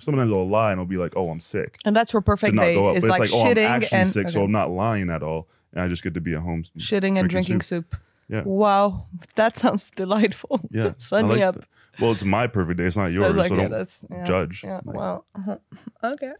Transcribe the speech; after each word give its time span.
sometimes 0.00 0.32
I'll 0.32 0.48
lie 0.48 0.72
and 0.72 0.80
I'll 0.80 0.86
be 0.86 0.96
like, 0.96 1.12
oh, 1.16 1.30
I'm 1.30 1.40
sick 1.40 1.78
And 1.84 1.94
that's 1.94 2.12
your 2.12 2.22
perfect 2.22 2.56
day. 2.56 2.74
go 2.74 2.88
up. 2.88 2.96
Is 2.96 3.06
like, 3.06 3.22
it's 3.22 3.32
like, 3.32 3.40
oh, 3.40 3.48
I'm 3.48 3.56
shitting 3.56 3.68
actually 3.68 3.98
and 3.98 4.08
sick, 4.08 4.28
so. 4.28 4.44
I'm 4.44 4.52
not 4.52 4.70
lying 4.70 5.10
at 5.10 5.22
all, 5.22 5.48
and 5.72 5.82
I 5.82 5.88
just 5.88 6.02
get 6.02 6.14
to 6.14 6.20
be 6.20 6.34
at 6.34 6.42
home 6.42 6.64
shitting 6.78 7.18
and 7.18 7.28
drinking 7.28 7.60
soup. 7.62 7.96
Yeah. 8.28 8.42
Wow, 8.44 9.06
that 9.34 9.56
sounds 9.56 9.90
delightful. 9.90 10.60
Yeah, 10.70 10.92
me 11.12 11.22
like 11.22 11.40
up. 11.42 11.54
that. 11.56 11.64
Well, 12.00 12.12
it's 12.12 12.24
my 12.24 12.46
perfect 12.46 12.78
day. 12.78 12.84
It's 12.84 12.96
not 12.96 13.12
yours, 13.12 13.30
it's 13.30 13.38
like, 13.38 13.48
so 13.48 13.56
yeah, 13.56 13.68
don't 13.68 13.98
yeah, 14.10 14.24
judge. 14.24 14.62
Yeah. 14.64 14.80
Like, 14.84 14.96
Wow. 14.96 15.24
okay. 16.04 16.32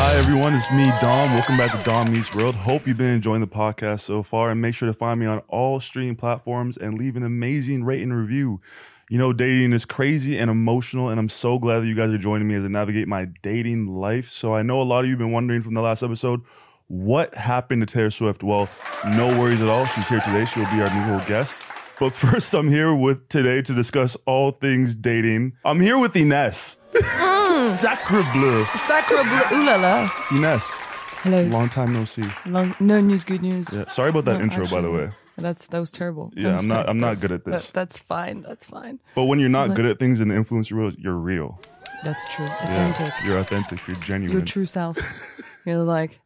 Hi 0.00 0.14
everyone, 0.14 0.54
it's 0.54 0.70
me, 0.70 0.84
Dom. 1.00 1.32
Welcome 1.32 1.56
back 1.56 1.76
to 1.76 1.84
Dom 1.84 2.12
Meets 2.12 2.32
World. 2.32 2.54
Hope 2.54 2.86
you've 2.86 2.96
been 2.96 3.14
enjoying 3.14 3.40
the 3.40 3.48
podcast 3.48 4.00
so 4.00 4.22
far, 4.22 4.48
and 4.48 4.62
make 4.62 4.76
sure 4.76 4.86
to 4.86 4.92
find 4.92 5.18
me 5.18 5.26
on 5.26 5.40
all 5.48 5.80
streaming 5.80 6.14
platforms 6.14 6.76
and 6.76 6.96
leave 6.96 7.16
an 7.16 7.24
amazing 7.24 7.82
rate 7.82 8.02
and 8.04 8.16
review. 8.16 8.60
You 9.10 9.18
know, 9.18 9.32
dating 9.32 9.72
is 9.72 9.84
crazy 9.84 10.38
and 10.38 10.52
emotional, 10.52 11.08
and 11.08 11.18
I'm 11.18 11.28
so 11.28 11.58
glad 11.58 11.80
that 11.80 11.88
you 11.88 11.96
guys 11.96 12.10
are 12.10 12.18
joining 12.18 12.46
me 12.46 12.54
as 12.54 12.62
I 12.64 12.68
navigate 12.68 13.08
my 13.08 13.26
dating 13.42 13.88
life. 13.88 14.30
So 14.30 14.54
I 14.54 14.62
know 14.62 14.80
a 14.80 14.84
lot 14.84 15.00
of 15.00 15.06
you 15.06 15.14
have 15.14 15.18
been 15.18 15.32
wondering 15.32 15.62
from 15.62 15.74
the 15.74 15.82
last 15.82 16.04
episode, 16.04 16.42
what 16.86 17.34
happened 17.34 17.82
to 17.82 17.92
Taylor 17.92 18.10
Swift? 18.10 18.44
Well, 18.44 18.68
no 19.16 19.26
worries 19.36 19.60
at 19.60 19.68
all. 19.68 19.84
She's 19.86 20.08
here 20.08 20.20
today. 20.20 20.44
She'll 20.44 20.64
be 20.66 20.80
our 20.80 20.94
new 20.94 21.26
guest. 21.26 21.64
But 21.98 22.12
first, 22.14 22.54
I'm 22.54 22.68
here 22.68 22.94
with 22.94 23.28
today 23.28 23.62
to 23.62 23.74
discuss 23.74 24.16
all 24.26 24.52
things 24.52 24.94
dating. 24.94 25.54
I'm 25.64 25.80
here 25.80 25.98
with 25.98 26.14
Ines. 26.14 26.76
Sacre 27.76 28.22
bleu. 28.32 28.64
Sacre 28.76 29.22
bleu. 29.22 29.58
Ooh 29.58 29.64
la 29.66 29.76
la. 29.76 30.10
Ines, 30.32 30.62
Hello. 31.22 31.42
long 31.44 31.68
time 31.68 31.92
no 31.92 32.04
see. 32.04 32.24
Long, 32.46 32.74
no 32.80 33.00
news, 33.00 33.24
good 33.24 33.42
news. 33.42 33.68
Yeah, 33.72 33.86
sorry 33.88 34.10
about 34.10 34.24
that 34.26 34.38
No, 34.38 34.44
intro, 34.44 34.66
by 34.66 34.80
the 34.80 34.90
way. 34.90 35.10
That's 35.36 35.66
that 35.68 35.78
was 35.78 35.90
terrible. 35.92 36.32
Yeah, 36.36 36.54
was 36.54 36.62
I'm 36.62 36.68
not- 36.68 36.88
I'm 36.88 36.98
not 36.98 37.20
good 37.20 37.30
at 37.32 37.44
this. 37.44 37.66
that- 37.66 37.74
that's 37.74 37.98
fine. 37.98 38.42
That's 38.42 38.64
fine. 38.64 38.98
But 39.14 39.24
when 39.26 39.38
you're 39.38 39.48
not 39.48 39.74
good 39.74 39.86
at 39.86 39.98
things 39.98 40.20
in 40.20 40.28
the 40.28 40.34
influencer 40.34 40.72
world, 40.72 40.96
you're 40.98 41.14
real. 41.14 41.60
That's 42.04 42.24
true. 42.34 42.46
Yeah, 42.46 43.10
you're 43.24 43.38
authentic. 43.38 43.86
You're 43.86 43.96
genuine. 43.96 44.32
Your 44.36 44.44
true 44.44 44.66
self. 44.66 44.96
You're 45.66 45.82
like, 45.82 46.20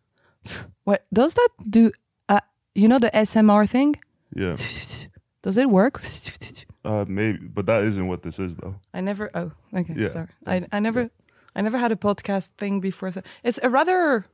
what 0.84 1.04
does 1.12 1.34
that 1.34 1.48
do? 1.68 1.90
Uh, 2.28 2.40
you 2.74 2.86
know 2.88 2.98
the 2.98 3.10
SMR 3.10 3.68
thing? 3.68 3.96
yeah, 4.34 4.54
Does 5.42 5.56
it 5.58 5.68
work? 5.70 6.00
uh, 6.84 7.04
maybe, 7.08 7.38
but 7.38 7.66
that 7.66 7.82
isn't 7.84 8.06
what 8.06 8.22
this 8.22 8.38
is, 8.38 8.54
though. 8.56 8.76
I 8.94 9.00
never. 9.00 9.30
Oh, 9.34 9.50
okay. 9.74 9.94
Yeah. 9.96 10.08
Sorry. 10.08 10.28
I, 10.46 10.64
I 10.70 10.78
never. 10.78 11.10
I 11.54 11.60
never 11.62 11.78
had 11.78 11.92
a 11.92 11.96
podcast 11.96 12.50
thing 12.58 12.80
before. 12.80 13.10
So 13.10 13.22
it's 13.44 13.58
a 13.62 13.68
rather 13.68 14.24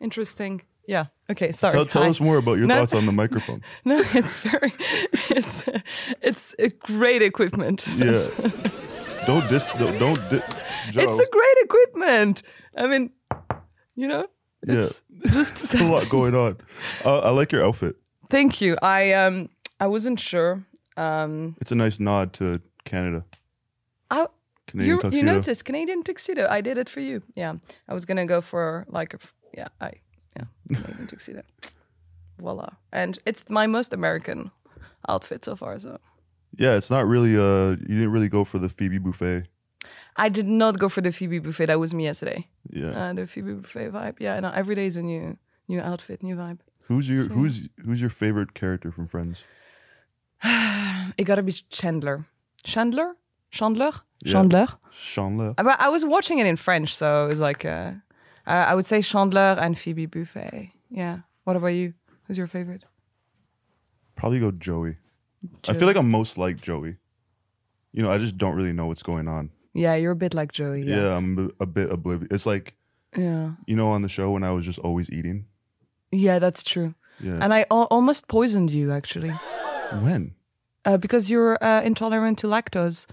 interesting. 0.00 0.62
Yeah. 0.86 1.06
Okay. 1.30 1.52
Sorry. 1.52 1.72
Tell, 1.72 1.86
tell 1.86 2.02
us 2.04 2.20
more 2.20 2.38
about 2.38 2.58
your 2.58 2.66
No. 2.66 2.76
thoughts 2.76 2.94
on 2.94 3.06
the 3.06 3.12
microphone. 3.12 3.62
No, 3.84 4.02
it's 4.14 4.36
very. 4.38 4.72
It's 5.30 5.64
it's 6.22 6.54
a 6.58 6.68
great 6.68 7.22
equipment. 7.22 7.86
Yeah, 7.96 8.26
don't 9.26 9.48
dis. 9.48 9.68
Don't. 9.78 9.98
don't 9.98 10.30
di- 10.30 10.42
It's 10.94 11.18
a 11.20 11.26
great 11.30 11.58
equipment. 11.64 12.42
I 12.76 12.86
mean, 12.86 13.10
you 13.94 14.08
know. 14.08 14.26
yeah. 14.66 14.74
Just 14.74 15.04
There's 15.72 15.88
a 15.88 15.92
lot 15.92 16.08
going 16.08 16.34
on. 16.34 16.56
Uh, 17.04 17.18
I 17.20 17.30
like 17.30 17.52
your 17.52 17.64
outfit. 17.64 17.94
Thank 18.30 18.60
you. 18.60 18.76
I 18.82 19.12
um 19.12 19.48
I 19.78 19.86
wasn't 19.86 20.18
sure. 20.20 20.64
Um 20.96 21.54
It's 21.60 21.72
a 21.72 21.76
nice 21.76 22.00
nod 22.00 22.32
to 22.34 22.60
Canada. 22.84 23.24
I 24.10 24.26
Canadian 24.70 24.96
you, 24.96 25.00
tuxedo. 25.00 25.16
you 25.16 25.22
noticed 25.22 25.64
Canadian 25.64 26.02
tuxedo. 26.02 26.46
I 26.48 26.60
did 26.60 26.78
it 26.78 26.88
for 26.88 27.00
you. 27.00 27.22
Yeah. 27.34 27.54
I 27.88 27.94
was 27.94 28.04
gonna 28.04 28.26
go 28.26 28.40
for 28.40 28.86
like 28.88 29.14
a, 29.14 29.18
yeah, 29.56 29.68
I 29.80 29.92
yeah, 30.36 30.44
Canadian 30.68 31.06
tuxedo. 31.12 31.42
Voila. 32.38 32.68
And 32.92 33.18
it's 33.26 33.44
my 33.48 33.66
most 33.66 33.92
American 33.92 34.50
outfit 35.08 35.44
so 35.44 35.56
far, 35.56 35.78
so 35.78 35.98
Yeah, 36.58 36.76
it's 36.76 36.90
not 36.90 37.06
really. 37.06 37.36
Uh, 37.36 37.70
you 37.88 37.96
didn't 37.98 38.12
really 38.12 38.28
go 38.28 38.44
for 38.44 38.58
the 38.58 38.68
Phoebe 38.68 38.98
Buffay. 38.98 39.46
I 40.16 40.28
did 40.28 40.46
not 40.46 40.78
go 40.78 40.88
for 40.88 41.00
the 41.02 41.10
Phoebe 41.12 41.40
Buffay. 41.40 41.66
That 41.66 41.78
was 41.80 41.92
me 41.94 42.04
yesterday. 42.04 42.48
Yeah. 42.68 42.88
Uh, 42.90 43.12
the 43.14 43.26
Phoebe 43.26 43.52
Buffay 43.54 43.90
vibe. 43.90 44.16
Yeah, 44.20 44.40
no, 44.40 44.50
every 44.50 44.74
day 44.74 44.86
is 44.86 44.96
a 44.96 45.02
new 45.02 45.36
new 45.68 45.80
outfit, 45.80 46.22
new 46.22 46.36
vibe. 46.36 46.58
who's 46.88 47.08
your 47.08 47.24
Who's 47.28 47.68
Who's 47.84 48.00
your 48.00 48.10
favorite 48.10 48.52
character 48.54 48.90
from 48.92 49.06
Friends? 49.06 49.44
It 51.18 51.24
gotta 51.24 51.42
be 51.42 51.52
Chandler. 51.52 52.26
Chandler? 52.62 53.16
Chandler? 53.50 53.90
Yeah. 54.22 54.32
Chandler? 54.32 54.66
Chandler. 54.92 55.54
But 55.56 55.80
I 55.80 55.88
was 55.88 56.04
watching 56.04 56.38
it 56.38 56.46
in 56.46 56.56
French, 56.56 56.94
so 56.94 57.24
it 57.24 57.28
was 57.30 57.40
like 57.40 57.64
uh, 57.64 57.92
uh, 58.46 58.50
I 58.70 58.74
would 58.74 58.86
say 58.86 59.02
Chandler 59.02 59.56
and 59.60 59.76
Phoebe 59.78 60.06
Buffay. 60.06 60.72
Yeah. 60.90 61.20
What 61.44 61.56
about 61.56 61.68
you? 61.68 61.94
Who's 62.26 62.38
your 62.38 62.46
favorite? 62.46 62.84
Probably 64.16 64.40
go 64.40 64.50
Joey. 64.50 64.96
I 65.68 65.72
feel 65.72 65.86
like 65.86 65.96
I'm 65.96 66.10
most 66.10 66.36
like 66.36 66.60
Joey. 66.60 66.96
You 67.92 68.02
know, 68.02 68.10
I 68.10 68.18
just 68.18 68.36
don't 68.36 68.54
really 68.54 68.72
know 68.72 68.86
what's 68.86 69.02
going 69.02 69.26
on. 69.28 69.50
Yeah, 69.72 69.94
you're 69.94 70.12
a 70.12 70.16
bit 70.16 70.34
like 70.34 70.52
Joey. 70.52 70.82
Yeah, 70.82 70.96
Yeah. 70.96 71.16
I'm 71.16 71.38
a, 71.60 71.62
a 71.64 71.66
bit 71.66 71.90
oblivious. 71.90 72.28
It's 72.30 72.46
like 72.46 72.74
Yeah. 73.16 73.52
you 73.66 73.74
know 73.76 73.90
on 73.90 74.02
the 74.02 74.08
show 74.08 74.30
when 74.32 74.44
I 74.44 74.52
was 74.52 74.66
just 74.66 74.78
always 74.80 75.10
eating. 75.10 75.46
Yeah, 76.12 76.38
that's 76.38 76.62
true. 76.62 76.94
Yeah. 77.20 77.38
And 77.40 77.54
I 77.54 77.64
al- 77.70 77.88
almost 77.90 78.28
poisoned 78.28 78.70
you 78.70 78.92
actually, 78.92 79.30
when? 80.02 80.34
uh, 80.84 80.96
because 80.96 81.30
you're 81.30 81.56
uh, 81.62 81.82
intolerant 81.82 82.38
to 82.40 82.46
lactose. 82.46 83.06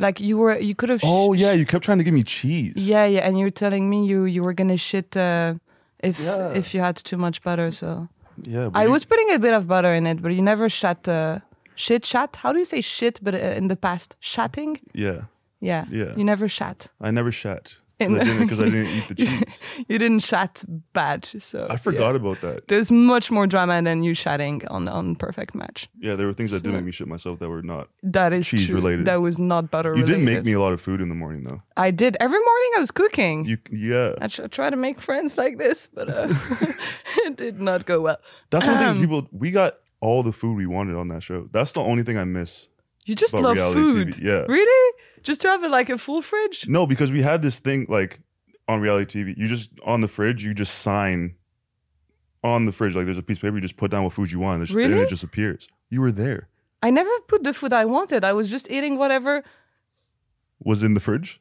Like 0.00 0.20
you 0.20 0.38
were, 0.38 0.56
you 0.58 0.74
could 0.74 0.90
have. 0.90 1.00
Oh 1.04 1.32
yeah, 1.34 1.52
you 1.52 1.66
kept 1.66 1.84
trying 1.84 1.98
to 1.98 2.04
give 2.04 2.14
me 2.14 2.22
cheese. 2.22 2.88
Yeah, 2.88 3.04
yeah, 3.04 3.26
and 3.26 3.36
you 3.38 3.44
were 3.46 3.50
telling 3.64 3.90
me 3.90 4.06
you 4.06 4.24
you 4.24 4.42
were 4.44 4.54
gonna 4.54 4.76
shit 4.78 5.16
uh, 5.16 5.54
if 6.02 6.20
Yeah. 6.20 6.54
if 6.56 6.72
you 6.74 6.80
had 6.80 6.94
too 6.96 7.16
much 7.16 7.42
butter. 7.42 7.72
So 7.72 8.08
Yeah, 8.48 8.68
but 8.70 8.78
I 8.80 8.84
you- 8.84 8.92
was 8.92 9.04
putting 9.04 9.34
a 9.34 9.38
bit 9.38 9.54
of 9.54 9.66
butter 9.66 9.92
in 9.94 10.06
it, 10.06 10.22
but 10.22 10.30
you 10.32 10.42
never 10.42 10.68
shat. 10.68 11.08
Uh, 11.08 11.40
shit, 11.74 12.06
shat. 12.06 12.36
How 12.42 12.52
do 12.52 12.58
you 12.58 12.64
say 12.64 12.80
shit? 12.80 13.18
But 13.22 13.34
uh, 13.34 13.38
in 13.58 13.68
the 13.68 13.76
past, 13.76 14.16
shatting. 14.20 14.78
Yeah, 14.94 15.22
Yeah. 15.60 15.84
Yeah. 15.90 16.14
You 16.16 16.24
never 16.24 16.48
shat. 16.48 16.88
I 17.00 17.10
never 17.10 17.32
shat 17.32 17.78
Because 17.98 18.60
I, 18.60 18.64
didn't 18.66 18.86
eat 18.86 19.08
the 19.08 19.14
cheese. 19.16 19.60
You 19.88 19.98
didn't 19.98 20.20
shat 20.20 20.64
bad. 20.92 21.24
So 21.24 21.66
I 21.68 21.76
forgot 21.76 22.14
about 22.14 22.40
that. 22.42 22.68
There's 22.68 22.90
much 22.92 23.30
more 23.30 23.46
drama 23.48 23.82
than 23.82 24.02
you 24.04 24.14
chatting 24.14 24.66
on 24.68 24.86
on 24.88 25.16
Perfect 25.16 25.54
Match. 25.54 25.88
Yeah, 25.98 26.14
there 26.14 26.26
were 26.28 26.32
things 26.32 26.52
that 26.52 26.62
did 26.62 26.72
make 26.72 26.84
me 26.84 26.92
shit 26.92 27.08
myself 27.08 27.38
that 27.40 27.48
were 27.48 27.62
not. 27.62 27.88
That 28.04 28.32
is 28.32 28.46
Cheese 28.46 28.66
true. 28.66 28.76
related. 28.76 29.06
That 29.06 29.20
was 29.20 29.38
not 29.38 29.70
butter 29.70 29.90
You 29.96 30.02
related. 30.02 30.18
did 30.18 30.24
make 30.24 30.44
me 30.44 30.52
a 30.52 30.60
lot 30.60 30.72
of 30.72 30.80
food 30.80 31.00
in 31.00 31.08
the 31.08 31.14
morning 31.16 31.42
though. 31.44 31.62
I 31.76 31.90
did. 31.90 32.16
Every 32.20 32.38
morning 32.38 32.70
I 32.76 32.78
was 32.80 32.90
cooking. 32.92 33.44
You 33.44 33.58
yeah. 33.72 34.14
I 34.20 34.28
tr- 34.28 34.46
try 34.46 34.70
to 34.70 34.76
make 34.76 35.00
friends 35.00 35.36
like 35.36 35.58
this, 35.58 35.88
but 35.92 36.08
uh, 36.08 36.28
it 37.26 37.36
did 37.36 37.60
not 37.60 37.84
go 37.84 38.00
well. 38.00 38.18
That's 38.50 38.66
one 38.66 38.76
Um, 38.78 38.98
thing 38.98 39.00
people 39.08 39.28
we 39.32 39.50
got 39.50 39.74
all 40.00 40.22
the 40.22 40.32
food 40.32 40.56
we 40.56 40.66
wanted 40.66 40.94
on 40.96 41.08
that 41.08 41.22
show. 41.24 41.48
That's 41.52 41.72
the 41.72 41.80
only 41.80 42.04
thing 42.04 42.16
I 42.16 42.24
miss. 42.24 42.68
You 43.06 43.14
just 43.16 43.34
love 43.34 43.56
food. 43.72 44.08
TV, 44.14 44.22
yeah. 44.22 44.44
Really? 44.48 44.92
Just 45.22 45.40
to 45.42 45.48
have 45.48 45.62
a, 45.62 45.68
like 45.68 45.88
a 45.88 45.98
full 45.98 46.22
fridge? 46.22 46.66
No, 46.68 46.86
because 46.86 47.10
we 47.12 47.22
had 47.22 47.42
this 47.42 47.58
thing 47.58 47.86
like 47.88 48.20
on 48.66 48.80
reality 48.80 49.22
TV. 49.24 49.34
You 49.36 49.48
just 49.48 49.70
on 49.84 50.00
the 50.00 50.08
fridge, 50.08 50.44
you 50.44 50.54
just 50.54 50.76
sign 50.80 51.34
on 52.44 52.66
the 52.66 52.72
fridge. 52.72 52.94
Like 52.94 53.06
there's 53.06 53.18
a 53.18 53.22
piece 53.22 53.38
of 53.38 53.42
paper, 53.42 53.56
you 53.56 53.60
just 53.62 53.76
put 53.76 53.90
down 53.90 54.04
what 54.04 54.12
food 54.12 54.30
you 54.30 54.38
want, 54.38 54.60
and, 54.60 54.62
it's- 54.64 54.76
and 54.84 54.92
Really? 54.94 55.04
it 55.04 55.08
just 55.08 55.24
appears. 55.24 55.68
You 55.90 56.00
were 56.00 56.12
there. 56.12 56.48
I 56.82 56.90
never 56.90 57.10
put 57.26 57.42
the 57.42 57.52
food 57.52 57.72
I 57.72 57.84
wanted. 57.84 58.22
I 58.24 58.32
was 58.32 58.50
just 58.50 58.70
eating 58.70 58.98
whatever. 58.98 59.42
Was 60.62 60.82
in 60.82 60.94
the 60.94 61.00
fridge. 61.00 61.40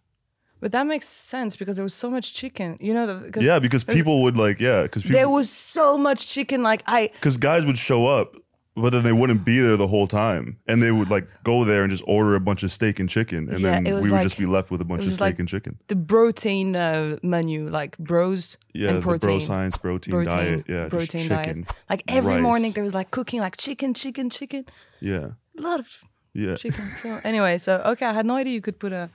But 0.60 0.72
that 0.72 0.88
makes 0.88 1.08
sense 1.08 1.56
because 1.56 1.76
there 1.76 1.84
was 1.84 1.94
so 1.94 2.10
much 2.10 2.34
chicken. 2.34 2.78
You 2.82 2.94
know, 2.94 3.06
the, 3.06 3.14
because 3.26 3.44
Yeah, 3.44 3.60
because 3.60 3.84
people 3.84 4.24
would 4.24 4.36
like 4.38 4.60
yeah, 4.60 4.84
because 4.84 5.04
there 5.04 5.30
was 5.30 5.52
so 5.52 5.98
much 5.98 6.28
chicken. 6.30 6.64
Like 6.64 6.82
I, 6.88 7.12
because 7.14 7.38
guys 7.38 7.66
would 7.66 7.78
show 7.78 8.08
up, 8.08 8.36
but 8.80 8.92
then 8.92 9.04
they 9.04 9.12
wouldn't 9.12 9.44
be 9.44 9.60
there 9.60 9.76
the 9.76 9.88
whole 9.88 10.08
time, 10.08 10.58
and 10.68 10.82
they 10.84 10.92
would 10.92 11.10
like 11.10 11.28
go 11.44 11.66
there 11.66 11.82
and 11.84 11.92
just 11.92 12.04
order 12.08 12.36
a 12.36 12.40
bunch 12.40 12.62
of 12.64 12.72
steak 12.72 13.00
and 13.00 13.10
chicken, 13.10 13.50
and 13.50 13.60
Yeah, 13.60 13.72
then 13.72 13.84
we 13.86 13.94
would 13.94 14.12
like- 14.12 14.22
just 14.24 14.38
be 14.38 14.46
left 14.46 14.70
with 14.72 14.82
a 14.82 14.86
bunch 14.86 15.04
of 15.06 15.12
steak 15.12 15.20
like 15.22 15.40
and 15.40 15.50
chicken. 15.50 15.80
the 15.88 15.96
protein 15.96 16.76
uh, 16.76 17.18
menu, 17.24 17.68
like 17.70 17.98
bros 17.98 18.58
Yeah, 18.74 18.90
and 18.92 19.04
the 19.04 19.18
bro 19.18 19.40
science 19.40 19.78
protein, 19.78 20.14
protein, 20.14 20.30
diet. 20.38 20.66
Yeah, 20.70 20.90
protein 20.90 21.28
chicken. 21.28 21.58
diet. 21.64 21.76
Like 21.90 22.04
every 22.08 22.34
rice. 22.36 22.44
morning 22.44 22.72
there 22.74 22.84
was 22.84 22.94
like 22.94 23.10
cooking, 23.12 23.40
like 23.42 23.58
chicken, 23.58 23.94
chicken, 23.94 24.30
chicken. 24.30 24.66
Yeah, 25.02 25.28
A 25.58 25.62
lot 25.62 25.80
of 25.80 26.04
yeah, 26.34 26.56
chicken. 26.56 26.86
so 27.02 27.18
anyway, 27.24 27.58
so 27.58 27.82
okay, 27.92 28.06
I 28.06 28.14
had 28.14 28.26
no 28.26 28.36
idea 28.36 28.54
you 28.54 28.62
could 28.62 28.80
put 28.80 28.94
a 28.94 29.10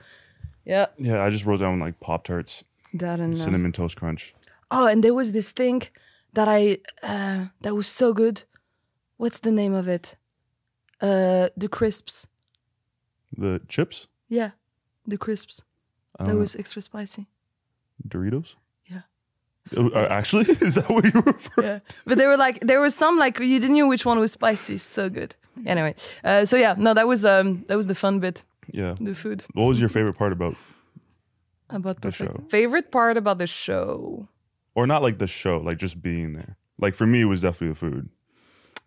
yeah 0.65 0.87
yeah. 0.97 1.23
I 1.25 1.29
just 1.29 1.45
wrote 1.45 1.59
down 1.61 1.79
like 1.79 1.99
Pop 1.99 2.23
Tarts, 2.25 2.63
that 2.93 3.19
and 3.19 3.33
uh, 3.33 3.37
cinnamon 3.37 3.71
toast 3.71 3.95
crunch. 3.97 4.33
oh, 4.71 4.87
and 4.87 5.03
there 5.03 5.13
was 5.13 5.31
this 5.31 5.51
thing 5.51 5.83
that 6.33 6.47
I 6.47 6.79
uh, 7.01 7.45
that 7.61 7.75
was 7.75 7.87
so 7.87 8.13
good. 8.13 8.43
What's 9.17 9.39
the 9.39 9.51
name 9.51 9.73
of 9.73 9.87
it? 9.87 10.17
Uh, 11.01 11.49
the 11.57 11.67
crisps. 11.67 12.27
The 13.37 13.61
chips, 13.67 14.07
Yeah, 14.29 14.51
the 15.07 15.17
crisps. 15.17 15.63
uh, 16.19 16.25
That 16.25 16.35
was 16.37 16.55
extra 16.55 16.81
spicy. 16.81 17.25
Doritos. 18.07 18.55
Yeah. 18.85 19.01
Uh, 19.75 19.87
uh, 19.87 20.07
actually, 20.09 20.45
is 20.61 20.75
that 20.75 20.87
what 20.89 21.03
you 21.05 21.21
refer? 21.21 21.61
Yeah, 21.63 21.79
but 22.05 22.17
there 22.17 22.27
were 22.27 22.37
like 22.37 22.59
there 22.67 22.79
was 22.79 22.93
some 22.95 23.17
like 23.17 23.39
you 23.39 23.59
didn't 23.59 23.75
know 23.75 23.87
which 23.87 24.05
one 24.05 24.19
was 24.19 24.31
spicy. 24.31 24.77
So 24.77 25.09
good. 25.09 25.35
Anyway, 25.65 25.95
uh, 26.23 26.45
so 26.45 26.57
yeah, 26.57 26.75
no, 26.77 26.93
that 26.93 27.07
was 27.07 27.25
um 27.25 27.65
that 27.67 27.75
was 27.77 27.87
the 27.87 27.95
fun 27.95 28.19
bit, 28.19 28.43
Yeah. 28.71 28.95
the 28.99 29.13
food 29.15 29.43
What 29.53 29.65
was 29.65 29.79
your 29.79 29.89
favorite 29.89 30.17
part 30.17 30.31
about, 30.31 30.55
about 31.69 31.95
The 32.01 32.09
perfect. 32.11 32.31
show. 32.31 32.43
Favorite 32.49 32.91
part 32.91 33.17
about 33.17 33.37
the 33.39 33.47
show. 33.47 34.27
or 34.75 34.85
not 34.87 35.01
like 35.03 35.17
the 35.17 35.27
show, 35.27 35.57
like 35.59 35.77
just 35.81 36.01
being 36.01 36.33
there? 36.33 36.55
Like 36.77 36.93
for 36.95 37.05
me, 37.07 37.21
it 37.21 37.25
was 37.29 37.41
definitely 37.41 37.69
the 37.69 37.75
food. 37.75 38.09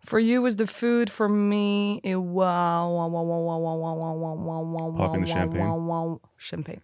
For 0.07 0.19
you 0.19 0.41
was 0.41 0.55
the 0.55 0.67
food. 0.67 1.09
For 1.09 1.27
me, 1.27 1.99
it 2.01 2.15
was 2.15 3.11
popping 4.97 5.21
the 5.21 5.27
champagne. 5.27 6.21
Champagne. 6.37 6.81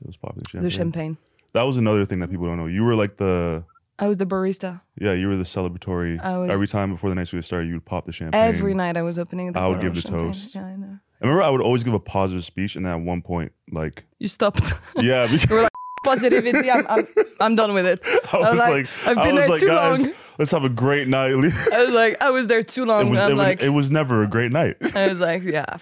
It 0.00 0.06
was 0.06 0.16
popping 0.16 0.42
champagne. 0.48 0.62
The 0.62 0.70
champagne. 0.70 1.18
That 1.52 1.64
was 1.64 1.76
another 1.76 2.06
thing 2.06 2.20
that 2.20 2.30
people 2.30 2.46
don't 2.46 2.56
know. 2.56 2.64
You 2.64 2.84
were 2.84 2.94
like 2.94 3.18
the. 3.18 3.64
I 3.98 4.08
was 4.08 4.16
the 4.16 4.24
barista. 4.24 4.80
Yeah, 4.98 5.12
you 5.12 5.28
were 5.28 5.36
the 5.36 5.44
celebratory. 5.44 6.18
I 6.18 6.38
was 6.38 6.50
every 6.50 6.66
time 6.66 6.92
before 6.92 7.10
the 7.10 7.14
night 7.14 7.30
would 7.30 7.44
started, 7.44 7.68
you 7.68 7.74
would 7.74 7.84
pop 7.84 8.06
the 8.06 8.12
champagne. 8.12 8.40
Every 8.40 8.72
night 8.72 8.96
I 8.96 9.02
was 9.02 9.18
opening. 9.18 9.52
the 9.52 9.60
I 9.60 9.66
would 9.66 9.82
give 9.82 9.94
the 9.94 10.00
champagne. 10.00 10.28
toast. 10.28 10.54
Yeah, 10.54 10.64
I 10.64 10.76
know. 10.76 10.98
I 11.20 11.26
remember 11.26 11.42
I 11.42 11.50
would 11.50 11.60
always 11.60 11.84
give 11.84 11.92
a 11.92 12.00
positive 12.00 12.42
speech, 12.42 12.74
and 12.76 12.86
then 12.86 12.92
at 12.94 13.04
one 13.04 13.20
point, 13.20 13.52
like 13.70 14.06
you 14.18 14.28
stopped. 14.28 14.72
Yeah, 14.96 15.26
because. 15.26 15.68
Positivity. 16.04 16.68
I'm, 16.68 16.84
I'm, 16.88 17.06
I'm 17.38 17.54
done 17.54 17.74
with 17.74 17.86
it. 17.86 18.00
I 18.04 18.36
was, 18.36 18.46
I 18.46 18.50
was 18.50 18.58
like, 18.58 18.70
like, 18.70 18.88
I've 19.06 19.22
been 19.22 19.36
there 19.36 19.48
like, 19.48 19.60
too 19.60 19.68
guys, 19.68 20.00
long 20.04 20.14
let's 20.38 20.50
have 20.50 20.64
a 20.64 20.68
great 20.68 21.08
night. 21.08 21.30
it 21.32 21.72
I 21.72 21.82
was 21.84 21.92
like, 21.94 22.20
I 22.20 22.30
was 22.30 22.46
there 22.46 22.62
too 22.62 22.84
long. 22.84 23.10
was, 23.10 23.18
I'm 23.18 23.30
it, 23.32 23.34
was- 23.34 23.38
like, 23.46 23.62
it 23.62 23.68
was 23.70 23.90
never 23.90 24.22
a 24.22 24.26
great 24.28 24.52
night. 24.52 24.76
I 24.94 25.08
was 25.08 25.20
like, 25.20 25.42
yeah, 25.42 25.76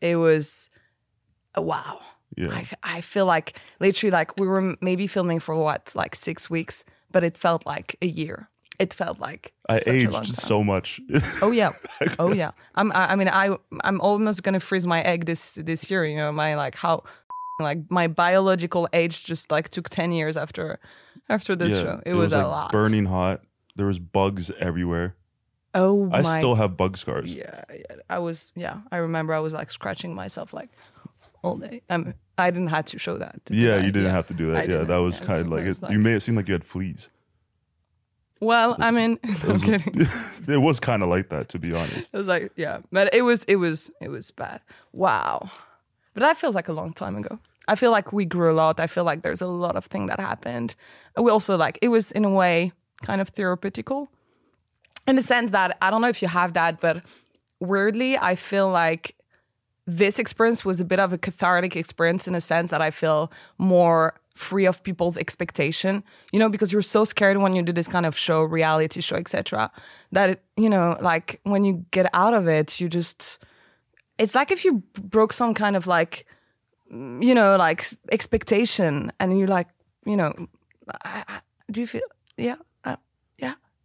it 0.00 0.16
was 0.16 0.70
oh, 1.54 1.62
wow. 1.62 2.00
Yeah. 2.36 2.50
I, 2.50 2.66
I 2.82 3.00
feel 3.00 3.24
like 3.24 3.58
literally 3.80 4.10
like 4.10 4.38
we 4.38 4.46
were 4.46 4.74
maybe 4.80 5.06
filming 5.06 5.40
for 5.40 5.54
what 5.54 5.92
like 5.94 6.14
six 6.14 6.50
weeks, 6.50 6.84
but 7.10 7.24
it 7.24 7.36
felt 7.38 7.64
like 7.64 7.96
a 8.02 8.06
year. 8.06 8.50
It 8.78 8.92
felt 8.92 9.18
like 9.18 9.54
I 9.70 9.78
a 9.86 9.90
aged 9.90 10.34
so 10.36 10.62
much. 10.62 11.00
Oh 11.40 11.50
yeah, 11.50 11.70
oh 12.18 12.34
yeah. 12.34 12.50
I'm. 12.74 12.92
I, 12.92 13.12
I 13.12 13.16
mean, 13.16 13.28
I. 13.28 13.56
I'm 13.84 14.00
almost 14.02 14.42
gonna 14.42 14.60
freeze 14.60 14.86
my 14.86 15.00
egg 15.00 15.24
this 15.24 15.54
this 15.54 15.90
year. 15.90 16.04
You 16.04 16.16
know, 16.18 16.30
my 16.30 16.56
like 16.56 16.74
how, 16.74 17.04
like 17.58 17.78
my 17.90 18.06
biological 18.06 18.86
age 18.92 19.24
just 19.24 19.50
like 19.50 19.70
took 19.70 19.88
ten 19.88 20.12
years 20.12 20.36
after, 20.36 20.78
after 21.30 21.56
this 21.56 21.74
Yeah, 21.74 21.82
show. 21.82 22.02
It, 22.04 22.12
was, 22.12 22.32
a 22.34 22.38
like 22.38 22.46
lot. 22.46 22.72
burning 22.72 23.06
hot. 23.06 23.40
There 23.76 23.86
was 23.86 23.98
bugs 23.98 24.50
everywhere. 24.58 25.14
Oh 25.74 26.08
I 26.12 26.22
my. 26.22 26.38
still 26.38 26.54
have 26.54 26.76
bug 26.76 26.96
scars. 26.96 27.34
yeah, 27.34 27.62
yeah. 27.70 27.96
I 28.08 28.18
was. 28.18 28.50
Yeah, 28.56 28.78
I 28.90 28.96
remember. 28.96 29.34
I 29.34 29.38
was 29.40 29.52
like 29.52 29.70
scratching 29.70 30.14
myself 30.14 30.52
like 30.54 30.70
all 31.42 31.56
day. 31.56 31.82
Um, 31.90 32.14
I 32.38 32.50
didn't 32.50 32.68
have 32.68 32.86
to 32.86 32.98
show 32.98 33.18
that. 33.18 33.44
did 33.44 33.56
Yeah, 33.56 33.74
I? 33.74 33.78
you 33.80 33.92
didn't 33.92 34.10
have 34.12 34.26
to 34.28 34.34
do 34.34 34.50
I 34.50 34.54
that. 34.54 34.68
Yeah, 34.68 34.74
didn't. 34.76 34.88
that 34.88 34.96
was 34.98 35.20
Yeah, 35.20 35.26
kind 35.26 35.38
so 35.40 35.44
of 35.46 35.52
like, 35.52 35.64
it 35.64 35.68
was 35.68 35.78
it, 35.78 35.82
like- 35.82 35.92
you 35.92 35.98
made 35.98 36.14
it 36.16 36.20
seem 36.20 36.34
like 36.36 36.48
you 36.48 36.52
had 36.54 36.64
fleas. 36.64 37.10
Well, 38.40 38.76
I 38.78 38.90
mean, 38.90 39.18
I'm 39.48 39.60
kidding. 39.60 40.06
it 40.48 40.60
was 40.60 40.80
kind 40.80 41.02
of 41.02 41.08
like 41.08 41.28
that, 41.30 41.48
to 41.50 41.58
be 41.58 41.72
honest. 41.74 42.12
It 42.14 42.18
was 42.18 42.26
like, 42.26 42.52
yeah, 42.56 42.80
but 42.92 43.12
it 43.14 43.22
was, 43.22 43.44
it 43.44 43.56
was, 43.56 43.90
it 44.00 44.08
was 44.08 44.30
bad. 44.30 44.60
Wow, 44.92 45.50
but 46.14 46.20
that 46.20 46.36
feels 46.36 46.54
like 46.54 46.68
a 46.68 46.72
long 46.72 46.90
time 46.92 47.16
ago. 47.16 47.38
I 47.68 47.74
feel 47.74 47.90
like 47.90 48.12
we 48.12 48.24
grew 48.24 48.52
a 48.52 48.54
lot. 48.54 48.78
I 48.78 48.86
feel 48.86 49.04
like 49.04 49.22
there's 49.22 49.40
a 49.40 49.46
lot 49.46 49.74
of 49.74 49.84
thing 49.86 50.06
that 50.06 50.20
happened. 50.20 50.74
We 51.16 51.30
also 51.30 51.56
like 51.56 51.78
it 51.82 51.88
was 51.88 52.12
in 52.12 52.24
a 52.24 52.30
way 52.30 52.72
kind 53.06 53.20
of 53.20 53.32
therapeutical, 53.32 54.08
in 55.06 55.16
the 55.16 55.22
sense 55.22 55.50
that 55.52 55.76
I 55.80 55.90
don't 55.90 56.02
know 56.02 56.08
if 56.08 56.20
you 56.22 56.28
have 56.28 56.52
that, 56.54 56.80
but 56.80 57.02
weirdly, 57.60 58.18
I 58.18 58.34
feel 58.34 58.68
like 58.68 59.14
this 59.86 60.18
experience 60.18 60.64
was 60.64 60.80
a 60.80 60.84
bit 60.84 60.98
of 60.98 61.12
a 61.12 61.18
cathartic 61.18 61.76
experience 61.76 62.26
in 62.26 62.34
a 62.34 62.40
sense 62.40 62.70
that 62.70 62.82
I 62.82 62.90
feel 62.90 63.30
more 63.56 64.14
free 64.34 64.66
of 64.66 64.82
people's 64.82 65.16
expectation 65.16 66.04
you 66.30 66.38
know 66.38 66.50
because 66.50 66.70
you're 66.70 66.82
so 66.82 67.04
scared 67.04 67.38
when 67.38 67.54
you 67.56 67.62
do 67.62 67.72
this 67.72 67.88
kind 67.88 68.04
of 68.04 68.14
show 68.14 68.42
reality 68.42 69.00
show 69.00 69.16
etc 69.16 69.70
that 70.12 70.42
you 70.58 70.68
know 70.68 70.94
like 71.00 71.40
when 71.44 71.64
you 71.64 71.86
get 71.90 72.06
out 72.12 72.34
of 72.34 72.46
it 72.46 72.78
you 72.78 72.86
just 72.86 73.38
it's 74.18 74.34
like 74.34 74.50
if 74.50 74.62
you 74.62 74.82
broke 75.00 75.32
some 75.32 75.54
kind 75.54 75.74
of 75.74 75.86
like 75.86 76.26
you 76.90 77.34
know 77.34 77.56
like 77.56 77.88
expectation 78.12 79.10
and 79.18 79.38
you're 79.38 79.48
like 79.48 79.68
you 80.04 80.16
know 80.16 80.34
I, 81.02 81.24
I, 81.26 81.40
do 81.70 81.80
you 81.80 81.86
feel 81.86 82.08
yeah 82.36 82.56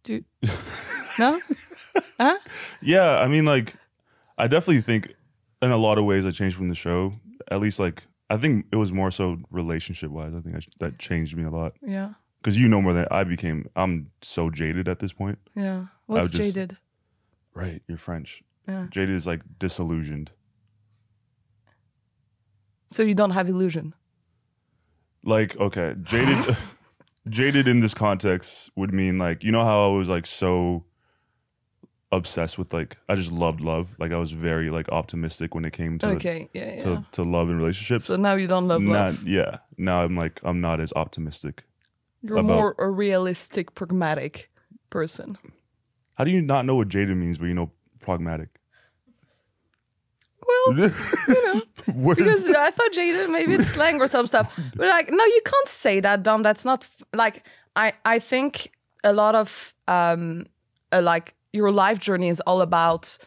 do 0.04 0.24
no 1.18 1.38
Yeah, 2.80 3.18
I 3.18 3.28
mean, 3.28 3.44
like, 3.44 3.74
I 4.38 4.46
definitely 4.46 4.82
think 4.82 5.14
in 5.60 5.70
a 5.70 5.76
lot 5.76 5.98
of 5.98 6.04
ways 6.04 6.24
I 6.26 6.30
changed 6.30 6.56
from 6.56 6.68
the 6.68 6.74
show. 6.74 7.12
At 7.50 7.60
least, 7.60 7.78
like, 7.78 8.04
I 8.30 8.36
think 8.36 8.66
it 8.72 8.76
was 8.76 8.92
more 8.92 9.10
so 9.10 9.38
relationship 9.50 10.10
wise. 10.10 10.32
I 10.34 10.40
think 10.40 10.56
I, 10.56 10.60
that 10.80 10.98
changed 10.98 11.36
me 11.36 11.44
a 11.44 11.50
lot 11.50 11.72
yeah 11.82 12.14
because 12.40 12.58
you 12.58 12.66
know 12.68 12.80
more 12.82 12.92
than 12.92 13.06
I 13.10 13.24
became. 13.24 13.68
I'm 13.76 14.10
so 14.22 14.50
jaded 14.50 14.88
at 14.88 14.98
this 15.00 15.12
point. 15.12 15.38
yeah 15.54 15.86
what's 16.06 16.30
just- 16.30 16.54
jaded 16.54 16.76
Right, 17.54 17.82
you're 17.86 17.98
French. 17.98 18.42
Yeah. 18.66 18.86
Jaded 18.90 19.14
is 19.14 19.26
like 19.26 19.42
disillusioned. 19.58 20.30
so 22.90 23.02
you 23.02 23.14
don't 23.14 23.30
have 23.32 23.48
illusion 23.48 23.94
Like, 25.24 25.56
okay, 25.58 25.94
jaded. 26.02 26.38
jaded 27.28 27.68
in 27.68 27.80
this 27.80 27.94
context 27.94 28.70
would 28.76 28.92
mean 28.92 29.18
like 29.18 29.44
you 29.44 29.52
know 29.52 29.64
how 29.64 29.92
I 29.92 29.96
was 29.96 30.08
like 30.08 30.26
so 30.26 30.84
obsessed 32.10 32.58
with 32.58 32.72
like 32.72 32.98
I 33.08 33.14
just 33.14 33.32
loved 33.32 33.60
love. 33.60 33.94
Like 33.98 34.12
I 34.12 34.18
was 34.18 34.32
very 34.32 34.70
like 34.70 34.90
optimistic 34.90 35.54
when 35.54 35.64
it 35.64 35.72
came 35.72 35.98
to 36.00 36.08
okay 36.08 36.48
yeah 36.52 36.74
yeah 36.74 36.80
to, 36.80 37.06
to 37.12 37.22
love 37.22 37.48
and 37.48 37.58
relationships. 37.58 38.04
so 38.04 38.16
now 38.16 38.34
you 38.34 38.46
don't 38.46 38.68
love 38.68 38.82
not 38.82 38.92
love 38.92 39.22
yeah. 39.26 39.58
Now 39.78 40.04
I'm 40.04 40.16
like 40.16 40.40
I'm 40.42 40.60
not 40.60 40.80
as 40.80 40.92
optimistic. 40.94 41.64
You're 42.22 42.38
about- 42.38 42.56
more 42.56 42.74
a 42.78 42.88
realistic, 42.88 43.74
pragmatic 43.74 44.50
person. 44.90 45.38
How 46.14 46.24
do 46.24 46.30
you 46.30 46.42
not 46.42 46.66
know 46.66 46.76
what 46.76 46.88
jaded 46.88 47.16
means, 47.16 47.38
but 47.38 47.46
you 47.46 47.54
know 47.54 47.72
pragmatic? 48.00 48.51
Well, 50.68 50.90
What 51.94 52.16
because 52.16 52.48
I 52.48 52.70
thought 52.70 52.92
jaded, 52.92 53.30
maybe 53.30 53.54
it's 53.54 53.68
slang 53.68 54.00
or 54.00 54.06
some 54.08 54.26
stuff. 54.26 54.58
But 54.76 54.88
like, 54.88 55.10
no, 55.10 55.24
you 55.24 55.42
can't 55.44 55.68
say 55.68 56.00
that, 56.00 56.22
Dom. 56.22 56.42
That's 56.42 56.64
not 56.64 56.86
like 57.12 57.44
I. 57.76 57.92
I 58.04 58.18
think 58.18 58.72
a 59.02 59.12
lot 59.12 59.34
of 59.34 59.74
um, 59.88 60.46
uh, 60.92 61.02
like 61.02 61.34
your 61.52 61.70
life 61.70 61.98
journey 61.98 62.28
is 62.28 62.40
all 62.40 62.60
about 62.60 63.18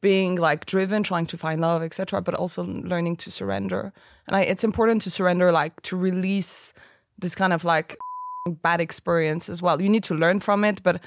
being 0.00 0.36
like 0.36 0.66
driven, 0.66 1.02
trying 1.02 1.26
to 1.26 1.38
find 1.38 1.60
love, 1.60 1.82
etc. 1.82 2.20
But 2.22 2.34
also 2.34 2.64
learning 2.64 3.16
to 3.16 3.30
surrender. 3.30 3.92
And 4.26 4.36
I, 4.36 4.42
it's 4.42 4.64
important 4.64 5.02
to 5.02 5.10
surrender, 5.10 5.50
like 5.50 5.80
to 5.82 5.96
release 5.96 6.72
this 7.18 7.34
kind 7.34 7.52
of 7.52 7.64
like 7.64 7.96
bad 8.62 8.80
experience 8.80 9.48
as 9.48 9.62
well. 9.62 9.80
You 9.80 9.88
need 9.88 10.04
to 10.04 10.14
learn 10.14 10.40
from 10.40 10.64
it, 10.64 10.82
but 10.82 11.00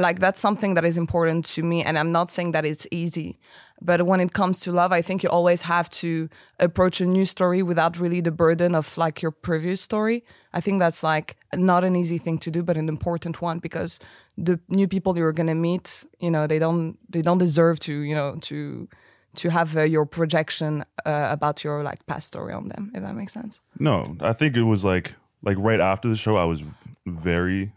like 0.00 0.18
that's 0.18 0.40
something 0.40 0.74
that 0.74 0.84
is 0.84 0.96
important 0.96 1.44
to 1.44 1.62
me 1.62 1.82
and 1.82 1.98
i'm 1.98 2.12
not 2.12 2.30
saying 2.30 2.52
that 2.52 2.64
it's 2.64 2.86
easy 2.90 3.38
but 3.80 4.06
when 4.06 4.20
it 4.20 4.32
comes 4.32 4.60
to 4.60 4.72
love 4.72 4.92
i 4.92 5.02
think 5.02 5.22
you 5.22 5.28
always 5.28 5.62
have 5.62 5.88
to 5.90 6.28
approach 6.58 7.00
a 7.00 7.06
new 7.06 7.24
story 7.24 7.62
without 7.62 7.98
really 7.98 8.20
the 8.20 8.30
burden 8.30 8.74
of 8.74 8.96
like 8.98 9.22
your 9.22 9.30
previous 9.30 9.80
story. 9.80 10.24
I 10.52 10.60
think 10.60 10.78
that's 10.78 11.02
like 11.02 11.36
not 11.54 11.84
an 11.84 11.96
easy 11.96 12.18
thing 12.18 12.38
to 12.38 12.50
do 12.50 12.62
but 12.62 12.76
an 12.76 12.88
important 12.88 13.40
one 13.42 13.58
because 13.58 13.98
the 14.36 14.58
new 14.68 14.88
people 14.88 15.16
you're 15.16 15.32
going 15.32 15.48
to 15.48 15.54
meet 15.54 16.04
you 16.18 16.30
know 16.30 16.46
they 16.46 16.58
don't 16.58 16.98
they 17.08 17.22
don't 17.22 17.38
deserve 17.38 17.80
to 17.80 17.94
you 18.00 18.14
know 18.14 18.36
to 18.42 18.88
to 19.36 19.48
have 19.48 19.76
uh, 19.76 19.82
your 19.82 20.06
projection 20.06 20.84
uh, 21.06 21.28
about 21.30 21.62
your 21.62 21.82
like 21.82 22.04
past 22.06 22.26
story 22.26 22.52
on 22.52 22.68
them 22.68 22.90
if 22.94 23.02
that 23.02 23.14
makes 23.14 23.32
sense. 23.32 23.60
No, 23.78 24.16
I 24.20 24.32
think 24.32 24.56
it 24.56 24.64
was 24.64 24.84
like 24.84 25.14
like 25.42 25.56
right 25.58 25.80
after 25.80 26.08
the 26.08 26.16
show 26.16 26.36
I 26.36 26.44
was 26.44 26.62
very 27.06 27.72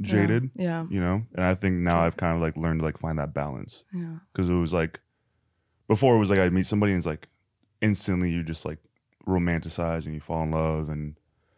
jaded. 0.00 0.50
yeah 0.56 0.86
You 0.90 1.00
know? 1.00 1.22
And 1.34 1.44
I 1.44 1.54
think 1.54 1.76
now 1.76 2.00
I've 2.00 2.16
kind 2.16 2.34
of 2.36 2.40
like 2.42 2.56
learned 2.56 2.80
to 2.80 2.84
like 2.86 2.98
find 2.98 3.18
that 3.18 3.34
balance. 3.34 3.84
yeah 3.92 4.18
Because 4.32 4.48
it 4.48 4.54
was 4.54 4.72
like 4.72 5.00
before 5.88 6.14
it 6.16 6.18
was 6.18 6.30
like 6.30 6.38
I'd 6.38 6.52
meet 6.52 6.66
somebody 6.66 6.92
and 6.92 6.98
it's 6.98 7.06
like 7.06 7.28
instantly 7.80 8.30
you 8.30 8.42
just 8.42 8.64
like 8.64 8.78
romanticize 9.26 10.04
and 10.06 10.14
you 10.14 10.20
fall 10.20 10.42
in 10.42 10.50
love 10.50 10.88
and 10.88 11.16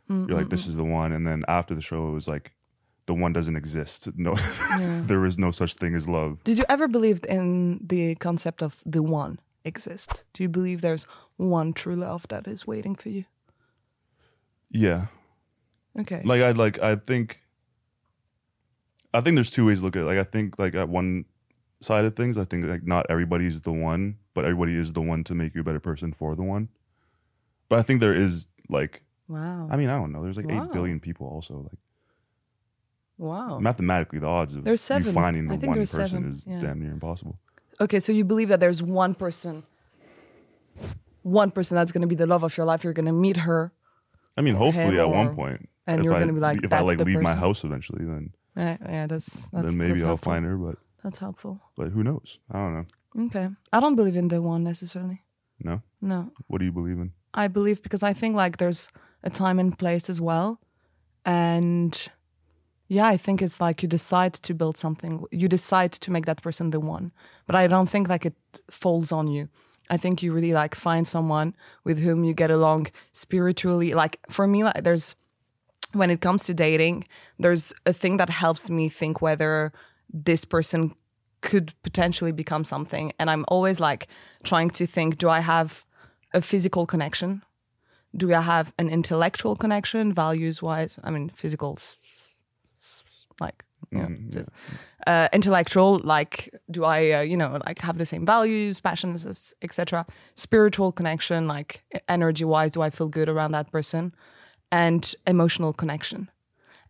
you're 0.08 0.36
like, 0.38 0.48
this 0.50 0.66
is 0.66 0.74
the 0.76 0.84
one. 0.84 1.12
And 1.12 1.24
then 1.24 1.44
after 1.46 1.72
the 1.74 1.82
show 1.82 2.08
it 2.08 2.12
was 2.12 2.26
like 2.26 2.52
the 3.06 3.14
one 3.14 3.32
doesn't 3.32 3.56
exist. 3.56 4.08
No 4.16 4.34
there 5.06 5.24
is 5.24 5.38
no 5.38 5.50
such 5.50 5.74
thing 5.74 5.94
as 5.94 6.08
love. 6.08 6.42
Did 6.44 6.58
you 6.58 6.64
ever 6.68 6.88
believe 6.88 7.20
in 7.28 7.80
the 7.86 8.14
concept 8.16 8.62
of 8.62 8.82
the 8.86 9.02
one 9.02 9.38
exist? 9.64 10.24
Do 10.32 10.42
you 10.42 10.48
believe 10.48 10.80
there's 10.80 11.06
one 11.36 11.72
true 11.72 11.96
love 11.96 12.26
that 12.28 12.46
is 12.48 12.66
waiting 12.66 12.94
for 12.96 13.08
you? 13.10 13.24
Yeah. 14.70 15.06
Okay. 15.98 16.22
like 16.24 16.40
I 16.42 16.52
like 16.52 16.78
I 16.80 16.94
think 16.96 17.40
I 19.12 19.20
think 19.20 19.34
there's 19.36 19.50
two 19.50 19.66
ways 19.66 19.78
to 19.80 19.84
look 19.84 19.96
at 19.96 20.02
it. 20.02 20.06
Like 20.06 20.18
I 20.18 20.24
think 20.24 20.58
like 20.58 20.74
at 20.74 20.88
one 20.88 21.24
side 21.80 22.04
of 22.04 22.14
things, 22.14 22.36
I 22.38 22.44
think 22.44 22.64
like 22.66 22.84
not 22.86 23.06
everybody 23.08 23.46
is 23.46 23.62
the 23.62 23.72
one, 23.72 24.16
but 24.34 24.44
everybody 24.44 24.76
is 24.76 24.92
the 24.92 25.00
one 25.02 25.24
to 25.24 25.34
make 25.34 25.54
you 25.54 25.62
a 25.62 25.64
better 25.64 25.80
person 25.80 26.12
for 26.12 26.34
the 26.36 26.42
one. 26.42 26.68
But 27.68 27.78
I 27.78 27.82
think 27.82 28.00
there 28.00 28.14
is 28.14 28.46
like 28.68 29.02
wow. 29.28 29.68
I 29.70 29.76
mean 29.76 29.88
I 29.88 29.98
don't 29.98 30.12
know. 30.12 30.22
There's 30.22 30.36
like 30.36 30.46
Wow. 30.46 30.64
eight 30.64 30.72
billion 30.72 31.00
people 31.00 31.26
also. 31.26 31.58
Like 31.58 31.78
wow. 33.18 33.58
mathematically, 33.58 34.18
the 34.18 34.26
odds 34.26 34.54
of 34.56 34.64
There's 34.64 34.80
you 34.82 34.86
seven. 34.94 35.12
finding 35.12 35.48
the 35.48 35.56
one 35.56 35.74
person 35.74 35.86
seven, 36.08 36.32
is 36.32 36.46
yeah. 36.46 36.58
damn 36.58 36.80
near 36.80 36.92
impossible. 36.92 37.38
Okay, 37.80 37.98
so 38.00 38.12
you 38.12 38.24
believe 38.24 38.48
that 38.48 38.60
there's 38.60 38.82
one 38.82 39.14
person, 39.14 39.62
one 41.22 41.50
person 41.50 41.76
that's 41.76 41.92
going 41.92 42.02
to 42.02 42.06
be 42.06 42.14
the 42.14 42.26
love 42.26 42.42
of 42.42 42.56
your 42.56 42.66
life. 42.66 42.84
You're 42.84 42.92
going 42.92 43.06
to 43.06 43.12
meet 43.12 43.38
her. 43.38 43.72
I 44.36 44.42
mean, 44.42 44.54
hopefully 44.54 44.98
at 45.00 45.08
one 45.08 45.28
or- 45.28 45.34
point, 45.34 45.68
and 45.86 46.04
you're 46.04 46.12
I, 46.14 46.20
gonna 46.20 46.32
be 46.32 46.40
like, 46.40 46.62
if 46.62 46.72
I 46.72 46.80
like 46.80 47.00
leave 47.00 47.20
my 47.20 47.34
house 47.34 47.64
eventually, 47.64 48.04
then 48.04 48.32
Yeah, 48.56 48.76
yeah, 48.84 49.06
that's, 49.06 49.48
that's 49.50 49.64
then 49.64 49.76
maybe 49.78 49.92
that's 49.92 50.02
I'll 50.02 50.08
helpful. 50.08 50.32
find 50.32 50.44
her. 50.44 50.56
But 50.56 50.76
That's 51.04 51.18
helpful. 51.18 51.60
but 51.76 51.88
who 51.92 52.02
knows? 52.02 52.40
I 52.50 52.58
don't 52.58 52.74
know. 52.74 52.86
Okay, 53.26 53.48
I 53.72 53.80
don't 53.80 53.96
believe 53.96 54.16
in 54.16 54.28
the 54.28 54.40
one 54.42 54.62
necessarily. 54.64 55.22
No, 55.62 55.82
No, 56.00 56.32
what 56.46 56.58
do 56.58 56.64
you 56.64 56.72
believe 56.72 56.98
in? 56.98 57.12
I 57.34 57.48
believe 57.48 57.82
because 57.82 58.02
I 58.02 58.12
think 58.12 58.34
like 58.36 58.56
there's 58.56 58.88
a 59.22 59.30
time 59.30 59.58
and 59.60 59.78
place 59.78 60.08
as 60.10 60.20
well, 60.20 60.60
and 61.24 62.08
yeah, 62.88 63.06
I 63.06 63.16
think 63.16 63.40
it's 63.42 63.60
like 63.60 63.82
you 63.82 63.88
decide 63.88 64.32
to 64.34 64.54
build 64.54 64.76
something, 64.76 65.24
you 65.30 65.48
decide 65.48 65.92
to 65.92 66.10
make 66.10 66.26
that 66.26 66.42
person 66.42 66.70
the 66.70 66.80
one. 66.80 67.12
But 67.46 67.54
I 67.56 67.66
don't 67.66 67.88
think 67.88 68.08
like 68.08 68.26
it 68.26 68.34
falls 68.70 69.12
on 69.12 69.28
you. 69.28 69.48
I 69.88 69.96
think 69.96 70.22
you 70.22 70.32
really 70.32 70.52
like 70.52 70.74
find 70.74 71.06
someone 71.06 71.54
with 71.84 71.98
whom 71.98 72.24
you 72.24 72.32
get 72.34 72.50
along 72.50 72.88
spiritually. 73.12 73.92
Like 73.94 74.18
for 74.30 74.46
me, 74.46 74.64
like 74.64 74.82
there's 74.84 75.14
when 75.92 76.10
it 76.10 76.20
comes 76.20 76.44
to 76.44 76.54
dating, 76.54 77.04
there's 77.38 77.72
a 77.86 77.92
thing 77.92 78.16
that 78.18 78.30
helps 78.30 78.70
me 78.70 78.88
think 78.88 79.20
whether 79.20 79.72
this 80.12 80.44
person 80.44 80.94
could 81.40 81.72
potentially 81.82 82.32
become 82.32 82.64
something. 82.64 83.12
And 83.18 83.30
I'm 83.30 83.44
always 83.48 83.80
like 83.80 84.08
trying 84.44 84.70
to 84.70 84.86
think 84.86 85.18
do 85.18 85.28
I 85.28 85.40
have 85.40 85.86
a 86.32 86.40
physical 86.40 86.86
connection? 86.86 87.42
Do 88.16 88.32
I 88.34 88.40
have 88.40 88.72
an 88.78 88.88
intellectual 88.88 89.56
connection, 89.56 90.12
values 90.12 90.62
wise? 90.62 90.98
I 91.04 91.10
mean, 91.10 91.30
physical, 91.34 91.78
like, 93.40 93.64
you 93.92 93.98
know, 93.98 94.08
phys- 94.08 94.48
uh, 95.06 95.28
intellectual, 95.32 96.00
like, 96.02 96.52
do 96.70 96.84
I, 96.84 97.10
uh, 97.12 97.20
you 97.20 97.36
know, 97.36 97.60
like 97.66 97.78
have 97.80 97.98
the 97.98 98.06
same 98.06 98.26
values, 98.26 98.80
passions, 98.80 99.54
etc. 99.62 100.06
Spiritual 100.34 100.92
connection, 100.92 101.46
like 101.46 101.84
energy 102.08 102.44
wise, 102.44 102.72
do 102.72 102.82
I 102.82 102.90
feel 102.90 103.08
good 103.08 103.28
around 103.28 103.52
that 103.52 103.70
person? 103.70 104.12
And 104.72 105.14
emotional 105.26 105.72
connection. 105.72 106.30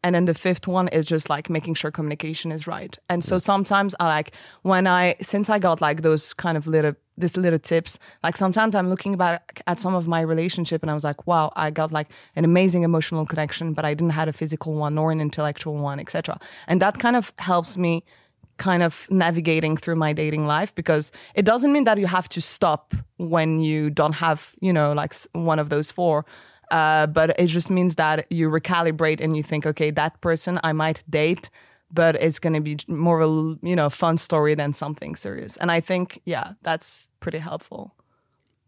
And 0.03 0.15
then 0.15 0.25
the 0.25 0.35
fifth 0.35 0.67
one 0.67 0.89
is 0.89 1.05
just 1.05 1.29
like 1.29 1.51
making 1.51 1.75
sure 1.75 1.91
communication 1.91 2.53
is 2.53 2.67
right. 2.67 2.97
And 3.09 3.23
so 3.23 3.39
sometimes 3.39 3.95
I 4.01 4.07
like 4.07 4.33
when 4.63 4.87
I 4.87 5.17
since 5.21 5.51
I 5.51 5.59
got 5.59 5.81
like 5.81 6.03
those 6.03 6.33
kind 6.33 6.57
of 6.57 6.67
little 6.67 6.95
this 7.19 7.37
little 7.37 7.59
tips, 7.59 7.99
like 8.23 8.37
sometimes 8.37 8.75
I'm 8.75 8.89
looking 8.89 9.19
back 9.19 9.63
at 9.67 9.79
some 9.79 9.95
of 9.95 10.09
my 10.09 10.23
relationship 10.23 10.83
and 10.83 10.91
I 10.91 10.95
was 10.95 11.05
like, 11.05 11.27
wow, 11.27 11.53
I 11.55 11.71
got 11.71 11.93
like 11.93 12.09
an 12.35 12.47
amazing 12.47 12.83
emotional 12.83 13.27
connection, 13.27 13.75
but 13.75 13.85
I 13.85 13.93
didn't 13.93 14.13
have 14.13 14.29
a 14.29 14.33
physical 14.33 14.73
one 14.73 14.97
or 14.97 15.13
an 15.13 15.21
intellectual 15.21 15.77
one, 15.77 16.01
etc. 16.01 16.39
And 16.67 16.81
that 16.81 16.99
kind 16.99 17.17
of 17.17 17.35
helps 17.39 17.77
me 17.77 18.05
kind 18.57 18.83
of 18.83 19.07
navigating 19.11 19.77
through 19.77 19.97
my 19.97 20.13
dating 20.13 20.47
life 20.47 20.75
because 20.75 21.13
it 21.35 21.45
doesn't 21.45 21.73
mean 21.73 21.85
that 21.85 21.99
you 21.99 22.07
have 22.07 22.29
to 22.29 22.41
stop 22.41 22.95
when 23.17 23.61
you 23.61 23.91
don't 23.91 24.15
have, 24.15 24.55
you 24.61 24.73
know, 24.73 24.93
like 24.93 25.15
one 25.33 25.59
of 25.59 25.69
those 25.69 25.91
four. 25.91 26.25
Uh, 26.71 27.07
but 27.07 27.39
it 27.39 27.47
just 27.47 27.71
means 27.71 27.97
that 27.97 28.31
you 28.31 28.49
recalibrate 28.49 29.21
and 29.21 29.37
you 29.37 29.43
think, 29.43 29.67
okay, 29.67 29.91
that 29.91 30.21
person 30.21 30.61
I 30.63 30.73
might 30.73 31.03
date, 31.11 31.51
but 31.93 32.15
it's 32.17 32.39
going 32.39 32.53
to 32.53 32.61
be 32.61 32.79
more 32.87 33.21
of 33.21 33.31
a 33.31 33.67
you 33.67 33.75
know 33.75 33.91
fun 33.91 34.19
story 34.19 34.55
than 34.55 34.73
something 34.73 35.17
serious. 35.17 35.57
And 35.57 35.71
I 35.71 35.81
think, 35.81 36.21
yeah, 36.25 36.53
that's 36.63 37.09
pretty 37.21 37.39
helpful. 37.39 37.95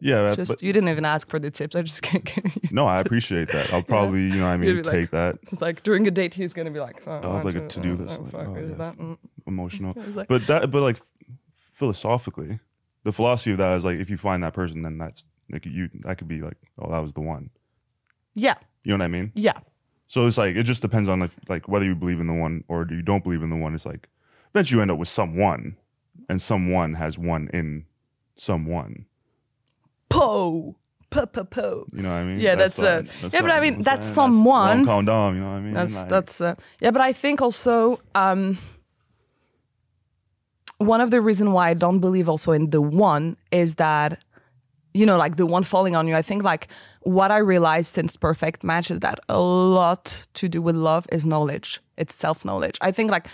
Yeah, 0.05 0.35
Just 0.35 0.51
but 0.51 0.63
you 0.65 0.73
didn't 0.73 0.89
even 0.89 1.05
ask 1.05 1.31
for 1.31 1.39
the 1.39 1.49
tips. 1.53 1.77
I 1.77 1.83
just 1.83 2.03
can't 2.03 2.25
give 2.25 2.57
you. 2.57 2.69
no, 2.73 2.89
I 2.89 2.99
appreciate 2.99 3.53
that. 3.53 3.73
I'll 3.73 3.83
probably, 3.95 4.23
you 4.23 4.35
know, 4.35 4.47
what 4.47 4.51
I 4.51 4.57
mean, 4.57 4.77
You'd 4.77 4.87
like- 4.87 4.93
take 4.93 5.11
that 5.13 5.39
It's 5.53 5.63
like 5.63 5.85
during 5.85 6.09
a 6.09 6.11
date, 6.11 6.35
he's 6.35 6.53
going 6.53 6.67
to 6.67 6.73
be 6.73 6.81
like, 6.81 7.03
oh, 7.07 7.13
I'll 7.13 7.37
have 7.37 7.45
like 7.45 7.55
a 7.55 7.69
to-do 7.69 7.93
oh, 7.93 8.03
list, 8.03 8.21
oh, 8.21 8.37
like, 8.37 8.49
oh, 8.49 8.57
is 8.57 8.73
yeah. 8.73 8.77
that? 8.79 8.99
mm. 8.99 9.17
emotional. 9.47 9.95
like- 10.15 10.27
but 10.27 10.49
that, 10.49 10.73
but 10.73 10.83
like 10.83 10.97
philosophically, 11.55 12.59
the 13.05 13.13
philosophy 13.13 13.53
of 13.53 13.59
that 13.59 13.77
is 13.77 13.85
like 13.85 14.01
if 14.01 14.11
you 14.11 14.17
find 14.17 14.43
that 14.43 14.55
person, 14.55 14.83
then 14.83 14.99
that's 14.99 15.25
like 15.53 15.67
you. 15.67 15.89
That 16.01 16.19
could 16.19 16.29
be 16.29 16.41
like, 16.41 16.57
oh, 16.81 16.91
that 16.91 17.01
was 17.01 17.13
the 17.13 17.21
one. 17.21 17.51
Yeah, 18.35 18.55
You 18.85 18.93
know 18.93 19.03
what 19.03 19.05
I 19.05 19.09
mean? 19.09 19.33
yeah. 19.35 19.59
So 20.09 20.27
it's 20.27 20.37
like 20.39 20.57
it 20.57 20.65
just 20.65 20.83
depends 20.83 21.09
on 21.09 21.23
if, 21.23 21.37
like 21.49 21.69
whether 21.69 21.85
you 21.87 21.95
believe 21.95 22.21
in 22.21 22.27
the 22.27 22.35
one 22.35 22.65
or 22.69 22.87
you 22.91 23.01
don't 23.03 23.23
believe 23.25 23.43
in 23.43 23.49
the 23.51 23.57
one. 23.57 23.75
It's 23.75 23.87
like 23.87 24.09
eventually 24.55 24.77
you 24.79 24.83
end 24.83 24.91
up 24.91 24.99
with 24.99 25.09
someone, 25.09 25.77
and 26.29 26.41
someone 26.41 26.95
has 26.95 27.19
one 27.19 27.49
in 27.55 27.87
someone. 28.37 29.07
Po, 30.11 30.77
po, 31.11 31.25
po, 31.27 31.45
po. 31.45 31.87
You 31.95 32.03
know 32.03 32.11
what 32.11 32.17
I 32.17 32.25
mean? 32.25 32.41
Yeah, 32.41 32.55
that's, 32.57 32.79
uh, 32.79 33.05
something- 33.05 33.31
yeah, 33.33 33.41
but 33.41 33.51
I 33.53 33.61
mean, 33.61 33.81
that's 33.83 34.07
saying? 34.07 34.15
someone. 34.15 34.79
rom-com 34.85 35.05
dom, 35.07 35.35
you 35.37 35.41
know 35.41 35.49
what 35.51 35.57
I 35.57 35.61
mean? 35.61 35.75
That's 35.75 35.97
Like, 35.97 36.09
that's 36.11 36.41
uh, 36.43 36.55
yeah, 36.81 36.91
but 36.91 37.01
I 37.01 37.13
think 37.15 37.41
also 37.41 37.99
um, 38.15 38.59
one 40.79 41.01
of 41.01 41.11
the 41.11 41.21
reason 41.21 41.53
why 41.53 41.69
I 41.71 41.75
don't 41.75 42.01
believe 42.01 42.29
also 42.29 42.53
in 42.53 42.71
the 42.71 42.81
one 42.83 43.37
is 43.51 43.77
that 43.77 44.23
you 44.95 45.07
know 45.07 45.17
like 45.17 45.37
the 45.37 45.47
one 45.47 45.63
falling 45.63 45.97
on 45.97 46.07
you. 46.09 46.15
I 46.15 46.23
think 46.23 46.43
like 46.43 46.69
what 47.01 47.31
I 47.31 47.39
realized 47.39 47.95
since 47.95 48.17
Perfect 48.17 48.63
Match 48.65 48.91
is 48.91 49.01
that 49.01 49.21
a 49.29 49.41
lot 49.41 50.27
to 50.35 50.49
do 50.49 50.61
with 50.63 50.77
love 50.77 51.07
is 51.13 51.25
knowledge. 51.25 51.81
It's 51.97 52.15
self 52.15 52.45
knowledge. 52.45 52.79
I 52.81 52.93
think 52.93 53.11
like 53.11 53.27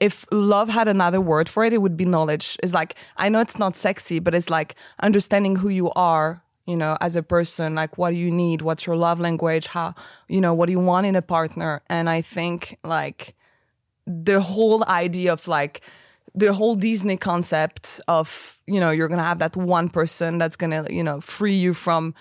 if 0.00 0.26
love 0.32 0.68
had 0.68 0.88
another 0.88 1.20
word 1.20 1.48
for 1.48 1.64
it, 1.64 1.72
it 1.72 1.78
would 1.78 1.96
be 1.96 2.04
knowledge. 2.04 2.56
It's 2.62 2.74
like 2.74 2.94
I 3.16 3.28
know 3.28 3.40
it's 3.40 3.58
not 3.58 3.76
sexy, 3.76 4.18
but 4.18 4.34
it's 4.34 4.50
like 4.50 4.74
understanding 5.00 5.56
who 5.56 5.68
you 5.68 5.90
are 5.92 6.42
you 6.66 6.76
know, 6.76 6.96
as 7.00 7.14
a 7.14 7.22
person, 7.22 7.74
like 7.74 7.98
what 7.98 8.10
do 8.10 8.16
you 8.16 8.30
need? 8.30 8.62
What's 8.62 8.86
your 8.86 8.96
love 8.96 9.20
language? 9.20 9.66
How, 9.66 9.94
you 10.28 10.40
know, 10.40 10.54
what 10.54 10.66
do 10.66 10.72
you 10.72 10.80
want 10.80 11.06
in 11.06 11.14
a 11.14 11.22
partner? 11.22 11.82
And 11.88 12.08
I 12.08 12.22
think 12.22 12.78
like 12.82 13.34
the 14.06 14.40
whole 14.40 14.84
idea 14.86 15.32
of 15.32 15.46
like 15.46 15.82
the 16.34 16.52
whole 16.52 16.74
Disney 16.74 17.16
concept 17.16 18.00
of, 18.08 18.58
you 18.66 18.80
know, 18.80 18.90
you're 18.90 19.08
going 19.08 19.18
to 19.18 19.24
have 19.24 19.38
that 19.38 19.56
one 19.56 19.88
person 19.88 20.38
that's 20.38 20.56
going 20.56 20.70
to, 20.70 20.92
you 20.92 21.02
know, 21.02 21.20
free 21.20 21.54
you 21.54 21.74
from 21.74 22.14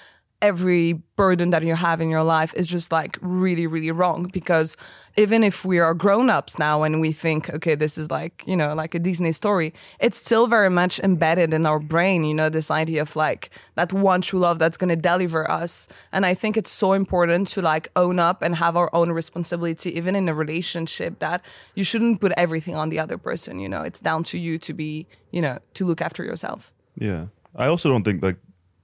every 0.43 0.93
burden 1.15 1.51
that 1.51 1.63
you 1.63 1.73
have 1.73 2.01
in 2.01 2.09
your 2.09 2.21
life 2.21 2.53
is 2.53 2.67
just 2.67 2.91
like 2.91 3.17
really, 3.21 3.65
really 3.65 3.91
wrong. 3.91 4.29
Because 4.33 4.75
even 5.15 5.41
if 5.41 5.63
we 5.63 5.79
are 5.79 5.93
grown 5.93 6.29
ups 6.29 6.59
now 6.59 6.83
and 6.83 6.99
we 6.99 7.13
think, 7.13 7.49
okay, 7.49 7.75
this 7.75 7.97
is 7.97 8.11
like, 8.11 8.43
you 8.45 8.57
know, 8.57 8.73
like 8.75 8.93
a 8.93 8.99
Disney 8.99 9.31
story, 9.31 9.73
it's 10.01 10.17
still 10.17 10.45
very 10.47 10.69
much 10.69 10.99
embedded 10.99 11.53
in 11.53 11.65
our 11.65 11.79
brain, 11.79 12.25
you 12.25 12.33
know, 12.33 12.49
this 12.49 12.69
idea 12.69 13.01
of 13.01 13.15
like 13.15 13.51
that 13.75 13.93
one 13.93 14.21
true 14.21 14.41
love 14.41 14.59
that's 14.59 14.75
going 14.75 14.89
to 14.89 14.97
deliver 14.97 15.49
us. 15.49 15.87
And 16.11 16.25
I 16.25 16.33
think 16.33 16.57
it's 16.57 16.69
so 16.69 16.91
important 16.91 17.47
to 17.49 17.61
like 17.61 17.89
own 17.95 18.19
up 18.19 18.41
and 18.41 18.55
have 18.55 18.75
our 18.75 18.93
own 18.93 19.13
responsibility, 19.13 19.95
even 19.95 20.13
in 20.13 20.27
a 20.27 20.33
relationship, 20.33 21.19
that 21.19 21.41
you 21.73 21.85
shouldn't 21.85 22.19
put 22.19 22.33
everything 22.35 22.75
on 22.75 22.89
the 22.89 22.99
other 22.99 23.17
person, 23.17 23.59
you 23.59 23.69
know, 23.69 23.81
it's 23.81 24.01
down 24.01 24.25
to 24.25 24.37
you 24.37 24.57
to 24.57 24.73
be, 24.73 25.07
you 25.31 25.41
know, 25.41 25.59
to 25.75 25.85
look 25.85 26.01
after 26.01 26.21
yourself. 26.21 26.73
Yeah. 26.95 27.27
I 27.55 27.67
also 27.67 27.87
don't 27.89 28.03
think 28.03 28.21
like 28.21 28.37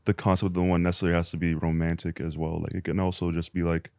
the 0.06 0.14
concept 0.14 0.48
of 0.48 0.54
the 0.54 0.64
one 0.64 0.84
necessarily 0.84 1.16
has 1.16 1.32
to 1.32 1.38
be 1.38 1.54
romantic 1.54 2.20
as 2.20 2.38
well. 2.38 2.62
Like 2.62 2.74
it 2.74 2.84
can 2.84 3.00
also 3.00 3.32
just 3.32 3.54
be 3.54 3.64
like 3.64 3.92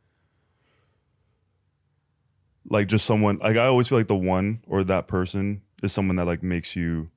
like 2.69 2.89
just 2.89 3.07
someone 3.07 3.39
like 3.39 3.57
I 3.57 3.67
always 3.67 3.89
feel 3.89 3.99
like 3.99 4.09
the 4.09 4.15
one 4.17 4.63
or 4.67 4.85
that 4.85 5.09
person 5.09 5.63
is 5.83 5.93
someone 5.93 6.17
that 6.17 6.27
like 6.27 6.43
makes 6.43 6.77
you 6.77 7.11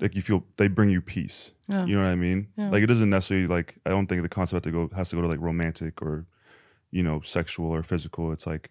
like 0.00 0.14
you 0.14 0.22
feel 0.22 0.44
they 0.56 0.68
bring 0.68 0.90
you 0.90 1.00
peace. 1.00 1.52
Yeah. 1.68 1.86
You 1.86 1.96
know 1.96 2.02
what 2.02 2.10
I 2.10 2.16
mean? 2.16 2.48
Yeah. 2.56 2.70
Like 2.70 2.82
it 2.82 2.86
doesn't 2.86 3.10
necessarily 3.10 3.46
like 3.46 3.76
I 3.86 3.90
don't 3.90 4.06
think 4.06 4.22
the 4.22 4.28
concept 4.28 4.64
to 4.64 4.70
go 4.70 4.90
has 4.94 5.10
to 5.10 5.16
go 5.16 5.22
to 5.22 5.28
like 5.28 5.40
romantic 5.40 6.02
or 6.02 6.26
you 6.90 7.02
know 7.02 7.20
sexual 7.20 7.70
or 7.70 7.82
physical. 7.82 8.32
It's 8.32 8.46
like 8.46 8.70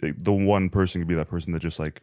the 0.00 0.32
one 0.32 0.68
person 0.68 1.00
could 1.00 1.08
be 1.08 1.14
that 1.14 1.28
person 1.28 1.52
that 1.52 1.60
just 1.60 1.78
like 1.78 2.02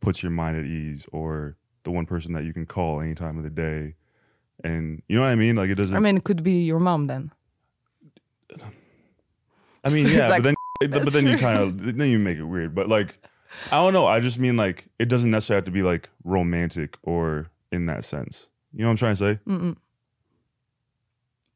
puts 0.00 0.22
your 0.22 0.32
mind 0.32 0.56
at 0.56 0.64
ease 0.64 1.06
or 1.12 1.56
the 1.86 1.90
one 1.92 2.04
person 2.04 2.32
that 2.34 2.44
you 2.44 2.52
can 2.52 2.66
call 2.66 3.00
any 3.00 3.14
time 3.14 3.38
of 3.38 3.44
the 3.44 3.50
day 3.50 3.94
and 4.62 5.00
you 5.08 5.16
know 5.16 5.22
what 5.22 5.28
i 5.28 5.34
mean 5.34 5.54
like 5.56 5.70
it 5.70 5.76
doesn't 5.76 5.96
I 5.96 6.00
mean, 6.00 6.16
it 6.16 6.24
could 6.24 6.42
be 6.42 6.62
your 6.64 6.80
mom 6.80 7.06
then. 7.06 7.30
I 9.84 9.88
mean 9.90 10.06
yeah 10.16 10.28
like, 10.28 10.42
but 10.42 10.54
then 10.80 10.90
but 11.04 11.12
then 11.12 11.26
you 11.26 11.38
kind 11.38 11.58
of 11.58 11.96
then 11.96 12.08
you 12.10 12.18
make 12.18 12.36
it 12.38 12.44
weird 12.44 12.74
but 12.74 12.88
like 12.88 13.18
i 13.70 13.76
don't 13.76 13.92
know 13.92 14.06
i 14.06 14.18
just 14.20 14.38
mean 14.38 14.56
like 14.56 14.88
it 14.98 15.08
doesn't 15.08 15.30
necessarily 15.30 15.58
have 15.58 15.64
to 15.66 15.70
be 15.70 15.82
like 15.82 16.10
romantic 16.24 16.98
or 17.02 17.50
in 17.72 17.86
that 17.86 18.04
sense 18.04 18.48
you 18.72 18.80
know 18.80 18.86
what 18.86 18.90
i'm 18.92 18.96
trying 18.96 19.14
to 19.16 19.24
say 19.24 19.40
Mm-mm. 19.46 19.76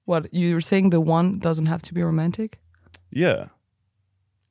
What 0.07 0.27
you're 0.33 0.61
saying? 0.61 0.91
The 0.91 1.01
one 1.01 1.39
doesn't 1.39 1.67
have 1.67 1.83
to 1.83 1.95
be 1.95 2.03
romantic. 2.03 2.59
yeah 3.13 3.49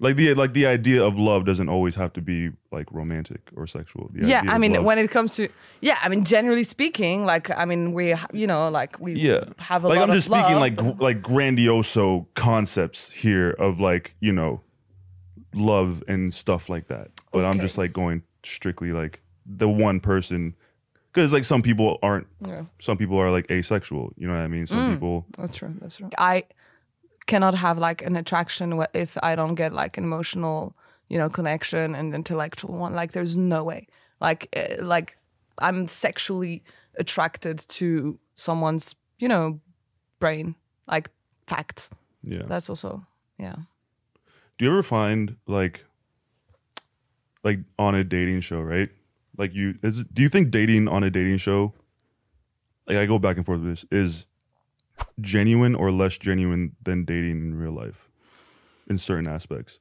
like 0.02 0.16
the 0.16 0.34
like 0.34 0.54
the 0.54 0.66
idea 0.66 1.04
of 1.04 1.18
love 1.18 1.46
doesn't 1.46 1.68
always 1.70 1.96
have 1.96 2.14
to 2.14 2.22
be 2.22 2.52
like 2.72 2.90
romantic 2.92 3.42
or 3.56 3.68
sexual 3.68 4.10
The 4.14 4.28
yeah, 4.28 4.44
I 4.48 4.58
mean, 4.58 4.74
love- 4.74 4.84
when 4.86 4.98
it 4.98 5.12
comes 5.12 5.36
to 5.36 5.50
yeah, 5.82 5.98
I 6.02 6.08
mean, 6.10 6.24
generally 6.24 6.64
speaking, 6.64 7.26
like 7.26 7.50
I 7.52 7.66
mean, 7.66 7.94
we 7.94 8.16
you 8.34 8.48
know, 8.48 8.70
like 8.70 9.00
we 9.00 9.14
yeah 9.14 9.44
have 9.58 9.84
a 9.84 9.88
like 9.90 9.98
lot 10.00 10.04
i'm 10.04 10.10
of 10.12 10.16
just 10.16 10.28
speaking 10.28 10.56
love, 10.58 10.62
like 10.62 10.76
gr- 10.78 11.04
like 11.04 11.22
grandioso 11.22 12.26
concepts 12.36 13.12
here 13.12 13.50
of 13.52 13.80
like 13.80 14.16
you 14.22 14.32
know 14.32 14.62
love 15.54 16.04
and 16.08 16.32
stuff 16.34 16.70
like 16.70 16.88
that 16.90 17.10
but 17.32 17.44
i'm 17.44 17.60
just 17.60 17.76
like 17.78 17.92
going 17.92 18.22
strictly 18.44 18.92
like 18.92 19.20
the 19.48 19.68
one 19.68 20.00
person 20.00 20.56
because 21.12 21.34
like 21.34 21.44
some 21.44 21.64
people 21.64 21.98
aren't 22.04 22.28
Yeah. 22.46 22.66
some 22.78 22.98
people 22.98 23.18
are 23.18 23.32
like 23.32 23.50
asexual 23.50 24.14
you 24.16 24.28
know 24.28 24.34
what 24.36 24.42
i 24.42 24.48
mean 24.48 24.68
some 24.68 24.78
Mm. 24.80 24.94
people 24.94 25.26
That's 25.40 25.56
true. 25.56 25.74
That's 25.82 25.96
true. 25.98 26.10
I 26.20 26.44
cannot 27.30 27.54
have 27.54 27.78
like 27.78 28.02
an 28.02 28.16
attraction 28.16 28.84
if 28.94 29.18
I 29.22 29.36
don't 29.36 29.56
get 29.56 29.72
like 29.72 29.98
an 29.98 30.04
emotional, 30.04 30.76
you 31.10 31.18
know, 31.20 31.30
connection 31.30 31.96
and 31.96 32.16
intellectual 32.16 32.74
one. 32.76 32.96
Like, 32.96 33.12
there's 33.12 33.38
no 33.38 33.64
way. 33.64 33.88
Like, 34.20 34.50
uh, 34.58 34.84
like 34.84 35.16
I'm 35.60 35.88
sexually 35.88 36.64
attracted 36.98 37.60
to 37.70 38.20
someone's, 38.36 38.96
you 39.20 39.28
know, 39.28 39.60
brain. 40.20 40.56
Like 40.88 41.12
facts. 41.48 41.90
yeah 42.24 42.44
That's 42.48 42.70
also 42.70 43.06
yeah. 43.38 43.56
do 44.58 44.66
you 44.66 44.72
ever 44.72 44.84
find 44.84 45.36
like 45.46 45.86
like 47.44 47.60
on 47.78 47.96
a 47.96 48.04
dating 48.04 48.42
show 48.42 48.62
right 48.62 48.90
like 49.38 49.54
you 49.54 49.76
is 49.84 50.04
do 50.06 50.22
you 50.22 50.30
think 50.30 50.52
dating 50.52 50.88
on 50.88 51.04
a 51.04 51.10
dating 51.10 51.38
show 51.38 51.74
like 52.88 52.98
i 52.98 53.06
go 53.06 53.18
back 53.18 53.38
and 53.38 53.46
forth 53.46 53.62
with 53.62 53.70
this 53.70 53.86
is 53.92 54.28
genuine 55.20 55.76
or 55.76 55.92
less 55.92 56.18
genuine 56.18 56.76
than 56.82 57.06
dating 57.06 57.32
in 57.32 57.56
real 57.56 57.72
life 57.72 58.10
in 58.88 58.98
certain 58.98 59.28
aspects 59.28 59.80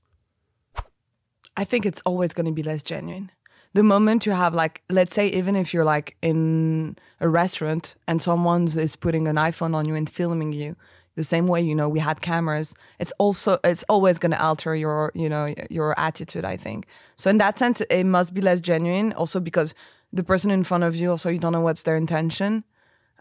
I 1.58 1.64
think 1.64 1.84
it's 1.84 2.00
always 2.02 2.32
going 2.32 2.46
to 2.46 2.52
be 2.52 2.62
less 2.62 2.84
genuine. 2.84 3.32
The 3.74 3.82
moment 3.82 4.24
you 4.26 4.32
have 4.32 4.54
like, 4.54 4.82
let's 4.88 5.12
say, 5.12 5.26
even 5.26 5.56
if 5.56 5.74
you're 5.74 5.84
like 5.84 6.16
in 6.22 6.96
a 7.20 7.28
restaurant 7.28 7.96
and 8.06 8.22
someone 8.22 8.68
is 8.78 8.94
putting 8.94 9.26
an 9.26 9.34
iPhone 9.34 9.74
on 9.74 9.84
you 9.84 9.96
and 9.96 10.08
filming 10.08 10.52
you, 10.52 10.76
the 11.16 11.24
same 11.24 11.48
way 11.48 11.60
you 11.60 11.74
know 11.74 11.88
we 11.88 11.98
had 11.98 12.20
cameras, 12.20 12.76
it's 13.00 13.12
also 13.18 13.58
it's 13.64 13.82
always 13.88 14.18
going 14.18 14.30
to 14.30 14.40
alter 14.40 14.76
your 14.76 15.10
you 15.16 15.28
know 15.28 15.52
your 15.68 15.98
attitude. 15.98 16.44
I 16.44 16.56
think 16.56 16.86
so. 17.16 17.28
In 17.28 17.38
that 17.38 17.58
sense, 17.58 17.80
it 17.90 18.04
must 18.04 18.34
be 18.34 18.40
less 18.40 18.60
genuine. 18.60 19.12
Also 19.14 19.40
because 19.40 19.74
the 20.12 20.22
person 20.22 20.52
in 20.52 20.62
front 20.62 20.84
of 20.84 20.94
you, 20.94 21.10
also 21.10 21.28
you 21.28 21.40
don't 21.40 21.52
know 21.52 21.60
what's 21.60 21.82
their 21.82 21.96
intention. 21.96 22.62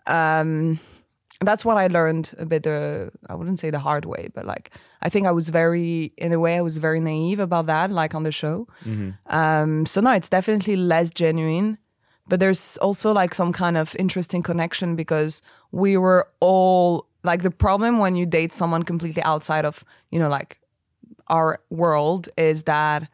Um, 0.06 0.80
that's 1.42 1.64
what 1.64 1.78
I 1.78 1.88
learned 1.88 2.34
a 2.38 2.46
bit. 2.46 2.66
Uh, 2.66 3.10
I 3.30 3.36
wouldn't 3.36 3.60
say 3.60 3.70
the 3.70 3.80
hard 3.80 4.06
way, 4.06 4.30
but 4.34 4.46
like 4.46 4.72
I 5.02 5.10
think 5.10 5.28
I 5.28 5.32
was 5.32 5.50
very, 5.50 6.14
in 6.18 6.34
a 6.34 6.40
way, 6.40 6.58
I 6.58 6.62
was 6.62 6.78
very 6.78 7.00
naive 7.00 7.40
about 7.40 7.68
that, 7.68 7.92
like 7.92 8.16
on 8.16 8.24
the 8.24 8.32
show. 8.32 8.68
Um, 9.28 9.86
so 9.86 10.02
no, 10.02 10.12
it's 10.12 10.30
definitely 10.30 10.76
less 10.76 11.12
genuine, 11.12 11.78
but 12.28 12.40
there's 12.40 12.78
also 12.78 13.12
like 13.14 13.34
some 13.36 13.54
kind 13.54 13.78
of 13.78 13.96
interesting 14.00 14.42
connection 14.42 14.96
because 14.96 15.42
we 15.72 15.96
were 15.98 16.28
all 16.40 17.08
like 17.24 17.44
the 17.44 17.52
problem 17.52 18.00
when 18.00 18.16
you 18.16 18.26
date 18.26 18.54
someone 18.54 18.84
completely 18.84 19.22
outside 19.24 19.66
of 19.66 19.84
you 20.12 20.20
know 20.20 20.30
like 20.30 20.60
our 21.28 21.60
world 21.70 22.30
is 22.38 22.64
that 22.64 23.10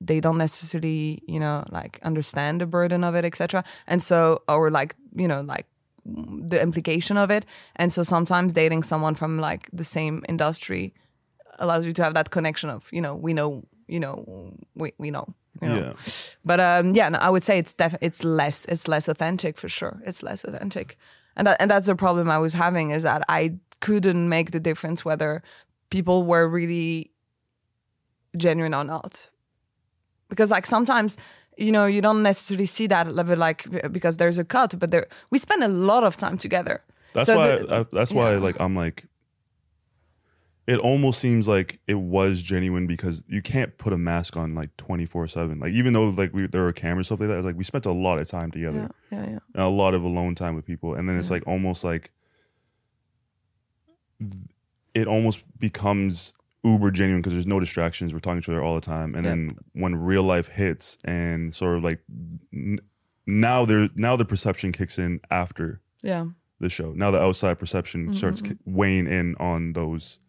they 0.00 0.20
don't 0.20 0.38
necessarily 0.38 1.22
you 1.28 1.38
know 1.38 1.62
like 1.70 2.00
understand 2.02 2.60
the 2.60 2.66
burden 2.66 3.04
of 3.04 3.14
it 3.14 3.24
etc 3.24 3.62
and 3.86 4.02
so 4.02 4.42
or 4.48 4.70
like 4.70 4.96
you 5.14 5.28
know 5.28 5.42
like 5.42 5.66
the 6.04 6.60
implication 6.60 7.16
of 7.16 7.30
it. 7.30 7.46
And 7.76 7.92
so 7.92 8.02
sometimes 8.02 8.52
dating 8.52 8.82
someone 8.82 9.14
from 9.14 9.38
like 9.38 9.68
the 9.72 9.84
same 9.84 10.24
industry 10.28 10.94
allows 11.58 11.86
you 11.86 11.92
to 11.92 12.02
have 12.02 12.14
that 12.14 12.30
connection 12.30 12.70
of 12.70 12.88
you 12.92 13.00
know 13.00 13.14
we 13.14 13.32
know 13.32 13.62
you 13.86 14.00
know 14.00 14.52
we, 14.74 14.92
we 14.98 15.10
know 15.10 15.34
you 15.60 15.68
know. 15.68 15.76
Yeah. 15.76 15.92
but 16.44 16.58
um 16.60 16.90
yeah 16.90 17.10
no, 17.10 17.18
i 17.18 17.28
would 17.28 17.44
say 17.44 17.58
it's 17.58 17.74
def- 17.74 17.98
it's 18.00 18.24
less 18.24 18.64
it's 18.64 18.88
less 18.88 19.06
authentic 19.06 19.58
for 19.58 19.68
sure. 19.68 20.00
It's 20.04 20.22
less 20.22 20.44
authentic. 20.44 20.96
And 21.36 21.46
that, 21.46 21.56
and 21.60 21.70
that's 21.70 21.86
the 21.86 21.94
problem 21.94 22.30
i 22.30 22.38
was 22.38 22.54
having 22.54 22.90
is 22.90 23.02
that 23.02 23.22
i 23.28 23.54
couldn't 23.80 24.28
make 24.28 24.50
the 24.50 24.60
difference 24.60 25.04
whether 25.04 25.42
people 25.90 26.24
were 26.24 26.48
really 26.48 27.10
genuine 28.36 28.74
or 28.74 28.84
not. 28.84 29.28
Because 30.28 30.50
like 30.50 30.66
sometimes 30.66 31.16
you 31.58 31.70
know 31.72 31.84
you 31.86 32.00
don't 32.00 32.22
necessarily 32.22 32.66
see 32.66 32.86
that 32.86 33.12
level 33.14 33.36
like 33.36 33.66
because 33.92 34.16
there's 34.16 34.38
a 34.38 34.44
cut 34.44 34.74
but 34.78 34.90
there 34.90 35.06
we 35.30 35.38
spend 35.38 35.62
a 35.62 35.68
lot 35.68 36.02
of 36.04 36.16
time 36.16 36.36
together 36.38 36.82
That's 37.14 37.26
So 37.26 37.36
why. 37.36 37.56
the- 37.56 37.74
I, 37.74 37.86
that's 37.92 38.12
why. 38.12 38.32
yeah. 38.32 38.38
Like 38.38 38.56
I'm 38.60 38.74
like. 38.76 39.04
It 40.64 40.78
almost 40.78 41.18
seems 41.18 41.48
like 41.48 41.80
it 41.88 41.96
was 41.98 42.40
genuine 42.40 42.86
because 42.86 43.24
you 43.26 43.42
can't 43.42 43.76
put 43.78 43.92
a 43.92 43.98
mask 43.98 44.36
on 44.36 44.54
like 44.54 44.70
24 44.76 45.26
seven. 45.26 45.58
Like 45.58 45.72
even 45.72 45.92
though 45.92 46.08
like 46.10 46.32
we 46.32 46.46
there 46.46 46.62
were 46.62 46.72
cameras 46.72 47.06
stuff 47.08 47.18
like 47.20 47.28
that, 47.30 47.42
like 47.44 47.56
we 47.56 47.64
spent 47.64 47.84
a 47.84 47.90
lot 47.92 48.20
of 48.20 48.28
time 48.28 48.52
together, 48.52 48.88
yeah 49.10 49.24
yeah 49.24 49.38
yeah 49.56 49.66
a 49.66 49.68
lot 49.68 49.92
of 49.92 50.04
alone 50.04 50.36
time 50.36 50.54
with 50.54 50.64
people, 50.64 50.94
and 50.94 51.08
then 51.08 51.18
it's 51.18 51.30
like 51.30 51.42
almost 51.48 51.82
like 51.82 52.12
it 54.94 55.06
almost 55.08 55.42
becomes 55.58 56.32
uber 56.64 56.90
genuine 56.90 57.20
because 57.20 57.32
there's 57.32 57.46
no 57.46 57.58
distractions. 57.60 58.12
We're 58.12 58.20
talking 58.20 58.40
to 58.40 58.44
each 58.44 58.48
other 58.54 58.62
all 58.62 58.74
the 58.76 58.80
time, 58.80 59.14
and 59.14 59.24
Yeah. 59.24 59.30
then 59.30 59.50
when 59.72 59.94
real 59.96 60.22
life 60.22 60.48
hits 60.48 60.96
and 61.04 61.54
sort 61.54 61.76
of 61.78 61.84
like 61.84 62.00
n- 62.52 62.80
now 63.26 63.64
there 63.64 63.88
now 63.96 64.16
the 64.16 64.24
perception 64.24 64.72
kicks 64.72 64.98
in 64.98 65.20
after 65.30 65.80
yeah 66.02 66.26
the 66.60 66.68
show. 66.68 66.92
Now 66.92 67.10
the 67.10 67.20
outside 67.20 67.58
perception 67.58 68.02
Mm-hmm, 68.04 68.12
starts 68.12 68.42
ki- 68.42 68.58
weighing 68.64 69.06
in 69.08 69.34
on 69.40 69.72
those 69.72 70.20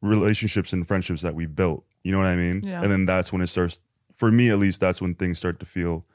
relationships 0.00 0.72
and 0.72 0.86
friendships 0.86 1.22
that 1.22 1.34
we 1.34 1.46
built. 1.46 1.84
You 2.02 2.12
know 2.12 2.18
what 2.18 2.26
I 2.26 2.36
mean? 2.36 2.62
Yeah. 2.62 2.82
And 2.82 2.90
then 2.90 3.06
that's 3.06 3.32
when 3.32 3.42
it 3.42 3.46
starts. 3.48 3.78
For 4.14 4.30
me, 4.30 4.48
at 4.50 4.58
least, 4.58 4.80
that's 4.80 5.00
when 5.00 5.14
things 5.14 5.38
start 5.38 5.58
to 5.60 5.66
feel 5.66 6.06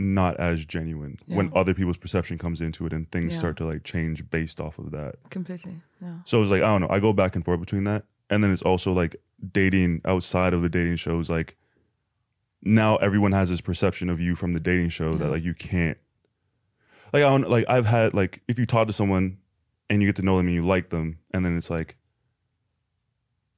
not 0.00 0.36
as 0.38 0.64
genuine. 0.64 1.18
When 1.26 1.52
other 1.54 1.74
people's 1.74 1.98
perception 1.98 2.38
comes 2.38 2.60
into 2.60 2.86
it, 2.86 2.92
and 2.92 3.10
things 3.12 3.32
Yeah. 3.34 3.38
start 3.38 3.56
to 3.58 3.66
like 3.66 3.84
change 3.84 4.28
based 4.30 4.58
off 4.60 4.78
of 4.78 4.90
that. 4.92 5.16
completely 5.30 5.82
yeah 6.02 6.20
So 6.24 6.40
it's 6.42 6.50
like 6.50 6.62
I 6.62 6.66
don't 6.66 6.80
know. 6.80 6.88
I 6.90 7.00
go 7.00 7.12
back 7.12 7.36
and 7.36 7.44
forth 7.44 7.60
between 7.60 7.84
that, 7.84 8.04
and 8.30 8.42
then 8.42 8.50
it's 8.50 8.62
also 8.62 8.92
like 8.92 9.16
dating 9.52 10.00
outside 10.04 10.54
of 10.54 10.62
the 10.62 10.68
dating 10.68 10.96
shows. 10.96 11.28
Like 11.30 11.56
now, 12.62 12.96
everyone 12.96 13.32
has 13.32 13.48
this 13.48 13.60
perception 13.60 14.08
of 14.10 14.20
you 14.20 14.34
from 14.34 14.52
the 14.52 14.60
dating 14.60 14.88
show 14.90 15.14
that 15.16 15.30
like 15.30 15.42
you 15.44 15.54
can't. 15.54 15.98
Like 17.12 17.22
I 17.22 17.28
don't 17.30 17.48
like 17.50 17.64
I've 17.68 17.86
had 17.86 18.14
like 18.14 18.42
if 18.48 18.58
you 18.58 18.66
talk 18.66 18.86
to 18.86 18.92
someone 18.92 19.38
and 19.88 20.00
you 20.02 20.08
get 20.08 20.16
to 20.16 20.22
know 20.22 20.36
them 20.38 20.46
and 20.46 20.54
you 20.54 20.64
like 20.64 20.88
them, 20.90 21.18
and 21.34 21.44
then 21.44 21.56
it's 21.56 21.68
like, 21.70 21.96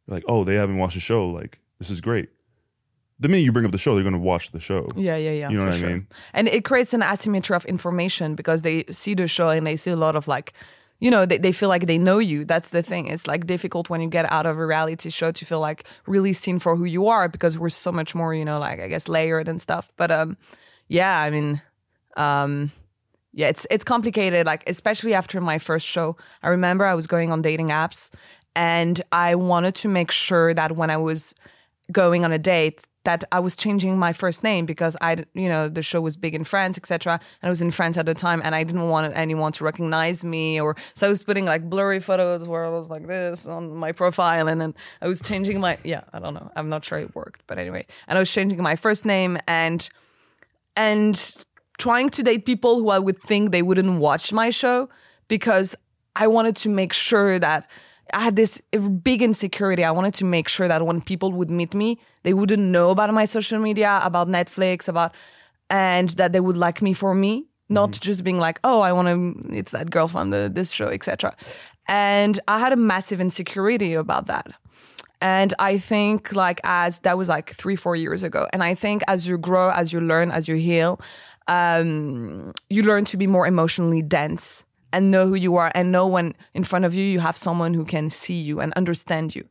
like 0.07 0.25
oh 0.27 0.45
they 0.45 0.55
haven't 0.57 0.79
watched 0.79 0.95
the 0.95 1.01
show. 1.01 1.29
Like 1.29 1.61
this 1.79 1.91
is 1.91 2.01
great. 2.01 2.31
The 3.23 3.29
minute 3.29 3.45
you 3.45 3.53
bring 3.53 3.65
up 3.65 3.71
the 3.71 3.79
show, 3.79 3.95
they're 3.95 4.03
gonna 4.03 4.19
watch 4.19 4.51
the 4.51 4.59
show. 4.59 4.89
Yeah, 4.97 5.17
yeah, 5.17 5.31
yeah. 5.31 5.49
You 5.49 5.59
know 5.59 5.67
what 5.67 5.77
I 5.77 5.81
mean? 5.81 6.09
And 6.33 6.49
it 6.49 6.65
creates 6.65 6.93
an 6.93 7.05
asymmetry 7.05 7.55
of 7.55 7.65
information 7.67 8.35
because 8.35 8.63
they 8.63 8.85
see 8.91 9.15
the 9.15 9.29
show 9.29 9.51
and 9.51 9.65
they 9.65 9.77
see 9.77 9.93
a 9.93 9.97
lot 9.97 10.17
of 10.17 10.27
like, 10.27 10.53
you 10.99 11.09
know, 11.09 11.25
they, 11.25 11.39
they 11.39 11.53
feel 11.53 11.69
like 11.69 11.87
they 11.87 11.99
know 11.99 12.19
you. 12.19 12.45
That's 12.45 12.71
the 12.71 12.83
thing. 12.83 13.07
It's 13.07 13.29
like 13.29 13.47
difficult 13.47 13.89
when 13.89 14.01
you 14.01 14.09
get 14.09 14.31
out 14.33 14.45
of 14.45 14.59
a 14.59 14.67
reality 14.67 15.09
show 15.09 15.31
to 15.31 15.45
feel 15.45 15.61
like 15.61 15.85
really 16.05 16.33
seen 16.33 16.59
for 16.59 16.75
who 16.75 16.85
you 16.85 17.07
are 17.07 17.29
because 17.29 17.57
we're 17.57 17.69
so 17.69 17.93
much 17.93 18.13
more, 18.13 18.35
you 18.35 18.45
know, 18.45 18.59
like 18.59 18.81
I 18.81 18.89
guess 18.89 19.07
layered 19.07 19.47
and 19.47 19.63
stuff. 19.63 19.93
But 19.97 20.11
um, 20.11 20.37
yeah, 20.89 21.17
I 21.21 21.31
mean, 21.31 21.63
um, 22.17 22.73
yeah, 23.33 23.47
it's 23.49 23.69
it's 23.71 23.85
complicated. 23.85 24.47
Like 24.47 24.65
especially 24.69 25.15
after 25.15 25.41
my 25.41 25.59
first 25.59 25.87
show, 25.87 26.17
I 26.43 26.49
remember 26.49 26.85
I 26.85 26.95
was 26.95 27.07
going 27.07 27.31
on 27.31 27.41
dating 27.41 27.69
apps, 27.69 28.11
and 28.57 29.01
I 29.13 29.37
wanted 29.37 29.77
to 29.77 29.89
make 29.89 30.11
sure 30.11 30.55
that 30.55 30.75
when 30.75 30.91
I 30.91 30.97
was 30.97 31.37
going 31.93 32.25
on 32.25 32.33
a 32.33 32.39
date 32.39 32.85
that 33.05 33.25
I 33.33 33.41
was 33.41 33.57
changing 33.57 33.99
my 33.99 34.13
first 34.13 34.45
name 34.45 34.65
because 34.67 34.97
I, 35.01 35.25
you 35.35 35.49
know, 35.49 35.69
the 35.69 35.83
show 35.83 36.01
was 36.01 36.17
big 36.17 36.35
in 36.35 36.45
France, 36.45 36.79
etc. 36.79 37.15
And 37.15 37.49
I 37.49 37.51
was 37.51 37.61
in 37.61 37.71
France 37.71 37.97
at 37.97 38.07
the 38.07 38.15
time, 38.15 38.41
and 38.45 38.55
I 38.55 38.63
didn't 38.63 38.89
want 38.89 39.13
anyone 39.17 39.53
to 39.53 39.65
recognize 39.65 40.25
me, 40.25 40.61
or 40.61 40.77
so 40.95 41.07
I 41.07 41.11
was 41.11 41.23
putting 41.23 41.45
like 41.45 41.69
blurry 41.69 42.01
photos 42.01 42.47
where 42.47 42.65
I 42.65 42.69
was 42.69 42.91
like 42.91 43.07
this 43.07 43.47
on 43.47 43.75
my 43.77 43.93
profile, 43.93 44.49
and 44.49 44.61
then 44.61 44.75
I 45.01 45.09
was 45.09 45.21
changing 45.21 45.61
my, 45.61 45.79
yeah, 45.85 46.03
I 46.13 46.21
don't 46.21 46.35
know, 46.35 46.51
I'm 46.55 46.69
not 46.69 46.85
sure 46.85 46.99
it 46.99 47.15
worked, 47.15 47.43
but 47.47 47.59
anyway, 47.59 47.87
and 48.07 48.19
I 48.19 48.21
was 48.21 48.33
changing 48.33 48.63
my 48.63 48.77
first 48.77 49.05
name 49.05 49.39
and 49.49 49.89
and 50.77 51.45
trying 51.79 52.09
to 52.11 52.23
date 52.23 52.47
people 52.47 52.79
who 52.79 52.91
I 52.91 52.99
would 52.99 53.21
think 53.23 53.51
they 53.51 53.63
wouldn't 53.63 53.99
watch 53.99 54.33
my 54.33 54.51
show 54.51 54.89
because 55.29 55.75
I 56.15 56.27
wanted 56.27 56.57
to 56.57 56.69
make 56.69 56.93
sure 56.93 57.39
that 57.39 57.69
I 58.13 58.21
had 58.21 58.37
this 58.37 58.61
big 59.03 59.23
insecurity. 59.23 59.85
I 59.85 59.91
wanted 59.91 60.15
to 60.15 60.25
make 60.25 60.49
sure 60.49 60.69
that 60.69 60.85
when 60.85 61.01
people 61.01 61.33
would 61.33 61.51
meet 61.51 61.75
me, 61.75 61.99
they 62.25 62.35
wouldn't 62.35 62.63
know 62.63 62.91
about 62.91 63.13
my 63.13 63.25
social 63.25 63.59
media, 63.59 64.01
about 64.03 64.29
Netflix, 64.29 64.89
about, 64.89 65.15
and 65.71 66.11
that 66.11 66.33
they 66.33 66.41
would 66.41 66.57
like 66.57 66.83
me 66.83 66.93
for 66.93 67.15
me, 67.15 67.47
not 67.69 67.93
just 67.93 68.25
being 68.25 68.39
like, 68.39 68.61
oh, 68.65 68.81
I 68.81 68.93
want 68.93 69.09
to, 69.09 69.57
it's 69.57 69.73
that 69.73 69.91
girl 69.91 70.09
from 70.09 70.31
the, 70.31 70.51
this 70.53 70.73
show, 70.73 70.89
etc. 70.89 71.35
And 71.89 72.39
I 72.49 72.59
had 72.59 72.73
a 72.73 72.77
massive 72.77 73.21
insecurity 73.21 73.95
about 73.95 74.27
that. 74.27 74.53
And 75.21 75.55
I 75.61 75.79
think 75.79 76.35
like 76.35 76.61
as 76.65 76.99
that 77.01 77.17
was 77.17 77.29
like 77.29 77.51
three, 77.51 77.77
four 77.77 77.95
years 77.95 78.25
ago. 78.25 78.49
And 78.53 78.63
I 78.63 78.75
think 78.75 79.03
as 79.07 79.29
you 79.29 79.39
grow, 79.39 79.71
as 79.71 79.93
you 79.93 80.01
learn, 80.01 80.33
as 80.33 80.49
you 80.49 80.57
heal, 80.57 81.01
um, 81.47 82.53
you 82.69 82.83
learn 82.83 83.05
to 83.07 83.17
be 83.17 83.29
more 83.29 83.47
emotionally 83.47 84.03
dense 84.03 84.65
and 84.93 85.11
know 85.11 85.27
who 85.27 85.35
you 85.35 85.57
are 85.57 85.73
and 85.75 85.91
know 85.91 86.07
when 86.07 86.35
in 86.55 86.65
front 86.65 86.85
of 86.85 86.95
you 86.95 87.05
you 87.05 87.21
have 87.21 87.37
someone 87.37 87.75
who 87.75 87.85
can 87.85 88.11
see 88.11 88.41
you 88.41 88.61
and 88.61 88.73
understand 88.75 89.35
you. 89.35 89.45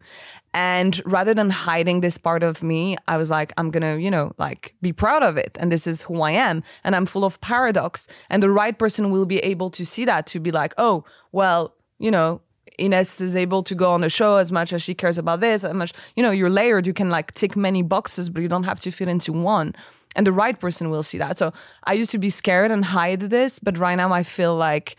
And 0.54 1.01
rather 1.06 1.34
than 1.34 1.49
hiding 1.49 2.01
this 2.01 2.17
part 2.17 2.43
of 2.43 2.62
me, 2.62 2.97
I 3.08 3.17
was 3.17 3.30
like, 3.30 3.54
I'm 3.58 3.71
gonna, 3.71 3.97
you 3.97 4.12
know, 4.12 4.34
like 4.38 4.75
be 4.82 4.91
proud 4.91 5.23
of 5.23 5.38
it. 5.38 5.58
And 5.60 5.71
this 5.71 5.88
is 5.88 6.04
who 6.04 6.21
I 6.21 6.32
am. 6.32 6.63
And 6.84 6.95
I'm 6.95 7.06
full 7.06 7.23
of 7.23 7.39
paradox. 7.41 8.08
And 8.30 8.43
the 8.43 8.49
right 8.51 8.77
person 8.77 9.12
will 9.12 9.25
be 9.25 9.39
able 9.39 9.69
to 9.71 9.86
see 9.86 10.06
that 10.06 10.27
to 10.27 10.39
be 10.39 10.51
like, 10.51 10.73
oh, 10.77 11.06
well, 11.32 11.73
you 11.99 12.12
know, 12.12 12.41
Ines 12.77 13.21
is 13.21 13.36
able 13.36 13.63
to 13.63 13.75
go 13.75 13.91
on 13.91 14.01
the 14.01 14.10
show 14.10 14.38
as 14.38 14.51
much 14.51 14.73
as 14.73 14.82
she 14.82 14.93
cares 14.93 15.17
about 15.17 15.39
this, 15.39 15.63
as 15.63 15.73
much, 15.73 15.93
you 16.15 16.23
know, 16.23 16.32
you're 16.32 16.49
layered. 16.49 16.88
You 16.88 16.93
can 16.93 17.10
like 17.10 17.32
tick 17.34 17.56
many 17.56 17.82
boxes, 17.82 18.30
but 18.30 18.41
you 18.41 18.47
don't 18.47 18.63
have 18.63 18.80
to 18.82 18.91
fit 18.91 19.08
into 19.08 19.32
one. 19.32 19.73
And 20.15 20.27
the 20.27 20.32
right 20.32 20.60
person 20.60 20.89
will 20.89 21.04
see 21.04 21.17
that. 21.19 21.38
So 21.38 21.54
I 21.86 21.93
used 21.93 22.12
to 22.12 22.17
be 22.17 22.30
scared 22.30 22.71
and 22.71 22.84
hide 22.84 23.21
this, 23.21 23.60
but 23.60 23.77
right 23.77 23.95
now 23.95 24.12
I 24.12 24.23
feel 24.23 24.56
like 24.56 24.97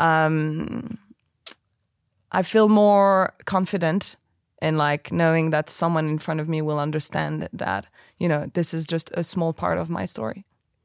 um, 0.00 0.98
I 2.32 2.42
feel 2.42 2.68
more 2.68 3.32
confident 3.44 4.16
in 4.62 4.76
like 4.76 5.10
knowing 5.12 5.50
that 5.50 5.70
someone 5.70 6.08
in 6.08 6.18
front 6.18 6.40
of 6.40 6.48
me 6.48 6.62
will 6.62 6.78
understand 6.78 7.48
that, 7.52 7.86
you 8.18 8.28
know, 8.28 8.50
this 8.54 8.72
is 8.74 8.86
just 8.86 9.10
a 9.14 9.24
small 9.24 9.52
part 9.52 9.78
of 9.78 9.88
my 9.90 10.04
story. 10.04 10.44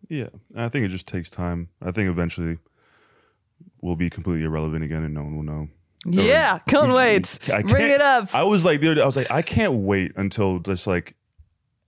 Yeah, 0.09 0.29
I 0.55 0.69
think 0.69 0.85
it 0.85 0.89
just 0.89 1.07
takes 1.07 1.29
time. 1.29 1.69
I 1.81 1.91
think 1.91 2.09
eventually 2.09 2.57
we'll 3.81 3.95
be 3.95 4.09
completely 4.09 4.43
irrelevant 4.45 4.83
again, 4.83 5.03
and 5.03 5.13
no 5.13 5.23
one 5.23 5.35
will 5.35 5.43
know. 5.43 5.67
Yeah, 6.05 6.59
can't 6.67 6.93
wait. 6.93 7.39
I 7.51 7.61
Bring 7.63 7.75
can't- 7.77 7.91
it 7.93 8.01
up. 8.01 8.33
I 8.35 8.43
was 8.43 8.63
like, 8.65 8.81
day, 8.81 9.01
I 9.01 9.05
was 9.05 9.15
like, 9.17 9.31
I 9.31 9.41
can't 9.41 9.73
wait 9.73 10.11
until 10.15 10.59
just 10.59 10.85
like 10.87 11.15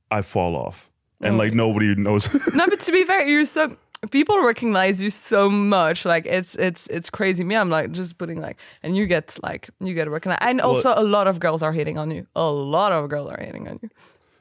I 0.09 0.23
fall 0.23 0.55
off 0.55 0.89
and 1.21 1.37
like 1.37 1.53
nobody 1.53 1.93
knows. 1.95 2.27
no, 2.55 2.67
but 2.67 2.79
to 2.81 2.91
be 2.91 3.03
fair, 3.05 3.27
you're 3.27 3.45
so 3.45 3.77
people 4.11 4.41
recognize 4.43 5.01
you 5.01 5.09
so 5.09 5.49
much. 5.49 6.05
Like 6.05 6.25
it's 6.25 6.55
it's 6.55 6.87
it's 6.87 7.09
crazy. 7.09 7.43
Me, 7.43 7.55
I'm 7.55 7.69
like 7.69 7.91
just 7.91 8.17
putting 8.17 8.41
like, 8.41 8.59
and 8.83 8.95
you 8.95 9.05
get 9.05 9.37
like 9.43 9.69
you 9.79 9.93
get 9.93 10.09
recognized, 10.09 10.41
and 10.43 10.61
also 10.61 10.93
a 10.95 11.03
lot 11.03 11.27
of 11.27 11.39
girls 11.39 11.63
are 11.63 11.71
hitting 11.73 11.97
on 11.97 12.11
you. 12.11 12.27
A 12.35 12.45
lot 12.45 12.91
of 12.91 13.09
girls 13.09 13.29
are 13.29 13.39
hitting 13.39 13.67
on 13.67 13.79
you, 13.81 13.89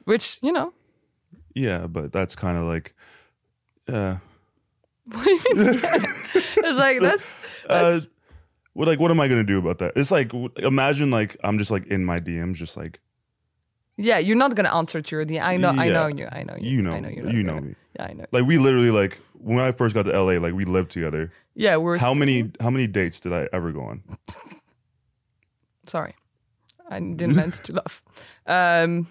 which 0.05 0.39
you 0.41 0.51
know. 0.51 0.73
Yeah, 1.53 1.87
but 1.87 2.11
that's 2.11 2.35
kind 2.35 2.57
of 2.57 2.65
like, 2.65 2.93
uh, 3.87 4.17
What 5.11 5.23
do 5.23 5.31
you 5.31 5.55
mean? 5.65 5.79
Yeah. 5.79 6.05
It's 6.59 6.77
like 6.77 6.99
that's 6.99 7.33
uh, 7.69 7.91
that's 7.91 8.07
what 8.73 8.87
like 8.87 8.99
what 8.99 9.09
am 9.11 9.19
I 9.19 9.27
gonna 9.27 9.43
do 9.43 9.57
about 9.57 9.79
that? 9.79 9.93
It's 9.95 10.11
like 10.11 10.31
imagine 10.57 11.09
like 11.11 11.37
I'm 11.43 11.57
just 11.57 11.71
like 11.71 11.87
in 11.87 12.03
my 12.03 12.19
DMs, 12.19 12.55
just 12.55 12.75
like 12.75 12.99
yeah. 13.97 14.17
You're 14.19 14.37
not 14.37 14.55
gonna 14.55 14.73
answer 14.73 15.01
to 15.01 15.15
your 15.15 15.25
DM. 15.25 15.41
I 15.43 15.57
know. 15.57 15.69
I 15.69 15.85
Yeah. 15.85 15.93
know 15.93 16.07
you. 16.07 16.27
I 16.31 16.43
know 16.43 16.55
you. 16.59 16.69
you 16.77 16.81
know, 16.81 16.93
I 16.93 16.99
know 16.99 17.09
you're 17.09 17.29
you 17.29 17.43
know 17.43 17.59
me. 17.59 17.75
Yeah, 17.95 18.05
I 18.09 18.13
know. 18.13 18.25
Like 18.31 18.45
we 18.45 18.57
literally 18.57 18.91
like 18.91 19.19
when 19.33 19.59
I 19.59 19.71
first 19.71 19.93
got 19.95 20.03
to 20.03 20.11
LA, 20.11 20.37
like 20.39 20.53
we 20.53 20.65
lived 20.65 20.91
together. 20.91 21.31
Yeah, 21.55 21.77
we're 21.77 21.97
How 21.97 22.13
many 22.13 22.51
how 22.59 22.69
many 22.69 22.87
dates 22.87 23.19
did 23.19 23.33
I 23.33 23.49
ever 23.51 23.71
go 23.71 23.81
on? 23.81 24.03
Sorry, 25.87 26.15
I 26.89 26.99
didn't 26.99 27.35
meant 27.35 27.55
to 27.65 27.73
laugh. 27.73 28.01
Um, 28.45 29.07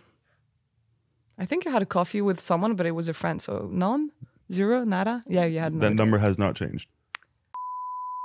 I 1.39 1.45
think 1.45 1.65
you 1.67 1.71
had 1.71 1.83
a 1.83 1.87
coffee 1.87 2.23
with 2.23 2.41
someone, 2.41 2.75
but 2.75 2.87
it 2.87 2.93
was 2.93 3.09
a 3.09 3.13
friend. 3.13 3.43
So 3.43 3.69
none, 3.71 4.11
zero, 4.51 4.85
nada. 4.85 5.23
Yeah, 5.29 5.45
you 5.45 5.59
had 5.61 5.79
That 5.81 5.95
number 5.95 6.19
has 6.19 6.39
not 6.39 6.55
changed. 6.57 6.89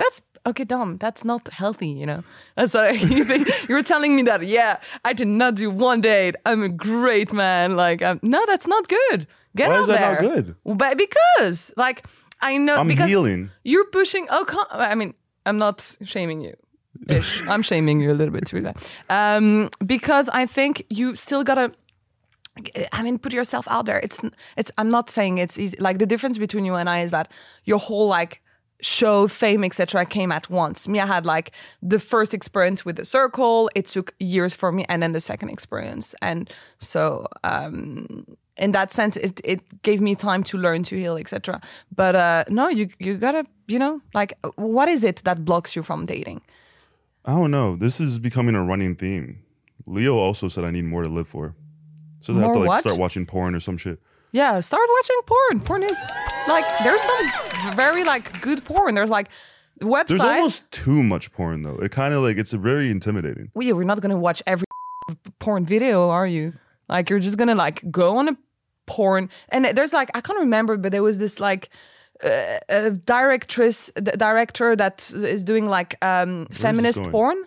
That's 0.01 0.21
okay, 0.49 0.63
Dom. 0.63 0.97
That's 0.97 1.23
not 1.23 1.47
healthy. 1.49 1.89
You 1.89 2.05
know. 2.05 2.23
That's 2.55 2.73
like 2.81 3.01
you, 3.01 3.23
think, 3.23 3.47
you 3.69 3.75
were 3.75 3.83
telling 3.83 4.15
me 4.15 4.23
that. 4.23 4.41
Yeah, 4.47 4.77
I 5.05 5.13
did 5.13 5.27
not 5.27 5.55
do 5.55 5.69
one 5.69 6.01
date. 6.01 6.35
I'm 6.45 6.63
a 6.63 6.69
great 6.69 7.31
man. 7.33 7.75
Like, 7.75 8.01
um, 8.01 8.19
no, 8.23 8.43
that's 8.45 8.67
not 8.67 8.87
good. 8.87 9.27
Get 9.55 9.69
Why 9.69 9.75
out 9.75 9.81
is 9.81 9.87
that 9.87 9.99
there. 9.99 10.21
not 10.21 10.35
good? 10.35 10.55
But 10.65 10.97
because, 10.97 11.71
like, 11.77 12.05
I 12.41 12.57
know 12.57 12.77
I'm 12.77 12.87
because 12.87 13.09
healing. 13.09 13.49
you're 13.63 13.89
pushing. 13.91 14.27
Oh, 14.29 14.45
come, 14.45 14.65
I 14.71 14.95
mean, 14.95 15.13
I'm 15.45 15.57
not 15.57 15.97
shaming 16.03 16.41
you. 16.41 16.55
Ish. 17.07 17.47
I'm 17.53 17.61
shaming 17.61 18.01
you 18.01 18.11
a 18.11 18.17
little 18.19 18.33
bit 18.33 18.45
too. 18.45 18.61
That 18.61 18.77
um, 19.09 19.69
because 19.85 20.29
I 20.29 20.45
think 20.45 20.85
you 20.89 21.15
still 21.15 21.43
gotta. 21.43 21.71
I 22.91 23.01
mean, 23.01 23.17
put 23.17 23.33
yourself 23.33 23.65
out 23.69 23.85
there. 23.85 23.99
It's 23.99 24.19
it's. 24.57 24.71
I'm 24.77 24.89
not 24.89 25.09
saying 25.09 25.37
it's 25.37 25.57
easy. 25.57 25.77
Like 25.79 25.99
the 25.99 26.05
difference 26.05 26.37
between 26.37 26.65
you 26.65 26.75
and 26.75 26.89
I 26.89 27.01
is 27.01 27.11
that 27.11 27.31
your 27.65 27.79
whole 27.79 28.07
like 28.07 28.40
show, 28.81 29.27
fame, 29.27 29.63
etc. 29.63 30.05
came 30.05 30.31
at 30.31 30.49
once. 30.49 30.87
Me, 30.87 30.99
I 30.99 31.05
had 31.05 31.25
like 31.25 31.51
the 31.81 31.99
first 31.99 32.33
experience 32.33 32.83
with 32.83 32.95
the 32.97 33.05
circle. 33.05 33.69
It 33.75 33.85
took 33.85 34.13
years 34.19 34.53
for 34.53 34.71
me, 34.71 34.85
and 34.89 35.01
then 35.01 35.11
the 35.13 35.19
second 35.19 35.49
experience, 35.49 36.15
and 36.21 36.49
so 36.77 37.27
um, 37.43 38.25
in 38.57 38.71
that 38.71 38.91
sense, 38.91 39.17
it 39.17 39.41
it 39.43 39.81
gave 39.83 40.01
me 40.01 40.15
time 40.15 40.43
to 40.43 40.57
learn, 40.57 40.83
to 40.83 40.95
heal, 40.97 41.17
etc. 41.17 41.61
But 41.95 42.15
uh, 42.15 42.43
no, 42.49 42.69
you 42.69 42.89
you 42.99 43.17
gotta, 43.17 43.45
you 43.67 43.79
know, 43.79 44.01
like 44.13 44.37
what 44.55 44.89
is 44.89 45.03
it 45.03 45.23
that 45.23 45.45
blocks 45.45 45.75
you 45.75 45.83
from 45.83 46.05
dating? 46.05 46.41
I 47.25 47.31
don't 47.31 47.51
know. 47.51 47.75
This 47.75 47.99
is 47.99 48.19
becoming 48.19 48.55
a 48.55 48.63
running 48.63 48.95
theme. 48.95 49.43
Leo 49.85 50.15
also 50.15 50.47
said 50.47 50.63
I 50.63 50.71
need 50.71 50.85
more 50.85 51.03
to 51.03 51.09
live 51.09 51.27
for. 51.27 51.55
Says 52.21 52.37
I 52.37 52.41
have 52.41 52.53
to 52.53 52.59
like 52.59 52.67
what? 52.67 52.79
start 52.81 52.97
watching 52.97 53.25
porn 53.25 53.55
or 53.55 53.59
some 53.59 53.77
shit. 53.77 53.99
Yeah, 54.31 54.59
start 54.61 54.87
watching 54.97 55.17
porn. 55.25 55.59
Porn 55.61 55.83
is 55.83 55.97
like 56.47 56.65
there's 56.83 57.01
some 57.01 57.75
very 57.75 58.03
like 58.03 58.41
good 58.41 58.63
porn. 58.63 58.95
There's 58.95 59.09
like 59.09 59.29
websites. 59.81 60.07
There's 60.07 60.21
almost 60.21 60.71
too 60.71 61.03
much 61.03 61.31
porn 61.33 61.63
though. 61.63 61.77
It 61.77 61.91
kind 61.91 62.13
of 62.13 62.23
like 62.23 62.37
it's 62.37 62.53
very 62.53 62.89
intimidating. 62.89 63.51
we 63.53 63.73
we're 63.73 63.83
not 63.83 63.99
gonna 64.01 64.17
watch 64.17 64.41
every 64.47 64.65
porn 65.39 65.65
video, 65.65 66.09
are 66.09 66.27
you? 66.27 66.53
Like 66.87 67.09
you're 67.09 67.19
just 67.19 67.37
gonna 67.37 67.55
like 67.55 67.83
go 67.91 68.17
on 68.17 68.29
a 68.29 68.37
porn 68.87 69.29
and 69.49 69.65
there's 69.65 69.93
like 69.93 70.09
I 70.13 70.21
can't 70.21 70.39
remember, 70.39 70.77
but 70.77 70.91
there 70.91 71.03
was 71.03 71.17
this 71.17 71.39
like 71.39 71.69
uh, 72.23 72.59
a 72.69 72.91
directress, 72.91 73.91
director 73.95 74.75
that 74.75 75.11
is 75.13 75.43
doing 75.43 75.65
like 75.65 75.97
um 76.03 76.47
feminist 76.51 77.03
porn. 77.03 77.43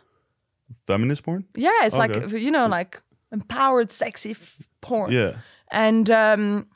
Feminist 0.87 1.23
porn? 1.23 1.45
Yeah, 1.55 1.85
it's 1.87 1.97
like 1.97 2.31
you 2.33 2.51
know 2.51 2.67
like 2.67 3.01
empowered, 3.33 3.91
sexy 3.91 4.33
f- 4.33 4.59
porn. 4.83 5.13
Yeah. 5.13 5.37
and 5.71 6.11
um 6.11 6.67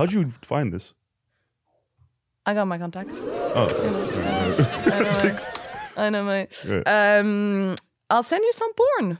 How'd 0.00 0.12
you 0.12 0.30
find 0.40 0.72
this? 0.72 0.94
I 2.46 2.54
got 2.54 2.64
my 2.66 2.78
contact. 2.78 3.10
Oh, 3.12 3.68
I 4.86 5.02
know 5.02 5.12
my. 5.12 5.38
I 6.04 6.08
know 6.08 6.24
my. 6.24 7.18
Um, 7.18 7.74
I'll 8.08 8.22
send 8.22 8.42
you 8.42 8.52
some 8.54 8.72
porn. 8.72 9.18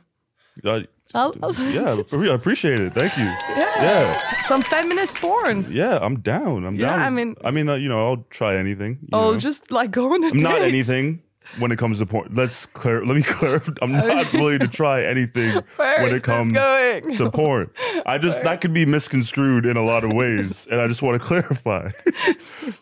uh, 0.64 0.81
I'll, 1.14 1.35
I'll 1.43 1.53
yeah, 1.71 2.01
I 2.12 2.35
appreciate 2.35 2.81
it. 2.81 2.95
Thank 2.95 3.14
you. 3.19 3.25
Yeah, 3.25 4.43
some 4.45 4.62
feminist 4.62 5.16
porn. 5.16 5.66
yeah, 5.71 5.99
I'm 6.01 6.21
down. 6.21 6.64
I'm 6.64 6.77
Yeah, 6.77 6.97
down. 6.97 7.01
I 7.01 7.11
mean- 7.11 7.37
I 7.45 7.51
mean, 7.51 7.69
uh, 7.69 7.75
you 7.75 7.90
know, 7.90 7.99
I'll 8.07 8.25
try 8.31 8.57
anything. 8.57 9.01
Oh, 9.12 9.33
know. 9.33 9.38
just 9.38 9.71
like 9.71 9.90
go 9.90 10.14
on 10.14 10.25
a 10.25 10.29
I'm 10.29 10.38
not 10.38 10.62
anything 10.62 11.21
when 11.59 11.73
it 11.73 11.79
comes 11.79 11.99
to 11.99 12.07
porn. 12.07 12.29
Let's 12.33 12.67
clear. 12.67 13.05
Let 13.05 13.17
me 13.17 13.23
clarify. 13.27 13.73
I'm 13.83 13.93
not 13.93 14.33
willing 14.33 14.61
to 14.61 14.69
try 14.69 15.03
anything 15.05 15.63
Where 15.77 16.03
when 16.03 16.15
it 16.15 16.23
comes 16.23 16.53
to 16.53 17.31
porn. 17.35 17.71
I 18.07 18.19
just 18.19 18.43
that 18.45 18.61
could 18.61 18.73
be 18.73 18.87
misconstrued 18.87 19.67
in 19.67 19.77
a 19.77 19.83
lot 19.83 20.05
of 20.05 20.13
ways, 20.13 20.67
and 20.71 20.81
I 20.81 20.87
just 20.87 21.03
want 21.03 21.21
to 21.21 21.27
clarify 21.27 21.91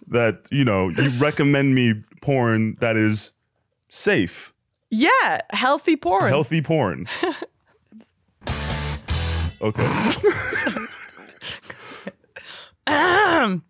that 0.09 0.47
you 0.51 0.65
know 0.65 0.89
you 0.91 1.09
recommend 1.19 1.75
me 1.75 1.95
porn 2.21 2.77
that 2.81 2.97
is 2.97 3.33
safe, 3.89 4.53
yeah, 4.91 5.41
healthy 5.51 5.97
porn. 5.97 6.29
healthy 6.29 6.63
porn. 6.63 7.07
Okay. 9.61 10.03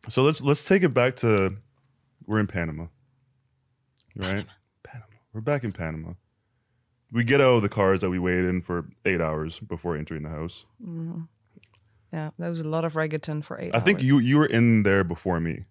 so 0.08 0.22
let's 0.22 0.40
let's 0.42 0.64
take 0.66 0.82
it 0.82 0.92
back 0.94 1.16
to 1.16 1.56
we're 2.26 2.40
in 2.40 2.46
Panama. 2.46 2.86
Right? 4.14 4.44
Panama. 4.44 4.57
We're 5.38 5.42
back 5.42 5.62
in 5.62 5.70
Panama. 5.70 6.14
We 7.12 7.22
get 7.22 7.40
out 7.40 7.54
of 7.54 7.62
the 7.62 7.68
cars 7.68 8.00
that 8.00 8.10
we 8.10 8.18
waited 8.18 8.46
in 8.46 8.60
for 8.60 8.86
eight 9.04 9.20
hours 9.20 9.60
before 9.60 9.96
entering 9.96 10.24
the 10.24 10.30
house. 10.30 10.66
Yeah, 12.12 12.30
that 12.40 12.48
was 12.48 12.60
a 12.60 12.68
lot 12.68 12.84
of 12.84 12.94
reggaeton 12.94 13.44
for 13.44 13.56
eight. 13.56 13.72
I 13.72 13.78
think 13.78 14.02
you 14.02 14.18
you 14.18 14.36
were 14.38 14.46
in 14.46 14.82
there 14.82 15.04
before 15.04 15.38
me. 15.38 15.66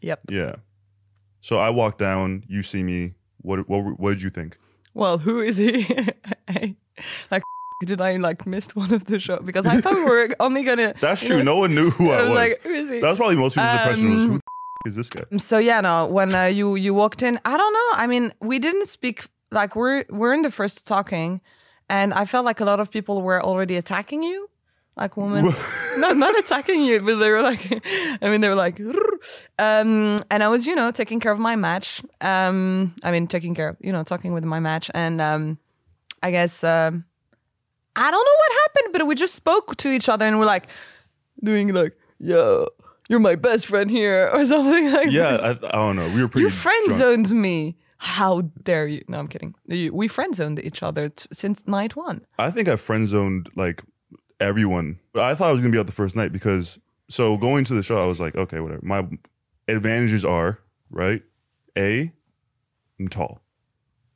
Yep. 0.00 0.20
Yeah. 0.30 0.54
So 1.40 1.58
I 1.58 1.70
walk 1.70 1.98
down, 1.98 2.44
you 2.46 2.62
see 2.62 2.84
me. 2.84 3.14
What 3.38 3.68
what 3.68 3.98
what 3.98 4.10
did 4.10 4.22
you 4.22 4.30
think? 4.30 4.58
Well, 4.94 5.18
who 5.18 5.40
is 5.40 5.56
he? 5.56 5.84
like, 7.32 7.42
did 7.84 8.00
I 8.00 8.14
like 8.18 8.46
missed 8.46 8.76
one 8.76 8.94
of 8.94 9.06
the 9.06 9.18
show 9.18 9.40
because 9.40 9.66
I 9.66 9.80
thought 9.80 9.96
we 9.96 10.04
were 10.04 10.28
only 10.38 10.62
gonna. 10.62 10.94
That's 11.00 11.20
true. 11.20 11.38
know, 11.38 11.42
no 11.42 11.56
one 11.56 11.74
knew 11.74 11.90
who 11.90 12.12
I, 12.12 12.18
I 12.18 12.22
was 12.22 12.28
was. 12.28 12.36
like, 12.36 12.60
who 12.62 12.70
is 12.74 12.90
he? 12.90 13.00
that 13.00 13.08
was 13.08 13.18
probably 13.18 13.34
most 13.38 13.56
people's 13.56 13.72
impression 13.74 14.14
was 14.14 14.22
Um, 14.22 14.30
who 14.30 14.34
the 14.36 14.40
is 14.84 14.96
this 14.96 15.08
guy? 15.08 15.22
So 15.38 15.58
yeah, 15.58 15.80
no. 15.80 16.06
When 16.06 16.34
uh, 16.34 16.44
you 16.44 16.76
you 16.76 16.94
walked 16.94 17.22
in, 17.22 17.40
I 17.44 17.56
don't 17.56 17.72
know. 17.72 17.90
I 17.94 18.06
mean, 18.06 18.32
we 18.40 18.58
didn't 18.58 18.86
speak. 18.86 19.26
Like 19.50 19.76
we're 19.76 20.04
we're 20.10 20.34
in 20.34 20.42
the 20.42 20.50
first 20.50 20.86
talking, 20.86 21.40
and 21.88 22.12
I 22.12 22.24
felt 22.24 22.44
like 22.44 22.60
a 22.60 22.64
lot 22.64 22.80
of 22.80 22.90
people 22.90 23.22
were 23.22 23.42
already 23.42 23.76
attacking 23.76 24.22
you, 24.22 24.48
like 24.96 25.16
women. 25.16 25.54
no, 25.98 26.12
not 26.12 26.38
attacking 26.38 26.82
you, 26.82 27.00
but 27.00 27.16
they 27.16 27.30
were 27.30 27.42
like, 27.42 27.80
I 28.22 28.28
mean, 28.28 28.40
they 28.40 28.48
were 28.48 28.54
like, 28.54 28.80
um, 29.58 30.18
and 30.30 30.42
I 30.42 30.48
was, 30.48 30.66
you 30.66 30.74
know, 30.74 30.90
taking 30.90 31.20
care 31.20 31.32
of 31.32 31.38
my 31.38 31.56
match. 31.56 32.02
Um, 32.20 32.94
I 33.02 33.10
mean, 33.10 33.26
taking 33.26 33.54
care 33.54 33.70
of, 33.70 33.76
you 33.80 33.92
know, 33.92 34.02
talking 34.02 34.32
with 34.32 34.44
my 34.44 34.60
match, 34.60 34.90
and 34.94 35.20
um, 35.20 35.58
I 36.22 36.30
guess 36.30 36.64
um, 36.64 37.04
I 37.96 38.10
don't 38.10 38.24
know 38.24 38.38
what 38.38 38.52
happened, 38.62 38.92
but 38.92 39.06
we 39.06 39.14
just 39.14 39.34
spoke 39.34 39.76
to 39.76 39.90
each 39.90 40.08
other, 40.08 40.26
and 40.26 40.38
we're 40.38 40.46
like 40.46 40.66
doing 41.42 41.72
like, 41.72 41.96
yo. 42.18 42.68
You're 43.08 43.20
my 43.20 43.34
best 43.34 43.66
friend 43.66 43.90
here, 43.90 44.30
or 44.32 44.44
something 44.44 44.92
like 44.92 45.04
that. 45.04 45.12
Yeah, 45.12 45.36
I, 45.36 45.50
I 45.50 45.72
don't 45.72 45.96
know. 45.96 46.08
We 46.08 46.22
were 46.22 46.28
pretty. 46.28 46.44
You 46.44 46.50
friend 46.50 46.92
zoned 46.92 47.30
me. 47.30 47.76
How 47.98 48.42
dare 48.62 48.86
you? 48.86 49.04
No, 49.08 49.18
I'm 49.18 49.28
kidding. 49.28 49.54
We 49.66 50.08
friend 50.08 50.34
zoned 50.34 50.58
each 50.58 50.82
other 50.82 51.08
t- 51.08 51.26
since 51.32 51.66
night 51.66 51.96
one. 51.96 52.26
I 52.38 52.50
think 52.50 52.68
I 52.68 52.76
friend 52.76 53.08
zoned 53.08 53.48
like 53.56 53.82
everyone. 54.40 54.98
I 55.14 55.34
thought 55.34 55.48
I 55.48 55.52
was 55.52 55.60
gonna 55.60 55.72
be 55.72 55.78
out 55.78 55.86
the 55.86 55.92
first 55.92 56.16
night 56.16 56.32
because 56.32 56.78
so 57.08 57.36
going 57.36 57.64
to 57.64 57.74
the 57.74 57.82
show, 57.82 58.02
I 58.02 58.06
was 58.06 58.20
like, 58.20 58.34
okay, 58.36 58.60
whatever. 58.60 58.80
My 58.82 59.06
advantages 59.68 60.24
are 60.24 60.58
right. 60.90 61.22
A, 61.76 62.12
I'm 62.98 63.08
tall. 63.08 63.40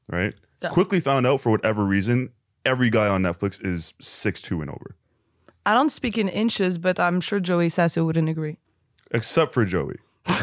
Right. 0.09 0.35
Yeah. 0.63 0.71
Quickly 0.71 1.01
found 1.01 1.27
out 1.27 1.41
for 1.41 1.51
whatever 1.51 1.85
reason, 1.85 2.31
every 2.65 2.91
guy 2.91 3.07
on 3.09 3.23
Netflix 3.23 3.65
is 3.65 3.95
six 4.01 4.41
two 4.43 4.61
and 4.61 4.71
over, 4.71 4.97
I 5.65 5.75
don't 5.75 5.91
speak 5.91 6.17
in 6.19 6.29
inches, 6.29 6.79
but 6.79 6.99
I'm 6.99 7.21
sure 7.21 7.41
Joey 7.41 7.69
Sasso 7.69 8.05
wouldn't 8.05 8.29
agree. 8.29 8.59
Except 9.11 9.53
for 9.55 9.65
Joey. 9.65 9.97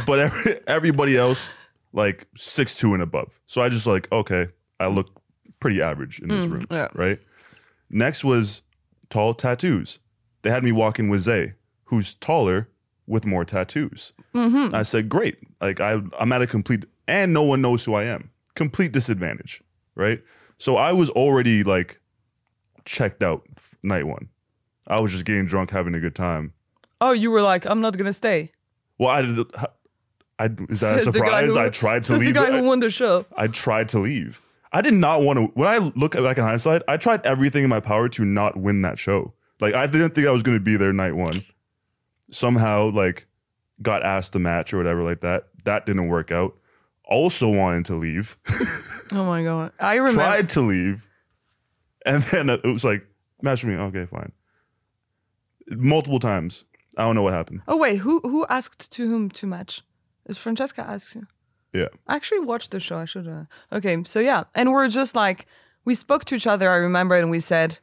but 0.06 0.20
every, 0.20 0.60
everybody 0.68 1.18
else 1.18 1.52
like 1.94 2.28
six 2.36 2.76
two 2.76 2.94
and 2.94 3.02
above. 3.02 3.40
So 3.46 3.62
I 3.62 3.70
just 3.70 3.88
like 3.88 4.12
okay, 4.12 4.48
I 4.80 4.88
look 4.88 5.10
pretty 5.60 5.82
average 5.82 6.20
in 6.20 6.30
this 6.30 6.46
mm, 6.46 6.52
room. 6.52 6.68
yeah. 6.70 6.90
Right. 6.94 7.20
Next 7.90 8.24
was 8.24 8.62
tall 9.10 9.34
tattoos. 9.34 10.00
They 10.42 10.52
had 10.52 10.64
me 10.64 10.72
walk 10.72 11.00
in 11.00 11.10
with 11.10 11.22
Zay, 11.22 11.54
who's 11.86 12.14
taller 12.14 12.70
with 13.08 13.26
more 13.26 13.46
tattoos. 13.46 14.14
Mm-hmm. 14.34 14.76
I 14.76 14.84
said, 14.84 15.10
great. 15.10 15.38
Like 15.62 15.80
I, 15.80 16.02
I'm 16.20 16.32
at 16.34 16.42
a 16.42 16.48
complete, 16.48 16.86
and 17.08 17.34
no 17.34 17.44
one 17.44 17.62
knows 17.62 17.86
who 17.86 17.94
I 17.94 18.04
am. 18.04 18.30
Complete 18.56 18.92
disadvantage, 18.92 19.64
right? 19.96 20.22
So 20.58 20.78
I 20.78 20.92
was 20.92 21.10
already 21.12 21.64
like 21.64 22.00
checked 22.86 23.24
out 23.24 23.44
f- 23.58 23.76
night 23.84 24.06
one. 24.06 24.30
I 24.88 25.02
was 25.02 25.12
just 25.12 25.26
getting 25.26 25.46
drunk, 25.46 25.72
having 25.72 25.96
a 25.96 26.00
good 26.00 26.16
time. 26.16 26.54
Oh, 27.02 27.12
you 27.12 27.32
were 27.32 27.42
like, 27.42 27.66
I'm 27.66 27.82
not 27.82 27.98
gonna 27.98 28.14
stay. 28.14 28.52
Well, 28.98 29.10
I 29.10 29.22
did. 29.22 29.38
I, 30.38 30.46
is 30.70 30.80
that 30.82 30.98
a 30.98 31.02
Says 31.02 31.06
guy 31.06 31.12
surprise? 31.12 31.54
who- 31.54 31.60
I 31.60 31.70
tried 31.70 32.04
to 32.04 32.14
leave. 32.14 32.34
the 32.34 32.40
guy 32.40 32.52
who 32.58 32.64
won 32.64 32.80
the 32.82 32.90
show. 32.90 33.26
I 33.38 33.48
tried 33.48 33.90
to 33.90 34.00
leave. 34.00 34.42
I 34.74 34.82
did 34.82 34.94
not 34.94 35.22
want 35.22 35.40
to. 35.40 35.46
When 35.54 35.68
I 35.70 35.78
look 35.96 36.14
back 36.14 36.38
in 36.38 36.44
hindsight, 36.44 36.82
I 36.88 36.98
tried 36.98 37.26
everything 37.26 37.64
in 37.64 37.70
my 37.70 37.80
power 37.80 38.10
to 38.10 38.26
not 38.26 38.58
win 38.58 38.82
that 38.82 39.00
show. 39.00 39.34
Like 39.62 39.74
I 39.74 39.88
didn't 39.88 40.12
think 40.12 40.28
I 40.28 40.32
was 40.32 40.44
going 40.44 40.58
to 40.58 40.64
be 40.64 40.76
there 40.76 40.92
night 40.92 41.16
one. 41.16 41.44
Somehow, 42.30 42.90
like, 42.92 43.28
got 43.82 44.04
asked 44.04 44.34
to 44.34 44.40
match 44.40 44.74
or 44.74 44.78
whatever 44.78 45.04
like 45.04 45.22
that. 45.22 45.48
That 45.64 45.86
didn't 45.86 46.08
work 46.10 46.32
out. 46.32 46.58
Also 47.06 47.48
wanted 47.50 47.86
to 47.86 47.96
leave. 47.96 48.38
Oh 49.12 49.24
my 49.24 49.44
god! 49.44 49.72
I 49.80 49.96
remember. 49.96 50.24
tried 50.24 50.50
to 50.50 50.62
leave, 50.62 51.08
and 52.08 52.24
then 52.24 52.50
it 52.50 52.66
was 52.66 52.84
like 52.84 53.06
match 53.44 53.64
me. 53.64 53.76
Okay, 53.76 54.08
fine. 54.08 54.32
Multiple 55.70 56.20
times. 56.20 56.66
I 56.98 57.04
don't 57.04 57.16
know 57.16 57.24
what 57.24 57.34
happened. 57.34 57.62
Oh 57.68 57.78
wait, 57.78 57.98
who 58.00 58.20
who 58.22 58.46
asked 58.50 58.92
to 58.92 59.08
whom 59.08 59.30
to 59.32 59.48
match? 59.48 59.82
Is 60.28 60.38
Francesca 60.38 60.82
asked 60.82 61.16
you? 61.16 61.28
Yeah. 61.74 61.90
I 62.08 62.16
actually 62.16 62.40
watched 62.40 62.72
the 62.72 62.80
show. 62.80 62.98
I 62.98 63.06
should. 63.06 63.28
Uh... 63.28 63.46
Okay, 63.72 64.02
so 64.06 64.20
yeah, 64.20 64.46
and 64.56 64.72
we're 64.72 64.88
just 64.88 65.16
like 65.16 65.46
we 65.84 65.94
spoke 65.94 66.26
to 66.26 66.36
each 66.36 66.48
other. 66.48 66.70
I 66.72 66.78
remember, 66.78 67.16
and 67.16 67.30
we 67.30 67.40
said, 67.40 67.80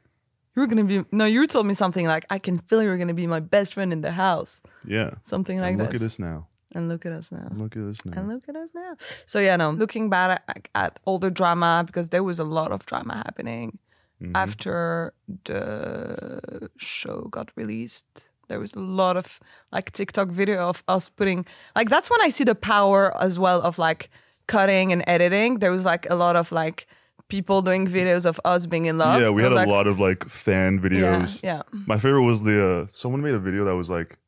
"You're 0.57 0.67
gonna 0.67 0.85
be." 0.85 1.05
No, 1.13 1.25
you 1.27 1.47
told 1.47 1.67
me 1.67 1.75
something 1.75 2.07
like, 2.07 2.25
"I 2.31 2.39
can 2.39 2.59
feel 2.59 2.83
you're 2.83 2.99
gonna 2.99 3.15
be 3.15 3.27
my 3.27 3.41
best 3.41 3.75
friend 3.75 3.93
in 3.93 4.01
the 4.01 4.13
house." 4.13 4.61
Yeah. 4.85 5.11
Something 5.25 5.59
like 5.61 5.75
And 5.75 5.83
look 5.83 5.95
at 5.95 6.03
us 6.03 6.19
now. 6.19 6.49
And 6.75 6.89
look 6.89 7.05
at 7.05 7.13
us 7.13 7.31
now. 7.31 7.49
Look 7.55 7.77
at 7.77 7.83
us 7.83 7.99
now. 8.07 8.19
And 8.19 8.29
look 8.29 8.49
at 8.49 8.57
us 8.57 8.71
now. 8.75 8.97
So 9.27 9.39
yeah, 9.41 9.57
no. 9.57 9.71
Looking 9.71 10.09
back 10.09 10.43
at, 10.49 10.69
at 10.75 11.01
all 11.05 11.19
the 11.19 11.31
drama 11.31 11.85
because 11.87 12.09
there 12.09 12.23
was 12.23 12.39
a 12.39 12.45
lot 12.45 12.73
of 12.73 12.87
drama 12.87 13.17
happening 13.17 13.79
Mm-hmm. 14.23 14.37
after 14.37 15.15
the 15.45 16.71
show 16.77 17.23
got 17.23 17.51
released. 17.57 18.29
There 18.53 18.61
was 18.61 18.75
a 18.75 18.81
lot 18.81 19.17
of 19.17 19.41
like 19.73 19.93
TikTok 19.93 20.29
video 20.29 20.69
of 20.69 20.85
us 20.87 21.09
putting 21.09 21.47
like 21.75 21.89
that's 21.89 22.11
when 22.11 22.21
I 22.21 22.29
see 22.29 22.45
the 22.45 22.55
power 22.55 23.17
as 23.19 23.39
well 23.39 23.63
of 23.63 23.79
like 23.79 24.11
cutting 24.47 24.93
and 24.93 25.03
editing. 25.07 25.59
There 25.61 25.71
was 25.71 25.87
like 25.87 26.05
a 26.11 26.15
lot 26.15 26.37
of 26.37 26.53
like 26.53 26.87
people 27.29 27.63
doing 27.63 27.87
videos 27.87 28.27
of 28.27 28.39
us 28.45 28.67
being 28.67 28.85
in 28.85 28.99
love. 28.99 29.23
yeah, 29.23 29.31
we 29.31 29.43
had 29.43 29.53
a 29.53 29.55
like, 29.55 29.69
lot 29.69 29.87
of 29.87 29.99
like 29.99 30.29
fan 30.29 30.79
videos. 30.79 31.43
Yeah, 31.43 31.63
My 31.87 31.99
favorite 31.99 32.27
was 32.27 32.43
the 32.43 32.59
uh, 32.63 32.87
someone 32.93 33.23
made 33.23 33.33
a 33.33 33.39
video 33.39 33.65
that 33.65 33.75
was 33.75 33.89
like, 33.89 34.19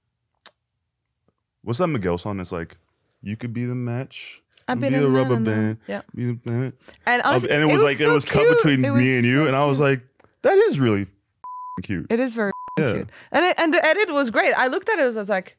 what's 1.61 1.79
that 1.81 1.89
Miguel 1.89 2.17
song? 2.17 2.41
It's 2.41 2.51
like, 2.51 2.79
you 3.21 3.37
could 3.37 3.53
be 3.53 3.67
the 3.67 3.75
match, 3.75 4.43
I've 4.67 4.81
be 4.81 4.89
been 4.89 5.03
the 5.03 5.11
rubber 5.11 5.39
no. 5.39 5.45
band, 5.51 5.79
Yeah. 5.87 6.01
be 6.15 6.25
the 6.29 6.33
band. 6.33 6.73
And 7.05 7.21
honestly, 7.21 7.51
and 7.51 7.63
it 7.63 7.71
was, 7.71 7.83
like 7.83 8.01
it 8.01 8.09
was 8.09 8.25
cut 8.25 8.41
cute. 8.41 8.57
between 8.57 8.83
It 8.87 8.95
me 8.95 9.17
and 9.19 9.27
you, 9.27 9.43
so 9.43 9.49
and 9.49 9.55
I 9.55 9.67
was 9.67 9.81
like, 9.81 10.01
that 10.41 10.57
is 10.57 10.81
really 10.81 11.09
cute. 11.83 12.07
It 12.09 12.21
is 12.21 12.33
very 12.35 12.53
Yeah. 12.79 12.93
cute. 12.93 13.11
And 13.31 13.45
it, 13.45 13.61
and 13.61 13.73
the 13.73 13.85
edit 13.85 14.13
was 14.13 14.31
great. 14.31 14.53
I 14.53 14.67
looked 14.67 14.89
at 14.89 14.99
it, 14.99 15.03
I 15.03 15.07
was 15.07 15.29
like, 15.29 15.57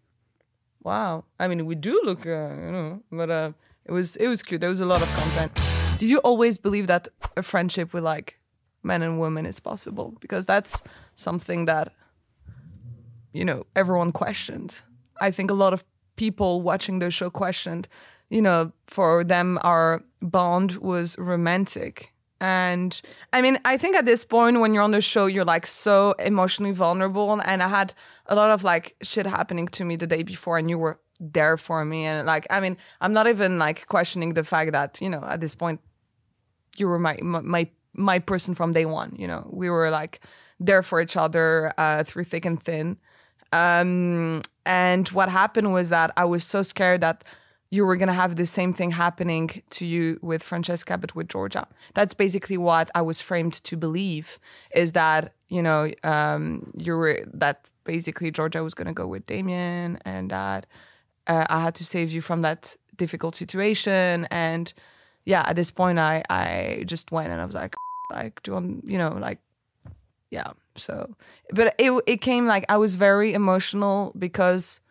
wow. 0.84 1.26
I 1.40 1.48
mean, 1.48 1.66
we 1.66 1.76
do 1.76 2.02
look, 2.04 2.26
uh, 2.26 2.30
you 2.30 2.72
know, 2.72 3.02
but 3.12 3.30
uh, 3.30 3.52
it 3.86 3.92
was 3.92 4.16
it 4.16 4.28
was 4.28 4.42
cute. 4.42 4.62
There 4.62 4.70
was 4.70 4.82
a 4.82 4.86
lot 4.86 5.02
of 5.02 5.10
content. 5.16 5.52
Did 6.00 6.10
you 6.10 6.20
always 6.20 6.58
believe 6.58 6.88
that 6.88 7.08
a 7.38 7.44
friendship 7.44 7.94
with 7.94 8.04
like 8.04 8.40
men 8.84 9.02
and 9.02 9.20
women 9.20 9.46
is 9.46 9.60
possible? 9.60 10.16
Because 10.20 10.46
that's 10.46 10.84
something 11.16 11.66
that 11.66 11.94
you 13.34 13.46
know 13.46 13.66
everyone 13.76 14.12
questioned. 14.12 14.76
I 15.22 15.32
think 15.32 15.52
a 15.52 15.54
lot 15.54 15.74
of 15.74 15.84
people 16.16 16.62
watching 16.62 17.00
the 17.00 17.12
show 17.12 17.30
questioned. 17.30 17.88
You 18.30 18.42
know, 18.42 18.72
for 18.88 19.24
them, 19.24 19.60
our 19.62 20.04
bond 20.22 20.78
was 20.78 21.18
romantic. 21.18 22.12
And 22.42 23.02
I 23.32 23.42
mean, 23.42 23.60
I 23.66 23.78
think 23.78 23.96
at 23.96 24.06
this 24.06 24.26
point 24.26 24.60
when 24.60 24.74
you're 24.74 24.84
on 24.84 24.92
the 24.92 25.02
show, 25.02 25.26
you're 25.26 25.46
like 25.46 25.66
so 25.66 26.14
emotionally 26.20 26.74
vulnerable. 26.74 27.40
And 27.40 27.64
I 27.64 27.70
had 27.70 27.94
a 28.26 28.36
lot 28.36 28.52
of 28.52 28.64
like 28.64 28.96
shit 29.02 29.26
happening 29.26 29.68
to 29.70 29.86
me 29.86 29.96
the 29.96 30.08
day 30.08 30.24
before, 30.24 30.58
and 30.58 30.70
you 30.70 30.78
were 30.78 31.00
there 31.20 31.58
for 31.58 31.86
me. 31.86 32.06
And 32.06 32.26
like, 32.28 32.46
I 32.50 32.60
mean, 32.60 32.78
I'm 33.00 33.14
not 33.14 33.28
even 33.28 33.58
like 33.58 33.88
questioning 33.88 34.34
the 34.34 34.44
fact 34.44 34.74
that, 34.74 35.00
you 35.02 35.10
know, 35.10 35.24
at 35.24 35.40
this 35.40 35.56
point, 35.56 35.80
you 36.78 36.88
were 36.88 37.00
my 37.00 37.18
my 37.22 37.70
my, 37.94 38.20
person 38.20 38.54
from 38.54 38.74
day 38.74 38.86
one. 38.86 39.16
You 39.18 39.28
know, 39.28 39.50
we 39.52 39.70
were 39.70 39.90
like 39.90 40.20
there 40.60 40.84
for 40.84 41.00
each 41.00 41.16
other 41.16 41.74
uh, 41.78 42.04
through 42.04 42.26
thick 42.26 42.46
and 42.46 42.62
thin. 42.62 42.98
Um, 43.54 44.42
and 44.66 45.08
what 45.10 45.30
happened 45.30 45.72
was 45.72 45.90
that 45.90 46.12
I 46.18 46.26
was 46.26 46.44
so 46.44 46.62
scared 46.62 47.00
that 47.02 47.24
you 47.76 47.86
were 47.86 47.98
gonna 47.98 48.14
have 48.24 48.36
the 48.36 48.46
same 48.46 48.72
thing 48.74 48.92
happening 48.92 49.46
to 49.78 49.86
you 49.86 50.20
with 50.22 50.42
Francesca, 50.42 50.98
but 50.98 51.16
with 51.16 51.28
Georgia. 51.28 51.68
That's 51.94 52.14
basically 52.14 52.58
what 52.58 52.90
I 52.96 53.02
was 53.02 53.20
framed 53.22 53.56
to 53.70 53.76
believe 53.76 54.40
is 54.74 54.94
that 54.94 55.34
you 55.50 55.62
know 55.62 55.92
um, 56.04 56.66
you 56.86 56.94
were 56.96 57.16
that 57.34 57.58
basically 57.84 58.32
Georgia 58.32 58.64
was 58.64 58.74
gonna 58.74 58.94
go 58.94 59.08
with 59.08 59.26
Damian, 59.26 60.00
and 60.06 60.32
that 60.32 60.66
uh, 61.28 61.46
I 61.50 61.62
had 61.66 61.76
to 61.76 61.86
save 61.86 62.12
you 62.12 62.22
from 62.22 62.42
that 62.42 62.78
difficult 62.96 63.36
situation. 63.36 64.28
And 64.32 64.72
yeah, 65.26 65.44
at 65.46 65.56
this 65.56 65.72
point, 65.72 66.00
I 66.00 66.24
I 66.30 66.84
just 66.86 67.12
went 67.12 67.32
and 67.32 67.42
I 67.42 67.46
was 67.46 67.56
like, 67.56 67.76
like 68.12 68.42
do 68.44 68.52
you 68.54 68.82
you 68.94 68.98
know 68.98 69.12
like 69.28 69.40
yeah. 70.32 70.52
So, 70.78 71.16
but 71.52 71.76
it 71.78 71.92
it 72.06 72.22
came 72.22 72.48
like 72.48 72.66
I 72.70 72.78
was 72.78 72.96
very 72.96 73.34
emotional 73.34 74.14
because 74.18 74.82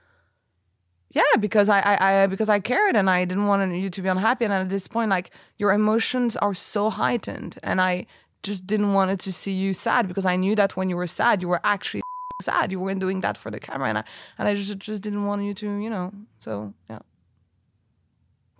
yeah 1.14 1.36
because 1.40 1.68
I, 1.68 1.80
I 1.80 2.22
i 2.22 2.26
because 2.26 2.48
i 2.48 2.60
cared 2.60 2.94
and 2.96 3.08
i 3.08 3.24
didn't 3.24 3.46
want 3.46 3.74
you 3.74 3.88
to 3.88 4.02
be 4.02 4.08
unhappy. 4.08 4.44
And 4.44 4.52
at 4.52 4.68
this 4.68 4.86
point 4.88 5.08
like 5.10 5.30
your 5.56 5.72
emotions 5.72 6.36
are 6.36 6.54
so 6.54 6.90
heightened. 6.90 7.58
And 7.62 7.80
i 7.80 8.06
just 8.42 8.66
didn't 8.66 8.92
want 8.92 9.10
it 9.10 9.20
to 9.20 9.32
see 9.32 9.52
you 9.52 9.72
sad 9.72 10.06
because 10.06 10.26
i 10.26 10.36
knew 10.36 10.54
that 10.54 10.76
when 10.76 10.90
you 10.90 10.96
were 10.96 11.06
sad 11.06 11.40
you 11.40 11.48
were 11.48 11.60
actually 11.64 12.02
sad. 12.42 12.72
You 12.72 12.80
weren't 12.80 13.00
doing 13.00 13.20
that 13.20 13.38
for 13.38 13.50
the 13.50 13.60
camera. 13.60 13.88
And 13.88 13.98
i 13.98 14.04
and 14.38 14.48
i 14.48 14.54
just 14.54 14.76
just 14.78 15.02
didn't 15.02 15.24
want 15.24 15.42
you 15.44 15.54
to 15.54 15.66
you 15.84 15.90
know 15.90 16.12
so 16.40 16.74
yeah. 16.90 17.00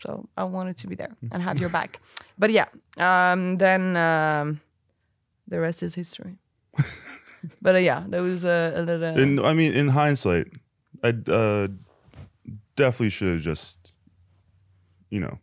So 0.03 0.29
i 0.37 0.45
wanted 0.45 0.77
to 0.79 0.87
be 0.87 0.95
there 0.95 1.15
and 1.33 1.43
have 1.43 1.59
your 1.59 1.71
back. 1.71 2.01
But 2.39 2.51
yeah 2.51 2.69
um 2.99 3.59
then 3.59 3.97
um 3.97 4.61
the 5.49 5.61
rest 5.61 5.83
is 5.83 5.95
history. 5.95 6.39
But 7.61 7.75
uh, 7.75 7.79
yeah 7.79 8.05
there 8.09 8.23
was 8.23 8.45
a, 8.45 8.73
a 8.77 8.83
little 8.83 9.05
And 9.05 9.41
I 9.41 9.53
mean, 9.53 9.73
in 9.75 9.89
hindsight, 9.89 10.47
I 11.03 11.09
uh, 11.29 11.69
definitely 12.77 13.11
should 13.11 13.33
have 13.35 13.41
just, 13.43 13.93
you 15.11 15.21
know. 15.21 15.39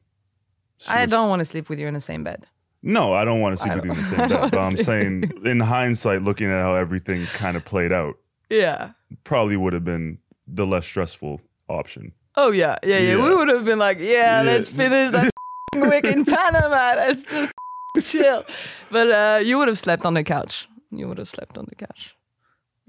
i 0.90 1.06
don't 1.06 1.30
want 1.30 1.40
to 1.40 1.46
sleep 1.46 1.70
with 1.70 1.80
you 1.80 1.88
in 1.88 1.94
the 1.94 2.02
same 2.02 2.24
bed 2.24 2.46
No, 2.84 3.14
I 3.14 3.24
don't 3.26 3.42
want 3.42 3.56
to 3.58 3.62
sleep 3.62 3.76
with 3.76 3.86
you 3.86 3.92
in 3.92 3.98
the 3.98 4.04
same 4.04 4.30
bed. 4.30 4.52
But 4.52 4.58
I'm 4.60 4.76
saying, 4.90 5.32
in 5.46 5.60
hindsight, 5.60 6.24
looking 6.24 6.48
at 6.50 6.60
how 6.62 6.74
everything 6.76 7.26
kind 7.28 7.56
of 7.56 7.64
played 7.64 7.92
out, 7.92 8.16
yeah 8.50 8.92
probably 9.24 9.56
would 9.58 9.74
have 9.74 9.84
been 9.86 10.18
the 10.48 10.66
less 10.66 10.86
stressful 10.86 11.42
option. 11.68 12.14
Oh 12.36 12.52
yeah, 12.52 12.78
yeah, 12.84 12.98
yeah. 12.98 13.16
We 13.18 13.36
would 13.36 13.50
have 13.50 13.66
been 13.66 13.78
like, 13.80 14.00
yeah, 14.00 14.42
Yeah. 14.42 14.52
let's 14.52 14.70
finish 14.70 15.12
that 15.12 15.30
week 15.76 16.06
in 16.06 16.26
Panama. 16.26 16.96
Let's 16.96 17.24
just 17.24 17.54
chill. 18.02 18.44
But 18.90 19.12
uh, 19.12 19.40
you 19.44 19.58
would 19.58 19.68
have 19.68 19.78
slept 19.80 20.06
on 20.06 20.14
the 20.16 20.24
couch. 20.24 20.68
You 20.92 21.08
would 21.08 21.18
have 21.20 21.30
slept 21.30 21.58
on 21.58 21.66
the 21.70 21.76
couch. 21.76 22.16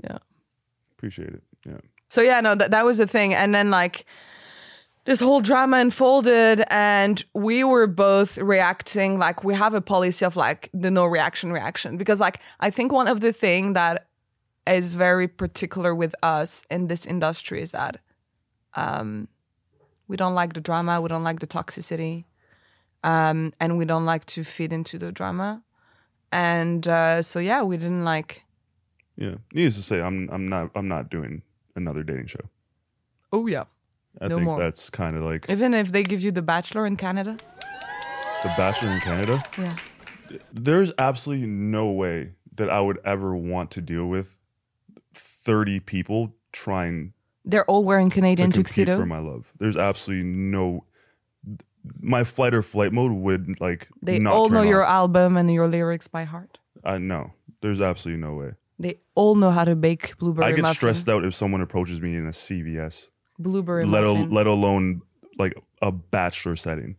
Yeah. 0.02 0.18
Appreciate 0.96 1.31
it. 1.35 1.42
Yeah. 1.66 1.81
So 2.12 2.20
yeah, 2.20 2.42
no, 2.42 2.55
that 2.55 2.70
that 2.72 2.85
was 2.85 2.98
the 2.98 3.07
thing. 3.07 3.33
And 3.33 3.55
then 3.55 3.70
like 3.70 4.05
this 5.07 5.18
whole 5.18 5.40
drama 5.40 5.79
unfolded 5.79 6.62
and 6.68 7.25
we 7.33 7.64
were 7.64 7.87
both 7.87 8.37
reacting 8.37 9.18
like 9.18 9.42
we 9.42 9.55
have 9.55 9.72
a 9.72 9.81
policy 9.81 10.22
of 10.27 10.37
like 10.37 10.68
the 10.75 10.90
no 10.90 11.07
reaction 11.07 11.53
reaction 11.53 11.96
because 11.96 12.20
like 12.20 12.38
I 12.61 12.68
think 12.68 12.92
one 12.92 13.09
of 13.09 13.20
the 13.20 13.33
thing 13.33 13.72
that 13.72 14.09
is 14.66 14.94
very 14.94 15.27
particular 15.27 15.94
with 15.94 16.14
us 16.22 16.64
in 16.70 16.88
this 16.88 17.07
industry 17.07 17.62
is 17.62 17.70
that 17.70 17.96
um 18.75 19.27
we 20.07 20.18
don't 20.18 20.35
like 20.35 20.53
the 20.53 20.61
drama, 20.61 21.01
we 21.01 21.09
don't 21.09 21.25
like 21.25 21.40
the 21.40 21.46
toxicity. 21.46 22.27
Um 23.03 23.53
and 23.59 23.79
we 23.79 23.87
don't 23.87 24.05
like 24.05 24.27
to 24.27 24.44
feed 24.44 24.70
into 24.70 24.98
the 24.98 25.12
drama. 25.12 25.62
And 26.31 26.87
uh 26.87 27.22
so 27.22 27.38
yeah, 27.38 27.62
we 27.62 27.79
didn't 27.79 28.05
like 28.05 28.44
Yeah. 29.16 29.37
Needless 29.55 29.77
to 29.77 29.83
say, 29.83 30.03
I'm 30.03 30.29
I'm 30.31 30.46
not 30.51 30.72
I'm 30.75 30.88
not 30.88 31.09
doing 31.09 31.40
another 31.76 32.02
dating 32.02 32.26
show. 32.26 32.48
oh 33.32 33.46
yeah. 33.46 33.64
I 34.20 34.28
No 34.28 34.37
think 34.37 34.44
more. 34.46 34.58
that's 34.61 34.90
kind 34.90 35.16
of 35.16 35.22
like 35.22 35.48
Even 35.48 35.72
if 35.72 35.90
they 35.90 36.02
give 36.02 36.20
you 36.22 36.30
the 36.32 36.42
bachelor 36.42 36.85
in 36.87 36.96
Canada. 36.96 37.38
the 38.42 38.52
Bachelor 38.58 38.90
in 38.90 39.00
Canada. 39.00 39.42
Yeah. 39.58 39.76
There's 40.52 40.92
absolutely 40.98 41.46
no 41.46 41.90
way 41.90 42.32
that 42.54 42.68
I 42.68 42.80
would 42.82 42.98
ever 43.04 43.35
want 43.35 43.70
to 43.72 43.80
deal 43.80 44.06
with 44.06 44.37
30 45.14 45.80
people 45.80 46.35
trying 46.52 47.14
They're 47.44 47.64
all 47.64 47.85
wearing 47.85 48.11
to 48.11 48.14
Canadian 48.14 48.52
compete 48.52 48.66
tuxedo. 48.66 48.98
for 48.98 49.06
my 49.06 49.18
love. 49.18 49.52
There's 49.58 49.76
absolutely 49.76 50.24
no. 50.28 50.85
My 52.00 52.22
flight 52.22 52.54
or 52.54 52.62
flight 52.62 52.92
mode 52.92 53.12
would 53.12 53.61
like 53.61 53.88
They 54.02 54.18
not 54.18 54.35
all 54.35 54.46
turn 54.48 54.54
know 54.54 54.62
your 54.62 54.85
album 54.85 55.37
and 55.38 55.50
your 55.52 55.66
lyrics 55.68 56.06
by 56.06 56.24
heart. 56.24 56.58
I 56.85 56.98
know. 56.98 57.32
There's 57.62 57.80
absolutely 57.80 58.20
no 58.22 58.35
way. 58.35 58.50
They 58.78 58.98
all 59.14 59.35
know 59.35 59.50
how 59.50 59.64
to 59.64 59.76
bake 59.76 60.16
blueberry 60.18 60.46
I 60.48 60.52
get 60.52 60.62
muffin. 60.62 60.74
stressed 60.76 61.08
out 61.08 61.24
if 61.24 61.35
someone 61.35 61.61
approaches 61.61 62.00
me 62.00 62.16
in 62.16 62.26
a 62.26 62.30
CVS, 62.32 63.11
Blueberry 63.38 63.85
let, 63.85 64.02
al- 64.04 64.16
muffin. 64.16 64.30
let 64.30 64.46
alone 64.46 65.02
like 65.38 65.54
a 65.80 65.92
bachelor 65.92 66.56
setting. 66.56 66.96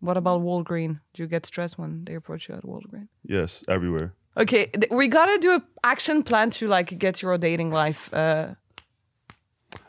what 0.00 0.16
about 0.16 0.42
Walgreen? 0.42 1.00
Do 1.14 1.22
you 1.22 1.28
get 1.28 1.46
stressed 1.46 1.78
when 1.78 2.04
they 2.04 2.14
approach 2.14 2.48
you 2.48 2.54
at 2.56 2.62
Walgreen? 2.64 3.08
Yes, 3.24 3.64
everywhere. 3.68 4.14
Okay, 4.36 4.66
th- 4.66 4.90
we 4.92 5.08
gotta 5.08 5.38
do 5.38 5.52
a 5.56 5.62
action 5.82 6.22
plan 6.22 6.50
to 6.50 6.68
like 6.68 6.96
get 6.98 7.22
your 7.22 7.36
dating 7.38 7.70
life. 7.72 8.12
Uh, 8.14 8.54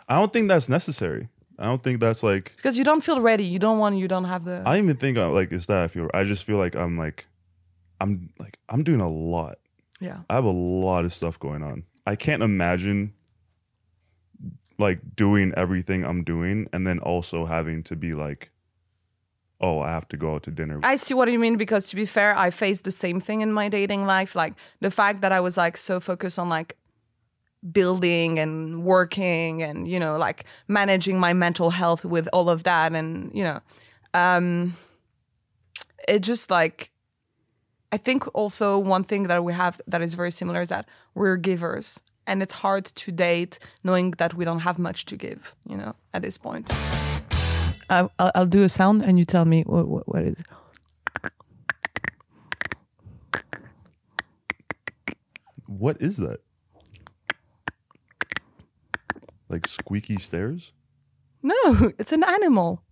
I 0.07 0.15
don't 0.15 0.33
think 0.33 0.47
that's 0.47 0.67
necessary. 0.69 1.29
I 1.59 1.65
don't 1.65 1.83
think 1.83 1.99
that's 1.99 2.23
like. 2.23 2.53
because 2.55 2.75
you 2.77 2.83
don't 2.83 3.03
feel 3.03 3.21
ready. 3.21 3.43
You 3.43 3.59
don't 3.59 3.77
want. 3.77 3.97
You 3.97 4.07
don't 4.07 4.23
have 4.23 4.45
the. 4.45 4.63
I 4.65 4.75
don't 4.75 4.85
even 4.85 4.97
think 4.97 5.17
I, 5.17 5.25
like 5.27 5.51
it's 5.51 5.67
that 5.67 5.77
I 5.81 5.87
feel. 5.87 6.09
I 6.13 6.23
just 6.23 6.43
feel 6.45 6.57
like 6.57 6.75
I'm 6.75 6.97
like, 6.97 7.27
I'm 8.01 8.31
like 8.39 8.57
I'm 8.69 8.83
doing 8.83 9.01
a 9.01 9.09
lot. 9.09 9.58
Yeah. 9.99 10.19
I 10.29 10.35
have 10.35 10.45
a 10.45 10.51
lot 10.51 11.05
of 11.05 11.13
stuff 11.13 11.39
going 11.39 11.63
on. 11.63 11.83
I 12.05 12.15
can't 12.15 12.43
imagine 12.43 13.13
like 14.77 15.15
doing 15.15 15.53
everything 15.57 16.05
I'm 16.05 16.23
doing 16.23 16.67
and 16.71 16.87
then 16.87 16.99
also 16.99 17.45
having 17.45 17.83
to 17.83 17.95
be 17.95 18.13
like, 18.13 18.51
oh, 19.61 19.81
I 19.81 19.89
have 19.91 20.07
to 20.09 20.17
go 20.17 20.35
out 20.35 20.43
to 20.43 20.51
dinner. 20.51 20.79
I 20.83 20.95
see 20.95 21.13
what 21.13 21.29
you 21.29 21.37
mean 21.37 21.57
because 21.57 21.89
to 21.89 21.95
be 21.95 22.05
fair, 22.05 22.35
I 22.37 22.49
faced 22.49 22.85
the 22.85 22.91
same 22.91 23.19
thing 23.19 23.41
in 23.41 23.51
my 23.51 23.67
dating 23.67 24.05
life. 24.05 24.35
Like 24.35 24.53
the 24.79 24.89
fact 24.89 25.21
that 25.21 25.31
I 25.31 25.41
was 25.41 25.57
like 25.57 25.75
so 25.75 25.99
focused 25.99 26.39
on 26.39 26.47
like 26.47 26.77
building 27.71 28.39
and 28.39 28.83
working 28.85 29.61
and 29.61 29.85
you 29.85 29.99
know 29.99 30.17
like 30.17 30.45
managing 30.69 31.19
my 31.19 31.33
mental 31.33 31.71
health 31.71 32.05
with 32.05 32.29
all 32.31 32.49
of 32.49 32.63
that 32.63 32.93
and 32.93 33.29
you 33.33 33.43
know 33.43 33.59
um 34.13 34.77
it 36.07 36.19
just 36.19 36.49
like 36.49 36.89
I 37.91 37.97
think 37.97 38.23
also 38.35 38.77
one 38.77 39.03
thing 39.03 39.23
that 39.23 39.43
we 39.43 39.53
have 39.53 39.81
that 39.87 40.01
is 40.01 40.13
very 40.13 40.31
similar 40.31 40.61
is 40.61 40.69
that 40.69 40.87
we're 41.15 41.37
givers 41.37 42.01
and 42.27 42.43
it's 42.43 42.53
hard 42.53 42.85
to 42.85 43.11
date 43.11 43.57
knowing 43.83 44.11
that 44.17 44.35
we 44.35 44.45
don't 44.45 44.59
have 44.59 44.77
much 44.77 45.05
to 45.05 45.17
give, 45.17 45.55
you 45.67 45.75
know, 45.75 45.95
at 46.13 46.21
this 46.21 46.37
point. 46.37 46.71
I, 47.89 48.07
I'll, 48.19 48.31
I'll 48.35 48.45
do 48.45 48.63
a 48.63 48.69
sound 48.69 49.01
and 49.03 49.17
you 49.17 49.25
tell 49.25 49.45
me 49.45 49.63
what, 49.63 49.87
what, 49.87 50.07
what 50.07 50.23
is 50.23 50.39
it. 50.39 50.45
what 55.69 56.01
is 56.01 56.17
that? 56.17 56.41
Like 59.47 59.65
squeaky 59.65 60.17
stairs? 60.17 60.73
No, 61.41 61.93
it's 61.97 62.11
an 62.11 62.23
animal. 62.23 62.83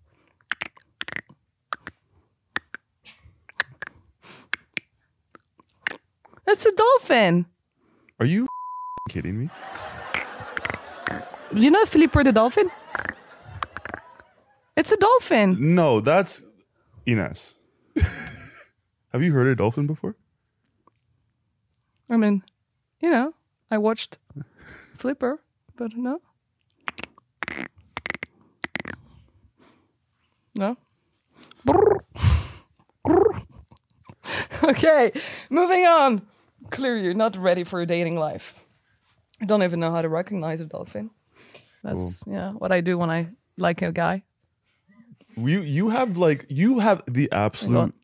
It's 6.50 6.64
a 6.64 6.72
dolphin. 6.72 7.44
Are 8.18 8.24
you 8.24 8.48
kidding 9.10 9.38
me? 9.38 9.50
You 11.52 11.70
know 11.70 11.84
Flipper 11.84 12.24
the 12.24 12.32
dolphin? 12.32 12.70
It's 14.74 14.90
a 14.90 14.96
dolphin. 14.96 15.74
No, 15.74 16.00
that's 16.00 16.42
Ines. 17.04 17.56
have 19.12 19.22
you 19.22 19.34
heard 19.34 19.48
a 19.48 19.56
dolphin 19.56 19.86
before? 19.86 20.16
I 22.10 22.16
mean, 22.16 22.42
you 22.98 23.10
know, 23.10 23.34
I 23.70 23.76
watched 23.76 24.16
Flipper, 24.94 25.42
but 25.76 25.98
no. 25.98 26.22
No. 30.54 30.78
okay, 34.64 35.12
moving 35.50 35.84
on. 35.84 36.22
Clearly, 36.70 37.04
you're 37.04 37.14
not 37.14 37.36
ready 37.36 37.64
for 37.64 37.80
a 37.80 37.86
dating 37.86 38.16
life. 38.16 38.54
I 39.40 39.44
don't 39.44 39.62
even 39.62 39.80
know 39.80 39.90
how 39.90 40.02
to 40.02 40.08
recognize 40.08 40.60
a 40.60 40.64
dolphin. 40.64 41.10
That's 41.82 42.24
yeah, 42.26 42.52
what 42.52 42.72
I 42.72 42.80
do 42.80 42.98
when 42.98 43.10
I 43.10 43.28
like 43.56 43.82
a 43.82 43.92
guy. 43.92 44.24
You 45.36 45.60
you 45.60 45.90
have 45.90 46.16
like 46.16 46.46
you 46.48 46.80
have 46.80 47.02
the 47.06 47.30
absolute 47.30 47.94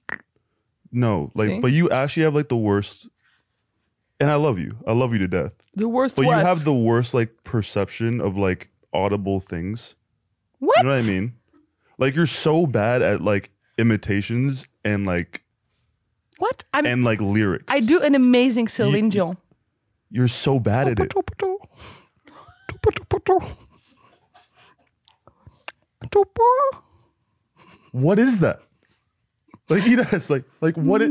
no 0.93 1.33
like 1.35 1.49
See? 1.49 1.61
but 1.61 1.73
you 1.73 1.91
actually 1.91 2.23
have 2.23 2.35
like 2.35 2.49
the 2.49 2.57
worst 2.57 3.09
and 4.21 4.31
I 4.31 4.37
love 4.37 4.59
you 4.59 4.77
I 4.87 4.93
love 4.93 5.13
you 5.13 5.19
to 5.19 5.29
death 5.29 5.55
The 5.75 5.89
worst. 5.89 6.17
but 6.17 6.27
what? 6.27 6.39
you 6.39 6.45
have 6.45 6.65
the 6.65 6.73
worst 6.73 7.13
like 7.13 7.43
perception 7.43 8.21
of 8.21 8.37
like 8.37 8.71
audible 8.93 9.41
things 9.41 9.97
what? 10.61 10.77
you 10.79 10.85
know 10.85 10.91
what 10.91 11.01
I 11.01 11.03
mean 11.03 11.35
like 11.99 12.15
you're 12.15 12.27
so 12.27 12.67
bad 12.67 13.03
at 13.03 13.21
like 13.21 13.51
imitations 13.79 14.69
and 14.85 15.05
like 15.05 15.43
What? 16.39 16.65
I'm. 16.75 16.87
and 16.87 17.05
like 17.05 17.21
lyrics 17.21 17.67
I 17.69 17.81
do 17.81 18.01
an 18.01 18.15
amazing 18.15 18.69
Celine 18.69 19.09
Dion. 19.09 19.37
you're 20.11 20.29
so 20.29 20.59
bad 20.59 20.89
at 20.89 20.99
it 21.01 21.13
what 27.93 28.19
is 28.19 28.39
that 28.41 28.61
like 29.69 29.87
Ines 29.87 30.31
like 30.31 30.45
like 30.61 30.77
what 30.77 31.03
it. 31.03 31.11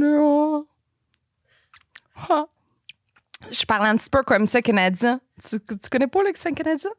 Je 3.51 3.65
parle 3.65 3.85
un 3.87 3.97
petit 3.97 4.09
peu 4.09 4.23
comme 4.23 4.45
ça 4.45 4.61
canadien. 4.61 5.19
Tu, 5.43 5.59
tu 5.59 5.89
connais 5.89 6.07
pas 6.07 6.23
l'accent 6.23 6.53
canadien? 6.53 6.91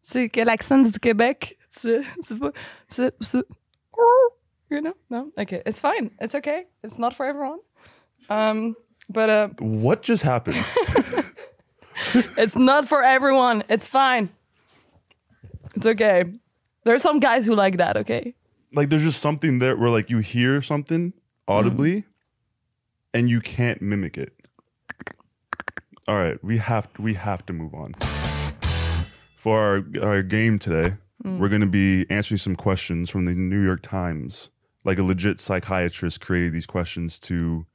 C'est 0.00 0.30
que 0.30 0.40
l'accent 0.40 0.78
du 0.80 0.98
Québec. 0.98 1.58
Tu, 1.78 2.00
tu, 2.26 2.34
vois- 2.36 2.52
tu, 2.88 3.10
tu, 3.20 3.42
you 4.70 4.80
know? 4.80 4.94
No? 5.10 5.32
Okay, 5.38 5.62
it's 5.64 5.80
fine. 5.80 6.10
It's 6.20 6.34
okay. 6.34 6.66
It's 6.82 6.98
not 6.98 7.14
for 7.14 7.26
everyone. 7.26 7.60
Um, 8.28 8.76
but 9.08 9.30
uh, 9.30 9.48
what 9.58 10.02
just 10.02 10.22
happened 10.22 10.56
it's 12.36 12.56
not 12.56 12.88
for 12.88 13.02
everyone. 13.02 13.64
It's 13.68 13.88
fine. 13.88 14.30
It's 15.74 15.86
okay. 15.86 16.24
There's 16.84 17.02
some 17.02 17.20
guys 17.20 17.46
who 17.46 17.54
like 17.54 17.76
that, 17.78 17.96
okay? 17.96 18.34
like 18.72 18.90
there's 18.90 19.02
just 19.02 19.20
something 19.20 19.58
there 19.58 19.76
where 19.76 19.90
like 19.90 20.10
you 20.10 20.18
hear 20.18 20.60
something 20.62 21.12
audibly 21.46 22.04
and 23.14 23.30
you 23.30 23.40
can't 23.40 23.80
mimic 23.80 24.18
it. 24.18 24.34
All 26.06 26.16
right, 26.16 26.42
we 26.42 26.58
have 26.58 26.92
to, 26.94 27.02
we 27.02 27.14
have 27.14 27.44
to 27.46 27.52
move 27.52 27.74
on. 27.74 27.94
For 29.36 29.58
our, 29.58 29.84
our 30.02 30.22
game 30.22 30.58
today, 30.58 30.96
we're 31.22 31.48
going 31.48 31.60
to 31.60 31.66
be 31.66 32.06
answering 32.10 32.38
some 32.38 32.56
questions 32.56 33.10
from 33.10 33.24
the 33.26 33.34
New 33.34 33.62
York 33.62 33.82
Times. 33.82 34.50
Like 34.88 34.98
a 34.98 35.02
legit 35.02 35.38
psychiatrist 35.38 36.20
created 36.22 36.54
these 36.54 36.64
questions 36.66 37.18
to 37.20 37.66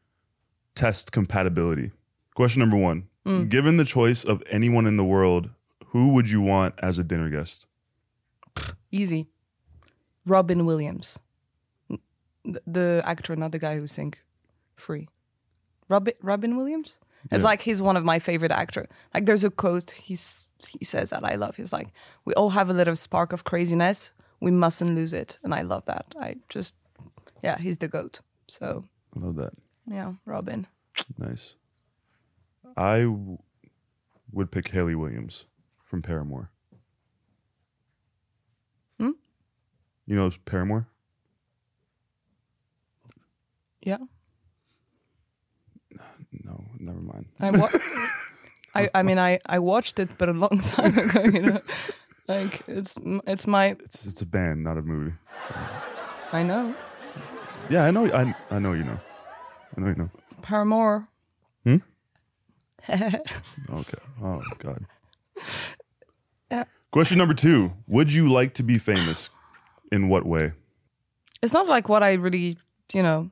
test 0.73 1.12
compatibility. 1.12 1.91
Question 2.34 2.62
number 2.62 2.76
1. 2.76 3.08
Hmm. 3.26 3.43
Given 3.49 3.78
the 3.78 3.86
choice 3.86 4.23
of 4.23 4.41
anyone 4.49 4.88
in 4.88 4.97
the 4.97 5.04
world, 5.04 5.49
who 5.91 6.13
would 6.13 6.28
you 6.32 6.41
want 6.41 6.73
as 6.80 6.97
a 6.97 7.04
dinner 7.04 7.30
guest? 7.30 7.67
Easy. 8.91 9.28
Robin 10.26 10.65
Williams. 10.65 11.19
The, 12.65 13.02
actor, 13.06 13.36
not 13.36 13.52
the 13.52 13.60
guy 13.60 13.78
who 13.78 13.86
sing 13.88 14.15
Free. 14.76 15.08
Robin 15.88 16.13
Robin 16.23 16.58
Williams? 16.58 16.99
It's 17.32 17.41
Yeah. 17.43 17.49
like 17.52 17.62
he's 17.62 17.82
one 17.82 17.95
of 17.95 18.04
my 18.04 18.17
favorite 18.19 18.52
actor. 18.52 18.88
Like 19.13 19.26
there's 19.28 19.43
a 19.43 19.52
quote 19.52 19.91
he's 19.91 20.45
he 20.67 20.84
says 20.84 21.12
that 21.12 21.23
I 21.23 21.36
love. 21.36 21.58
He's 21.58 21.71
like, 21.71 21.89
"We 22.26 22.34
all 22.34 22.49
have 22.52 22.69
a 22.71 22.73
little 22.73 22.95
spark 22.95 23.34
of 23.34 23.43
craziness. 23.43 24.12
We 24.39 24.49
mustn't 24.52 24.95
lose 24.95 25.13
it." 25.13 25.38
And 25.43 25.54
I 25.54 25.62
love 25.62 25.86
that. 25.86 26.06
I 26.19 26.38
just 26.49 26.73
yeah, 27.44 27.58
he's 27.60 27.78
the 27.78 27.88
goat. 27.88 28.22
So, 28.48 28.86
I 29.16 29.20
love 29.20 29.36
that. 29.36 29.54
yeah, 29.86 30.14
Robin. 30.26 30.66
Nice. 31.18 31.56
I 32.76 33.02
w- 33.02 33.38
would 34.32 34.50
pick 34.52 34.70
Hayley 34.70 34.96
Williams 34.96 35.46
from 35.84 36.02
Paramore. 36.02 36.50
Hmm? 39.00 39.12
You 40.08 40.16
know 40.16 40.32
Paramore? 40.46 40.88
Yeah. 43.82 43.98
No, 46.44 46.64
never 46.80 47.00
mind. 47.00 47.26
I 47.40 47.52
wa- 47.52 47.70
I 48.76 48.90
I 48.96 49.04
mean 49.04 49.20
I 49.20 49.40
I 49.46 49.60
watched 49.60 50.00
it 50.00 50.10
but 50.18 50.30
a 50.30 50.34
long 50.34 50.60
time 50.64 50.98
ago, 50.98 51.24
you 51.24 51.42
know. 51.42 51.62
Like 52.28 52.62
it's 52.68 52.98
it's 53.28 53.46
my 53.46 53.76
It's 53.84 54.06
it's 54.08 54.22
a 54.22 54.26
band, 54.26 54.64
not 54.64 54.78
a 54.78 54.82
movie. 54.82 55.14
I 56.32 56.44
know. 56.44 56.74
Yeah, 57.69 57.86
I 57.86 57.91
know. 57.91 58.06
I 58.13 58.36
I 58.52 58.60
know 58.60 58.73
you 58.73 58.84
know. 58.84 58.99
I 59.78 59.82
know 59.82 59.88
you 59.88 59.95
know. 59.95 60.10
Paramore. 60.41 61.08
Hmm. 61.63 61.78
okay. 62.89 63.97
Oh 64.21 64.41
God. 64.60 64.86
Yeah. 66.52 66.65
Question 66.91 67.17
number 67.17 67.34
two: 67.34 67.71
Would 67.88 68.12
you 68.12 68.30
like 68.30 68.54
to 68.56 68.63
be 68.63 68.78
famous? 68.78 69.30
In 69.91 70.10
what 70.10 70.26
way? 70.26 70.54
it's 71.43 71.54
not 71.54 71.67
like 71.67 71.88
what 71.88 72.02
I 72.02 72.13
really, 72.13 72.58
you 72.93 73.04
know, 73.04 73.30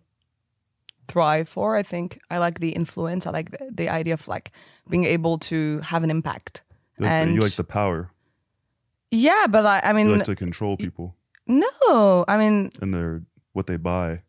thrive 1.07 1.49
for. 1.49 1.75
I 1.75 1.81
think 1.81 2.19
I 2.29 2.37
like 2.37 2.59
the 2.59 2.69
influence. 2.69 3.25
I 3.25 3.31
like 3.31 3.49
the, 3.51 3.69
the 3.71 3.89
idea 3.89 4.13
of 4.13 4.27
like 4.27 4.51
being 4.87 5.05
able 5.05 5.39
to 5.49 5.79
have 5.79 6.03
an 6.03 6.11
impact. 6.11 6.61
Like, 6.99 7.09
and 7.09 7.33
you 7.33 7.41
like 7.41 7.55
the 7.55 7.63
power. 7.63 8.11
yeah, 9.09 9.47
but 9.49 9.65
I, 9.65 9.79
I 9.85 9.93
mean, 9.93 10.07
You 10.07 10.15
like 10.17 10.25
to 10.25 10.35
control 10.35 10.77
people 10.77 11.15
no, 11.47 12.25
I 12.27 12.37
mean 12.37 12.69
and 12.81 12.93
their 12.93 13.21
what 13.53 13.67
they 13.67 13.77
buy. 13.77 14.21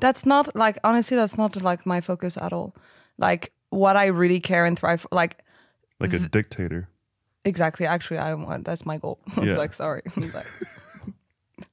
that's 0.00 0.26
not 0.26 0.54
like 0.56 0.78
honestly, 0.84 1.16
that's 1.16 1.36
not 1.38 1.62
like 1.62 1.86
my 1.86 2.00
focus 2.00 2.36
at 2.36 2.52
all. 2.52 2.74
Like 3.18 3.52
what 3.70 3.96
I 3.96 4.06
really 4.06 4.40
care 4.40 4.64
and 4.66 4.78
thrive 4.78 5.00
for, 5.02 5.08
like 5.12 5.38
Like 6.00 6.12
a 6.12 6.18
dictator. 6.18 6.88
exactly. 7.44 7.86
Actually, 7.86 8.18
I 8.18 8.34
want 8.34 8.64
that's 8.64 8.84
my 8.84 8.98
goal. 8.98 9.18
I 9.36 9.40
was 9.40 9.48
Yeah. 9.48 9.56
like, 9.58 9.72
sorry. 9.72 10.02
Like- 10.16 10.46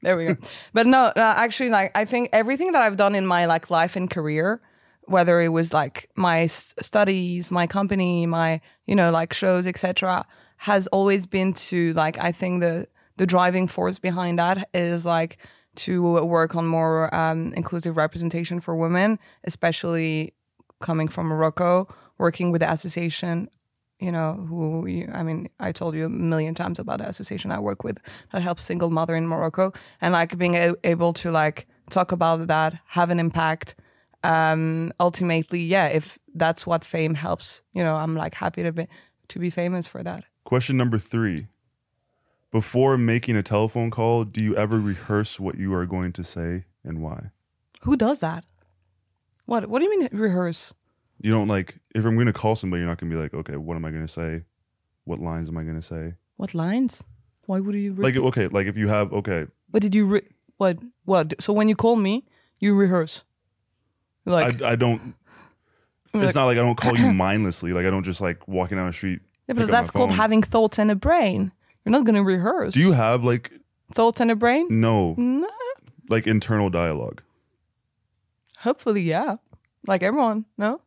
there 0.01 0.15
we 0.17 0.25
go. 0.25 0.37
But 0.73 0.87
no, 0.87 1.05
uh, 1.05 1.33
actually, 1.37 1.69
like 1.69 1.91
I 1.97 2.05
think 2.05 2.29
everything 2.31 2.71
that 2.73 2.81
I've 2.81 2.97
done 2.97 3.15
in 3.15 3.25
my 3.25 3.45
like 3.45 3.69
life 3.69 3.95
and 3.95 4.09
career, 4.09 4.61
whether 5.05 5.41
it 5.41 5.49
was 5.49 5.73
like 5.73 6.09
my 6.15 6.43
s- 6.43 6.73
studies, 6.81 7.51
my 7.51 7.67
company, 7.67 8.25
my 8.25 8.61
you 8.85 8.95
know 8.95 9.11
like 9.11 9.33
shows, 9.33 9.65
etc., 9.67 10.25
has 10.57 10.87
always 10.87 11.25
been 11.25 11.53
to 11.53 11.93
like 11.93 12.17
I 12.19 12.31
think 12.31 12.61
the 12.61 12.87
the 13.17 13.25
driving 13.25 13.67
force 13.67 13.99
behind 13.99 14.37
that 14.39 14.69
is 14.73 15.05
like 15.05 15.37
to 15.75 16.23
work 16.23 16.55
on 16.55 16.65
more 16.65 17.13
um, 17.15 17.53
inclusive 17.53 17.97
representation 17.97 18.59
for 18.59 18.75
women, 18.75 19.19
especially 19.43 20.33
coming 20.81 21.07
from 21.07 21.27
Morocco, 21.27 21.87
working 22.17 22.51
with 22.51 22.61
the 22.61 22.71
association. 22.71 23.49
You 23.99 24.11
know, 24.11 24.33
who 24.49 24.87
I 25.13 25.21
mean, 25.21 25.47
I 25.59 25.71
told 25.71 25.93
you 25.93 26.05
a 26.05 26.09
million 26.09 26.55
times 26.55 26.79
about 26.79 26.97
the 26.97 27.07
association 27.07 27.51
I 27.51 27.59
work 27.59 27.83
with 27.83 27.99
that 28.31 28.41
helps 28.41 28.63
single 28.63 28.89
mother 28.89 29.15
in 29.15 29.27
Morocco, 29.27 29.73
and 30.01 30.11
like 30.11 30.35
being 30.39 30.55
a- 30.55 30.73
able 30.83 31.13
to 31.13 31.29
like 31.29 31.67
talk 31.91 32.11
about 32.11 32.47
that, 32.47 32.79
have 32.87 33.11
an 33.11 33.19
impact. 33.19 33.75
Um, 34.23 34.91
ultimately, 34.99 35.61
yeah, 35.61 35.87
if 35.87 36.17
that's 36.33 36.65
what 36.65 36.83
fame 36.83 37.13
helps, 37.13 37.61
you 37.73 37.83
know, 37.83 37.95
I'm 37.95 38.15
like 38.15 38.33
happy 38.33 38.63
to 38.63 38.71
be 38.71 38.87
to 39.27 39.39
be 39.39 39.51
famous 39.51 39.85
for 39.85 40.01
that. 40.03 40.23
Question 40.45 40.77
number 40.77 40.97
three. 40.97 41.47
Before 42.51 42.97
making 42.97 43.37
a 43.37 43.43
telephone 43.43 43.91
call, 43.91 44.25
do 44.25 44.41
you 44.41 44.55
ever 44.57 44.77
rehearse 44.79 45.39
what 45.39 45.57
you 45.57 45.73
are 45.73 45.85
going 45.85 46.11
to 46.13 46.23
say 46.23 46.65
and 46.83 47.01
why? 47.01 47.31
Who 47.83 47.95
does 47.95 48.19
that? 48.19 48.43
What 49.45 49.69
What 49.69 49.79
do 49.79 49.85
you 49.85 49.99
mean 49.99 50.09
rehearse? 50.11 50.73
You 51.19 51.31
don't 51.31 51.47
like 51.47 51.79
if 51.95 52.03
I'm 52.05 52.15
going 52.15 52.27
to 52.27 52.33
call 52.33 52.55
somebody, 52.55 52.81
you're 52.81 52.89
not 52.89 52.97
going 52.99 53.09
to 53.09 53.15
be 53.15 53.21
like, 53.21 53.33
okay, 53.33 53.55
what 53.55 53.75
am 53.75 53.85
I 53.85 53.91
going 53.91 54.05
to 54.05 54.11
say? 54.11 54.43
What 55.05 55.19
lines 55.19 55.49
am 55.49 55.57
I 55.57 55.63
going 55.63 55.75
to 55.75 55.81
say? 55.81 56.15
What 56.37 56.53
lines? 56.53 57.03
Why 57.45 57.59
would 57.59 57.75
you? 57.75 57.93
Re- 57.93 58.03
Like, 58.11 58.17
okay, 58.17 58.47
like 58.47 58.67
if 58.67 58.75
you 58.77 58.87
have, 58.89 59.13
okay, 59.13 59.47
what 59.69 59.81
did 59.81 59.95
you? 59.95 60.05
Re- 60.05 60.27
what? 60.57 60.77
What? 61.05 61.33
So 61.41 61.53
when 61.53 61.67
you 61.69 61.75
call 61.75 61.95
me, 61.95 62.25
you 62.59 62.75
rehearse. 62.75 63.23
Like, 64.25 64.61
I, 64.61 64.71
I 64.71 64.75
don't. 64.75 65.15
Like- 66.13 66.25
It's 66.25 66.35
not 66.35 66.45
like 66.45 66.57
I 66.57 66.61
don't 66.61 66.75
call 66.77 66.97
you 66.97 67.13
mindlessly. 67.27 67.71
Like 67.71 67.85
I 67.85 67.89
don't 67.89 68.03
just 68.03 68.19
like 68.21 68.45
walking 68.47 68.77
down 68.77 68.87
the 68.87 68.93
street. 68.93 69.21
yeah, 69.47 69.53
but 69.53 69.67
that's 69.69 69.89
called 69.91 70.11
having 70.11 70.41
thoughts 70.43 70.77
and 70.77 70.91
a 70.91 70.95
brain. 70.95 71.53
You're 71.85 71.91
not 71.91 72.05
gonna 72.05 72.23
rehearse. 72.23 72.73
Do 72.73 72.79
you 72.79 72.91
have 72.93 73.23
like 73.23 73.51
thoughts 73.93 74.21
in 74.21 74.29
a 74.29 74.35
brain? 74.35 74.67
no, 74.69 75.15
No. 75.17 75.49
like 76.09 76.27
internal 76.27 76.69
dialogue? 76.69 77.21
Hopefully, 78.59 79.01
yeah. 79.01 79.37
Like 79.87 80.03
everyone, 80.03 80.45
no. 80.57 80.81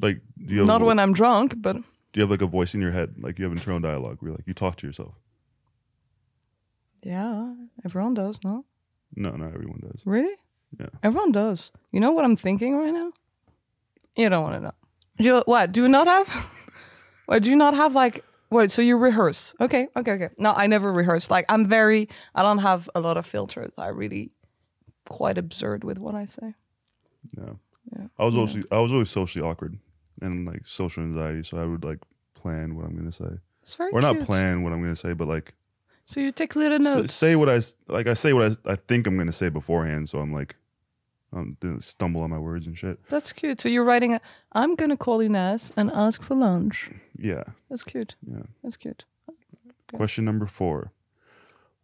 Like 0.00 0.20
do 0.44 0.52
you 0.54 0.60
have 0.60 0.66
Not 0.68 0.82
when 0.82 0.98
I'm 0.98 1.12
drunk, 1.14 1.54
but 1.56 1.76
do 1.76 1.82
you 2.14 2.22
have 2.22 2.30
like 2.30 2.42
a 2.42 2.46
voice 2.46 2.74
in 2.74 2.80
your 2.82 2.90
head? 2.92 3.14
Like 3.18 3.38
you 3.38 3.44
have 3.44 3.52
internal 3.52 3.80
dialogue 3.80 4.18
where 4.20 4.32
like 4.32 4.46
you 4.46 4.52
talk 4.54 4.76
to 4.76 4.86
yourself? 4.86 5.14
yeah, 7.02 7.54
everyone 7.84 8.14
does. 8.14 8.38
No, 8.44 8.64
No, 9.14 9.30
not 9.36 9.54
everyone 9.54 9.80
does. 9.80 10.02
really? 10.04 10.34
Yeah. 10.78 10.86
Everyone 11.02 11.32
does. 11.32 11.72
You 11.92 12.00
know 12.00 12.10
what 12.10 12.24
I'm 12.24 12.36
thinking 12.36 12.76
right 12.76 12.92
now? 12.92 13.12
You 14.16 14.28
don't 14.28 14.42
want 14.42 14.56
to 14.56 14.60
know. 14.60 14.74
You 15.18 15.42
what? 15.46 15.72
Do 15.72 15.82
you 15.82 15.88
not 15.88 16.06
have? 16.06 16.28
what 17.26 17.42
do 17.42 17.48
you 17.50 17.56
not 17.56 17.74
have 17.74 17.94
like? 17.94 18.24
Wait, 18.50 18.70
so 18.70 18.80
you 18.82 18.96
rehearse? 18.96 19.54
Okay, 19.60 19.88
okay, 19.96 20.12
okay. 20.12 20.28
No, 20.38 20.52
I 20.52 20.66
never 20.66 20.92
rehearse. 20.92 21.30
Like 21.30 21.46
I'm 21.48 21.66
very. 21.68 22.08
I 22.34 22.42
don't 22.42 22.58
have 22.58 22.88
a 22.94 23.00
lot 23.00 23.16
of 23.16 23.26
filters. 23.26 23.72
I 23.76 23.88
really 23.88 24.30
quite 25.08 25.38
absurd 25.38 25.84
with 25.84 25.98
what 25.98 26.14
I 26.14 26.24
say. 26.26 26.54
Yeah. 27.36 27.54
Yeah. 27.96 28.06
I 28.18 28.24
was 28.24 28.36
also 28.36 28.62
I 28.70 28.78
was 28.80 28.92
always 28.92 29.10
socially 29.10 29.44
awkward 29.44 29.78
and 30.22 30.46
like 30.46 30.66
social 30.66 31.02
anxiety, 31.04 31.42
so 31.44 31.58
I 31.58 31.64
would 31.64 31.84
like 31.84 31.98
plan 32.34 32.74
what 32.76 32.84
I'm 32.84 32.96
gonna 32.96 33.12
say, 33.12 33.38
It's 33.62 33.74
very 33.76 33.92
or 33.92 34.00
not 34.00 34.14
cute. 34.16 34.26
plan 34.26 34.62
what 34.62 34.72
I'm 34.72 34.80
gonna 34.82 34.96
say, 34.96 35.12
but 35.12 35.28
like 35.28 35.54
So 36.06 36.20
you 36.20 36.32
take 36.32 36.56
little 36.56 36.78
notes. 36.78 37.12
say 37.14 37.36
what 37.36 37.48
I 37.48 37.60
like. 37.88 38.06
I 38.08 38.14
say 38.14 38.32
what 38.32 38.58
I, 38.66 38.72
I 38.72 38.76
think 38.76 39.06
I'm 39.06 39.16
gonna 39.16 39.32
say 39.32 39.48
beforehand, 39.50 40.08
so 40.08 40.18
I'm 40.20 40.32
like, 40.32 40.56
Um, 41.36 41.42
I'm 41.42 41.56
didn't 41.60 41.84
stumble 41.84 42.22
on 42.22 42.30
my 42.30 42.38
words 42.38 42.66
and 42.66 42.76
shit. 42.76 42.98
That's 43.08 43.32
cute. 43.32 43.60
So 43.60 43.68
you're 43.68 43.84
writing. 43.84 44.14
A, 44.14 44.20
I'm 44.52 44.74
gonna 44.74 44.96
call 44.96 45.20
Ines 45.20 45.72
and 45.76 45.90
ask 45.92 46.22
for 46.22 46.34
lunch. 46.34 46.90
Yeah. 47.18 47.44
That's 47.68 47.82
cute. 47.82 48.16
Yeah. 48.26 48.44
That's 48.62 48.76
cute. 48.76 49.04
Question 49.92 50.24
number 50.24 50.46
four: 50.46 50.92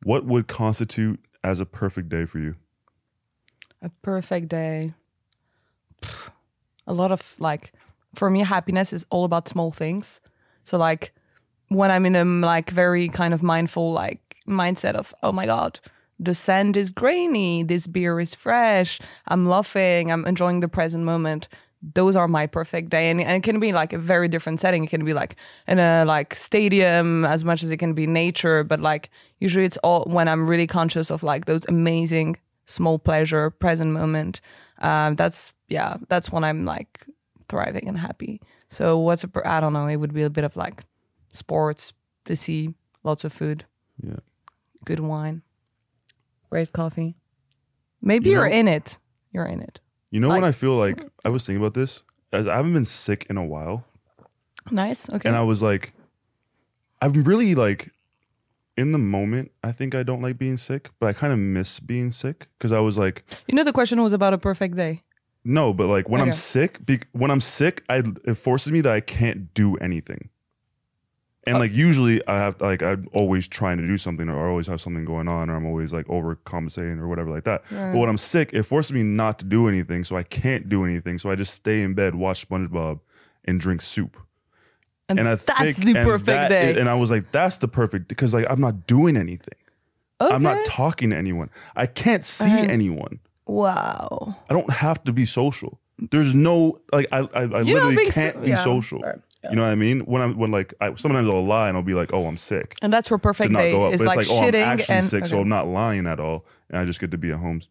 What 0.02 0.24
would 0.24 0.48
constitute 0.48 1.20
as 1.44 1.60
a 1.60 1.66
perfect 1.66 2.08
day 2.08 2.24
for 2.24 2.38
you? 2.38 2.56
A 3.82 3.90
perfect 4.02 4.48
day. 4.48 4.94
A 6.86 6.92
lot 6.92 7.12
of 7.12 7.36
like, 7.38 7.72
for 8.14 8.28
me, 8.30 8.40
happiness 8.40 8.92
is 8.92 9.06
all 9.10 9.24
about 9.24 9.48
small 9.48 9.70
things. 9.70 10.20
So 10.64 10.76
like, 10.78 11.12
when 11.68 11.90
I'm 11.90 12.06
in 12.06 12.16
a 12.16 12.24
like 12.24 12.70
very 12.70 13.08
kind 13.08 13.34
of 13.34 13.42
mindful 13.42 13.92
like 13.92 14.36
mindset 14.48 14.94
of 14.94 15.14
oh 15.22 15.32
my 15.32 15.46
god, 15.46 15.78
the 16.24 16.34
sand 16.34 16.76
is 16.76 16.90
grainy, 16.90 17.62
this 17.62 17.86
beer 17.86 18.20
is 18.20 18.34
fresh, 18.34 19.00
I'm 19.28 19.46
laughing, 19.46 20.10
I'm 20.12 20.24
enjoying 20.26 20.60
the 20.60 20.68
present 20.68 21.04
moment. 21.04 21.48
Those 21.94 22.14
are 22.14 22.28
my 22.28 22.46
perfect 22.46 22.90
day, 22.90 23.10
and, 23.10 23.20
and 23.20 23.32
it 23.32 23.42
can 23.42 23.58
be 23.58 23.72
like 23.72 23.92
a 23.92 23.98
very 23.98 24.28
different 24.28 24.60
setting. 24.60 24.84
It 24.84 24.90
can 24.90 25.04
be 25.04 25.12
like 25.12 25.34
in 25.66 25.80
a 25.80 26.04
like 26.04 26.32
stadium 26.36 27.24
as 27.24 27.44
much 27.44 27.64
as 27.64 27.72
it 27.72 27.78
can 27.78 27.92
be 27.92 28.06
nature, 28.06 28.62
but 28.62 28.78
like 28.78 29.10
usually 29.40 29.64
it's 29.64 29.78
all 29.78 30.04
when 30.06 30.28
I'm 30.28 30.48
really 30.48 30.68
conscious 30.68 31.10
of 31.10 31.24
like 31.24 31.46
those 31.46 31.64
amazing 31.66 32.36
small 32.66 33.00
pleasure 33.00 33.50
present 33.50 33.90
moment. 33.90 34.40
Um, 34.78 35.16
that's 35.16 35.54
yeah, 35.68 35.96
that's 36.08 36.30
when 36.30 36.44
I'm 36.44 36.64
like 36.64 37.04
thriving 37.48 37.88
and 37.88 37.98
happy. 37.98 38.40
So 38.68 38.96
what's 38.96 39.24
a 39.24 39.28
per- 39.28 39.42
I 39.44 39.58
don't 39.60 39.72
know. 39.72 39.88
It 39.88 39.96
would 39.96 40.14
be 40.14 40.22
a 40.22 40.30
bit 40.30 40.44
of 40.44 40.56
like 40.56 40.84
sports, 41.34 41.94
the 42.26 42.36
sea, 42.36 42.74
lots 43.02 43.24
of 43.24 43.32
food, 43.32 43.64
Yeah. 44.00 44.20
good 44.84 45.00
wine, 45.00 45.42
great 46.52 46.72
coffee. 46.72 47.16
Maybe 48.02 48.26
You 48.28 48.32
you 48.36 48.40
are 48.42 48.48
know- 48.50 48.56
in 48.60 48.68
it. 48.68 48.98
You're 49.32 49.46
in 49.46 49.60
it. 49.60 49.80
You 50.10 50.20
know 50.20 50.28
when 50.28 50.42
Like- 50.42 50.50
I 50.50 50.52
feel 50.52 50.76
like 50.76 50.98
I 51.24 51.30
was 51.30 51.46
thinking 51.46 51.62
about 51.64 51.72
this, 51.74 52.02
as 52.32 52.46
I 52.46 52.56
haven't 52.56 52.74
been 52.74 52.84
sick 52.84 53.26
in 53.30 53.36
a 53.38 53.44
while, 53.54 53.86
Nice. 54.70 55.08
Okay. 55.08 55.26
and 55.28 55.34
I 55.36 55.42
was 55.42 55.62
like, 55.62 55.94
I'm 57.00 57.12
really 57.24 57.54
like 57.54 57.90
in 58.76 58.92
the 58.92 58.98
moment. 58.98 59.50
I 59.64 59.72
think 59.72 59.94
I 59.94 60.02
don't 60.02 60.20
like 60.22 60.36
being 60.38 60.58
sick, 60.58 60.90
but 61.00 61.06
I 61.08 61.12
kind 61.14 61.32
of 61.32 61.38
miss 61.38 61.80
being 61.80 62.10
sick 62.10 62.48
because 62.58 62.70
I 62.72 62.80
was 62.80 62.98
like, 62.98 63.24
you 63.48 63.54
know 63.54 63.64
the 63.64 63.72
question 63.72 64.02
was 64.02 64.12
about 64.12 64.34
a 64.34 64.38
perfect 64.38 64.76
day. 64.76 65.02
no, 65.44 65.72
but 65.72 65.88
like 65.88 66.08
when 66.08 66.20
I'm 66.20 66.28
Okay. 66.28 66.36
sick, 66.36 66.84
be, 66.86 67.00
when 67.12 67.30
I'm 67.30 67.40
sick, 67.40 67.82
I 67.88 68.02
it 68.24 68.34
forces 68.34 68.70
me 68.72 68.80
that 68.82 68.92
I 68.92 69.00
can't 69.00 69.52
do 69.54 69.76
anything. 69.78 70.28
And 71.44 71.58
like 71.58 71.72
usually 71.72 72.24
I 72.28 72.36
have 72.36 72.60
like 72.60 72.82
I'm 72.82 73.08
always 73.12 73.48
trying 73.48 73.78
to 73.78 73.86
do 73.86 73.98
something 73.98 74.28
or 74.28 74.46
I 74.46 74.48
always 74.48 74.68
have 74.68 74.80
something 74.80 75.04
going 75.04 75.26
on 75.26 75.50
or 75.50 75.56
I'm 75.56 75.66
always 75.66 75.92
like 75.92 76.06
overcompensating 76.06 76.98
or 77.00 77.08
whatever 77.08 77.30
like 77.30 77.44
that. 77.44 77.64
But 77.70 77.94
when 77.96 78.08
I'm 78.08 78.18
sick, 78.18 78.50
it 78.52 78.62
forces 78.62 78.92
me 78.92 79.02
not 79.02 79.40
to 79.40 79.44
do 79.44 79.66
anything, 79.68 80.04
so 80.04 80.16
I 80.16 80.22
can't 80.22 80.68
do 80.68 80.84
anything. 80.84 81.18
So 81.18 81.30
I 81.30 81.34
just 81.34 81.52
stay 81.54 81.82
in 81.82 81.94
bed, 81.94 82.14
watch 82.14 82.48
SpongeBob, 82.48 83.00
and 83.44 83.58
drink 83.58 83.82
soup. 83.82 84.16
And, 85.08 85.18
And 85.18 85.28
I 85.28 85.34
that's 85.34 85.78
think- 85.78 85.84
the 85.84 85.96
and 85.98 86.06
perfect 86.06 86.26
that 86.26 86.48
day. 86.48 86.78
and 86.78 86.88
I 86.88 86.94
was 86.94 87.10
like, 87.10 87.32
that's 87.32 87.56
the 87.56 87.66
perfect 87.68 88.06
because 88.06 88.32
like 88.32 88.46
I'm 88.48 88.60
not 88.60 88.86
doing 88.86 89.16
anything. 89.16 89.58
I'm 90.20 90.44
not 90.44 90.64
talking 90.64 91.10
to 91.10 91.16
anyone. 91.16 91.50
I 91.74 91.86
can't 91.86 92.22
see 92.22 92.44
Uh-huh. 92.44 92.66
anyone. 92.68 93.18
wow. 93.46 94.36
I 94.48 94.52
don't 94.54 94.70
have 94.70 95.02
to 95.04 95.12
be 95.12 95.26
social. 95.26 95.80
There's 96.12 96.34
no 96.36 96.80
like 96.92 97.06
I 97.12 97.18
I, 97.34 97.40
I 97.42 97.62
literally 97.62 98.06
can't 98.10 98.40
be 98.42 98.50
yeah, 98.50 98.56
social. 98.56 99.00
right, 99.00 99.18
You 99.50 99.56
know 99.56 99.62
what 99.62 99.70
I 99.70 99.74
mean? 99.74 100.00
When 100.00 100.22
I'm 100.22 100.36
when 100.38 100.50
like 100.52 100.72
I, 100.80 100.94
sometimes 100.94 101.28
I'll 101.28 101.44
lie 101.44 101.68
and 101.68 101.76
I'll 101.76 101.82
be 101.82 101.94
like, 101.94 102.12
oh, 102.12 102.26
I'm 102.26 102.36
sick 102.36 102.76
And 102.80 102.92
that's 102.92 103.10
where 103.10 103.18
perfect 103.18 103.52
day 103.52 103.70
is 103.70 104.00
But 104.00 104.06
like, 104.06 104.20
it's 104.20 104.30
like, 104.30 104.30
oh, 104.30 104.38
I'm 104.38 104.52
shitting 104.52 104.62
actually 104.64 104.94
and 104.94 105.04
sick, 105.04 105.26
so. 105.26 105.40
I'm 105.40 105.48
not 105.48 105.66
lying 105.66 106.06
at 106.06 106.20
all, 106.20 106.46
and 106.70 106.78
I 106.78 106.84
just 106.84 107.00
get 107.00 107.10
to 107.10 107.18
be 107.18 107.32
at 107.32 107.38
home 107.38 107.62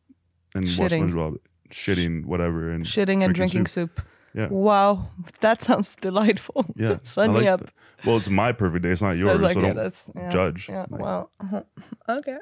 and 0.53 0.65
watch 0.65 0.91
Shitting. 0.91 1.11
SpongeBob, 1.11 1.37
shitting 1.69 2.25
whatever 2.25 2.69
and 2.71 2.85
shitting 2.85 3.23
and 3.23 3.33
drinking 3.33 3.67
soup. 3.67 4.01
Yeah. 4.33 4.47
Wow, 4.47 5.09
that 5.41 5.61
sounds 5.61 5.95
delightful. 5.95 6.65
Yeah, 6.75 6.99
sign 7.03 7.29
I 7.29 7.33
me 7.33 7.39
like 7.39 7.47
up. 7.47 7.59
that. 7.61 7.73
Well, 8.05 8.17
it's 8.17 8.29
my 8.29 8.51
perfect 8.51 8.83
day. 8.83 8.89
It's 8.89 9.01
not 9.01 9.17
yours, 9.17 9.39
like, 9.41 9.53
so 9.53 9.61
yeah, 9.61 9.67
don't 9.67 9.75
that's 9.77 10.09
yeah, 10.15 10.29
judge. 10.29 10.69
Yeah, 10.69 10.85
Like- 10.89 11.01
well, 11.01 11.31
okay. 12.09 12.37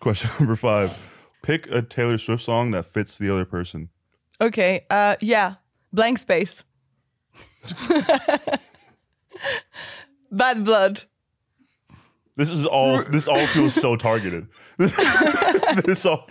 Question 0.00 0.30
number 0.40 0.56
five: 0.56 1.26
Pick 1.42 1.68
a 1.70 1.82
Taylor 1.82 2.18
Swift 2.18 2.42
song 2.42 2.70
that 2.72 2.84
fits 2.84 3.18
the 3.18 3.30
other 3.30 3.44
person. 3.44 3.88
Okay. 4.40 4.86
Uh, 4.90 5.16
yeah. 5.20 5.54
Blank 5.92 6.18
space. 6.18 6.64
Bad 10.30 10.64
blood. 10.64 11.04
This 12.36 12.50
is 12.50 12.64
all. 12.66 13.02
This 13.02 13.26
all 13.26 13.46
feels 13.48 13.74
so 13.74 13.96
targeted. 13.96 14.46
this 14.76 16.06
all. 16.06 16.28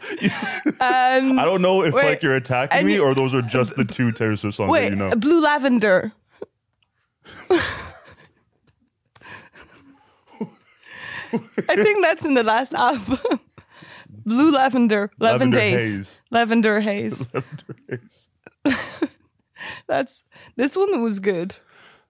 And 0.79 1.37
I 1.39 1.43
don't 1.43 1.61
know 1.61 1.83
if 1.83 1.93
Wait, 1.93 2.05
like 2.05 2.23
you're 2.23 2.35
attacking 2.35 2.85
me 2.85 2.93
you- 2.95 3.03
or 3.03 3.13
those 3.13 3.33
are 3.33 3.41
just 3.41 3.75
the 3.75 3.83
two 3.83 4.11
Taylor 4.13 4.37
Swift 4.37 4.55
songs 4.55 4.69
wait, 4.71 4.89
that 4.89 4.89
you 4.91 4.95
know. 4.95 5.15
blue 5.15 5.41
lavender. 5.41 6.13
I 11.69 11.75
think 11.75 12.01
that's 12.01 12.23
in 12.25 12.33
the 12.35 12.43
last 12.43 12.73
album. 12.73 13.19
blue 14.25 14.51
lavender, 14.51 15.11
lavender 15.19 15.59
haze. 15.59 16.21
lavender 16.31 16.79
haze. 16.79 17.27
Lavender 17.33 17.75
Haze. 17.89 18.29
That's 19.87 20.23
this 20.55 20.75
one 20.75 21.01
was 21.01 21.19
good. 21.19 21.57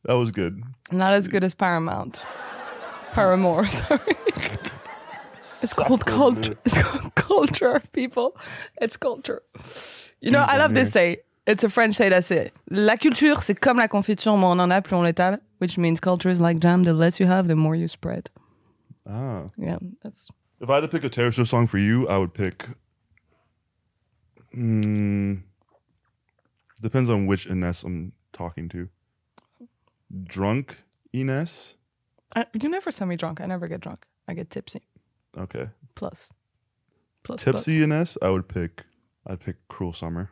That 0.05 0.14
was 0.14 0.32
good. 0.32 0.64
Not 0.91 1.14
as 1.14 1.28
good 1.28 1.43
as 1.43 1.53
Paramount. 1.53 2.22
Paramore, 3.12 3.66
sorry. 3.70 4.16
It's 5.62 5.74
called 5.74 6.05
culture. 6.05 6.55
It's 6.66 6.78
called 6.78 7.16
culture, 7.16 7.82
people. 7.91 8.38
It's 8.80 8.95
culture. 8.95 9.41
You 10.22 10.32
know, 10.32 10.41
I 10.41 10.58
love 10.58 10.74
this 10.74 10.91
say. 10.91 11.18
It's 11.47 11.64
a 11.64 11.70
French 11.70 11.95
say 11.95 12.10
that's 12.10 12.30
it. 12.30 12.53
La 12.70 12.97
culture, 12.97 13.41
c'est 13.41 13.60
comme 13.60 13.78
la 13.78 13.88
confiture, 13.88 14.36
moins 14.36 14.51
on 14.51 14.60
en 14.60 14.72
a, 14.72 14.82
plus 14.82 14.97
on 14.97 15.03
l'étale. 15.03 15.39
Which 15.60 15.78
means 15.78 15.99
culture 15.99 16.30
is 16.30 16.39
like 16.41 16.60
jam. 16.60 16.84
The 16.84 16.93
less 16.93 17.20
you 17.20 17.26
have, 17.26 17.47
the 17.47 17.55
more 17.55 17.74
you 17.76 17.88
spread. 17.88 18.30
Ah. 19.10 19.45
Yeah, 19.58 19.78
that's 20.03 20.30
If 20.60 20.70
I 20.70 20.76
had 20.76 20.82
to 20.82 20.88
pick 20.88 21.03
a 21.03 21.10
Taylor 21.10 21.32
Swift 21.32 21.49
song 21.49 21.68
for 21.68 21.78
you, 21.78 22.08
I 22.08 22.18
would 22.18 22.34
pick. 22.34 22.66
Mm, 24.55 25.43
depends 26.82 27.09
on 27.09 27.25
which 27.25 27.47
Ines 27.47 27.84
I'm 27.84 28.13
talking 28.34 28.69
to. 28.69 28.89
Drunk 30.23 30.84
Ines? 31.13 31.75
I, 32.36 32.45
you 32.53 32.69
never 32.69 32.91
send 32.91 33.09
me 33.09 33.15
drunk. 33.15 33.41
I 33.41 33.45
never 33.45 33.67
get 33.67 33.82
drunk. 33.82 34.05
I 34.28 34.34
get 34.34 34.49
tipsy. 34.49 34.82
Okay. 35.38 35.69
Plus, 35.95 36.34
plus 37.23 37.43
Tipsy 37.43 37.80
plus. 37.80 37.84
Ines, 37.84 38.17
I 38.21 38.30
would 38.30 38.47
pick. 38.47 38.86
I'd 39.25 39.39
pick 39.39 39.55
Cruel 39.67 39.93
Summer. 39.93 40.32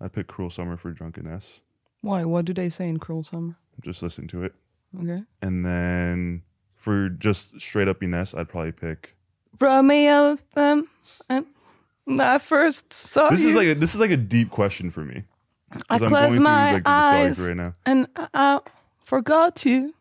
I'd 0.00 0.12
pick 0.12 0.26
Cruel 0.26 0.50
Summer 0.50 0.76
for 0.76 0.90
Drunk 0.92 1.18
Ines. 1.18 1.60
Why? 2.00 2.24
What 2.24 2.44
do 2.46 2.54
they 2.54 2.68
say 2.68 2.88
in 2.88 2.98
Cruel 2.98 3.22
Summer? 3.22 3.56
Just 3.82 4.02
listen 4.02 4.26
to 4.28 4.44
it. 4.44 4.54
Okay. 4.98 5.22
And 5.42 5.64
then 5.64 6.42
for 6.74 7.08
just 7.08 7.60
straight 7.60 7.88
up 7.88 8.02
Ines, 8.02 8.34
I'd 8.34 8.48
probably 8.48 8.72
pick. 8.72 9.16
Romeo, 9.60 10.36
um, 10.56 10.88
and 12.10 12.20
I 12.22 12.38
first 12.38 12.92
saw 12.92 13.30
This 13.30 13.42
you. 13.42 13.50
is 13.50 13.54
like 13.56 13.66
a, 13.68 13.74
this 13.74 13.94
is 13.94 14.00
like 14.00 14.10
a 14.10 14.16
deep 14.16 14.50
question 14.50 14.90
for 14.90 15.04
me. 15.04 15.24
'Cause 15.72 15.82
I 15.88 15.94
I'm 15.94 15.98
close 16.00 16.10
going 16.10 16.32
through, 16.34 16.40
my 16.44 16.72
like, 16.72 16.84
the 16.84 16.90
discography 16.90 17.28
eyes 17.28 17.38
right 17.40 17.56
now. 17.56 17.72
and 17.86 18.06
I 18.34 18.60
forgot 19.04 19.64
you. 19.64 19.94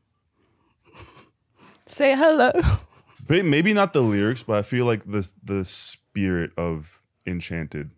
Say 1.85 2.15
hello. 2.15 2.51
Maybe 3.27 3.73
not 3.73 3.93
the 3.93 4.01
lyrics, 4.01 4.41
but 4.43 4.57
I 4.57 4.61
feel 4.63 4.85
like 4.85 5.03
the 5.05 5.27
the 5.43 5.63
spirit 5.65 6.51
of 6.57 6.99
Enchanted. 7.27 7.91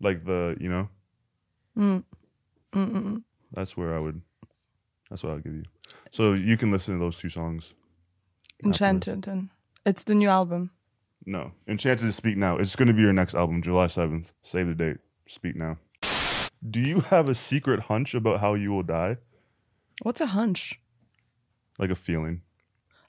Like 0.00 0.24
the, 0.24 0.56
you 0.60 0.68
know? 0.70 0.88
Mm. 1.78 2.04
Mm-mm. 2.72 3.22
That's 3.52 3.76
where 3.76 3.94
I 3.94 3.98
would 3.98 4.20
that's 5.08 5.22
what 5.22 5.32
I'll 5.32 5.38
give 5.40 5.54
you. 5.54 5.64
So 6.10 6.34
you 6.34 6.56
can 6.56 6.70
listen 6.70 6.94
to 6.94 7.00
those 7.00 7.18
two 7.18 7.28
songs. 7.30 7.74
Enchanted, 8.64 9.26
and 9.26 9.48
it's 9.86 10.04
the 10.04 10.14
new 10.14 10.28
album. 10.28 10.70
No. 11.26 11.52
Enchanted 11.68 12.06
is 12.06 12.16
Speak 12.16 12.36
Now. 12.36 12.56
It's 12.56 12.76
gonna 12.76 12.92
be 12.92 13.02
your 13.02 13.12
next 13.12 13.34
album, 13.34 13.62
July 13.62 13.86
7th. 13.86 14.32
Save 14.42 14.68
the 14.68 14.74
date. 14.74 14.98
Speak 15.26 15.56
now. 15.56 15.78
Do 16.68 16.80
you 16.80 17.00
have 17.00 17.28
a 17.28 17.34
secret 17.34 17.80
hunch 17.80 18.14
about 18.14 18.40
how 18.40 18.54
you 18.54 18.72
will 18.72 18.82
die? 18.82 19.18
What's 20.02 20.20
a 20.20 20.26
hunch? 20.26 20.80
Like 21.78 21.90
a 21.90 21.94
feeling. 21.94 22.42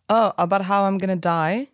Oh, 0.10 0.34
about 0.38 0.64
how 0.64 0.84
I'm 0.84 0.98
gonna 0.98 1.16
die. 1.16 1.70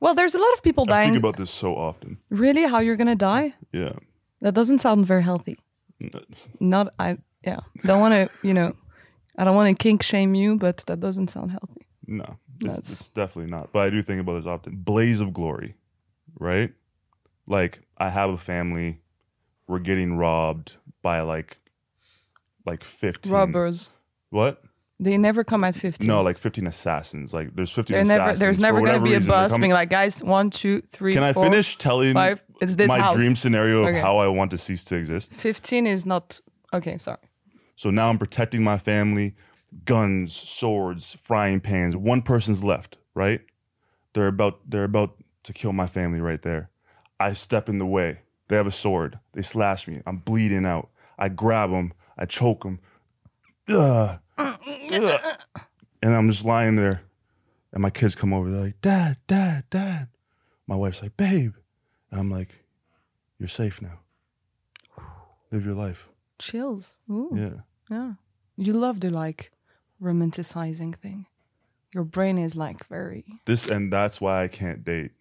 Well, 0.00 0.14
there's 0.14 0.34
a 0.34 0.38
lot 0.38 0.52
of 0.52 0.62
people 0.62 0.84
dying. 0.84 1.08
I 1.08 1.12
think 1.12 1.18
about 1.18 1.36
this 1.36 1.50
so 1.50 1.74
often. 1.74 2.18
really, 2.30 2.64
how 2.64 2.78
you're 2.78 2.96
gonna 2.96 3.16
die? 3.16 3.54
Yeah. 3.72 3.94
That 4.40 4.54
doesn't 4.54 4.78
sound 4.78 5.04
very 5.06 5.22
healthy. 5.22 5.58
Not 6.60 6.94
I. 6.98 7.18
Yeah, 7.44 7.60
don't 7.82 8.00
want 8.00 8.14
to. 8.14 8.46
You 8.46 8.54
know, 8.54 8.76
I 9.36 9.44
don't 9.44 9.56
want 9.56 9.76
to 9.76 9.82
kink 9.82 10.02
shame 10.02 10.34
you, 10.34 10.56
but 10.56 10.84
that 10.86 11.00
doesn't 11.00 11.28
sound 11.28 11.50
healthy. 11.50 11.86
No, 12.06 12.38
it's, 12.60 12.74
That's- 12.76 12.90
it's 12.90 13.08
definitely 13.10 13.50
not. 13.50 13.72
But 13.72 13.80
I 13.80 13.90
do 13.90 14.02
think 14.02 14.20
about 14.20 14.34
this 14.34 14.46
often. 14.46 14.76
Blaze 14.76 15.20
of 15.20 15.32
glory, 15.32 15.74
right? 16.38 16.72
Like 17.46 17.80
I 17.96 18.10
have 18.10 18.30
a 18.30 18.38
family. 18.38 19.00
We're 19.66 19.78
getting 19.80 20.16
robbed 20.16 20.76
by 21.02 21.20
like, 21.20 21.58
like 22.64 22.84
fifteen 22.84 23.32
Robbers. 23.32 23.90
What? 24.30 24.62
They 25.00 25.16
never 25.16 25.44
come 25.44 25.62
at 25.62 25.76
15. 25.76 26.08
No, 26.08 26.22
like 26.22 26.38
fifteen 26.38 26.66
assassins. 26.66 27.32
Like 27.32 27.54
there's 27.54 27.70
fifteen. 27.70 27.94
They're 27.96 28.04
never, 28.04 28.20
assassins. 28.22 28.40
there's 28.40 28.58
never 28.60 28.80
going 28.80 28.94
to 28.94 29.00
be 29.00 29.14
a 29.14 29.20
bus 29.20 29.56
being 29.56 29.70
like, 29.70 29.90
guys, 29.90 30.22
one, 30.24 30.50
two, 30.50 30.80
three, 30.80 31.14
Can 31.14 31.22
I 31.22 31.32
four, 31.32 31.44
finish 31.44 31.76
telling 31.78 32.14
five. 32.14 32.42
It's 32.60 32.74
this 32.74 32.88
my 32.88 32.98
house. 32.98 33.14
dream 33.14 33.36
scenario 33.36 33.82
of 33.82 33.88
Okay. 33.88 34.00
how 34.00 34.16
I 34.18 34.26
want 34.26 34.50
to 34.50 34.58
cease 34.58 34.84
to 34.86 34.96
exist? 34.96 35.32
15 35.34 35.86
is 35.86 36.04
not. 36.04 36.40
Okay, 36.74 36.98
sorry. 36.98 37.18
So 37.76 37.90
now 37.90 38.08
I'm 38.08 38.18
protecting 38.18 38.64
my 38.64 38.76
family, 38.76 39.36
guns, 39.84 40.34
swords, 40.34 41.16
frying 41.22 41.60
pans. 41.60 41.96
One 41.96 42.22
person's 42.22 42.64
left, 42.64 42.96
right? 43.14 43.40
They're 44.12 44.28
about 44.28 44.68
they're 44.68 44.84
about 44.84 45.22
to 45.44 45.52
kill 45.52 45.72
my 45.72 45.86
family 45.86 46.20
right 46.20 46.42
there. 46.42 46.70
I 47.20 47.32
step 47.32 47.68
in 47.68 47.78
the 47.78 47.86
way. 47.86 48.20
They 48.48 48.56
have 48.56 48.66
a 48.66 48.72
sword. 48.72 49.18
They 49.34 49.42
slash 49.42 49.86
me. 49.86 50.00
I'm 50.06 50.18
bleeding 50.18 50.64
out. 50.64 50.88
I 51.18 51.28
grab 51.28 51.70
them. 51.70 51.92
I 52.16 52.24
choke 52.24 52.62
them. 52.64 52.80
Ugh. 53.68 54.18
Ugh. 54.38 55.20
And 56.02 56.14
I'm 56.14 56.30
just 56.30 56.44
lying 56.44 56.76
there. 56.76 57.02
And 57.72 57.82
my 57.82 57.90
kids 57.90 58.14
come 58.14 58.32
over. 58.32 58.50
They're 58.50 58.62
like, 58.62 58.80
Dad, 58.80 59.18
Dad, 59.26 59.64
Dad. 59.68 60.08
My 60.66 60.76
wife's 60.76 61.02
like, 61.02 61.16
Babe. 61.16 61.54
And 62.10 62.20
I'm 62.20 62.30
like, 62.30 62.64
You're 63.38 63.48
safe 63.48 63.82
now. 63.82 64.00
Live 65.50 65.64
your 65.64 65.74
life. 65.74 66.08
Chills. 66.38 66.98
Ooh. 67.10 67.30
Yeah. 67.34 67.62
Yeah. 67.90 68.12
You 68.56 68.72
love 68.72 69.00
the 69.00 69.10
like 69.10 69.52
romanticizing 70.02 70.94
thing. 70.96 71.26
Your 71.94 72.04
brain 72.04 72.38
is 72.38 72.54
like 72.56 72.86
very. 72.88 73.24
This 73.46 73.66
and 73.66 73.92
that's 73.92 74.20
why 74.20 74.42
I 74.44 74.48
can't 74.48 74.84
date. 74.84 75.12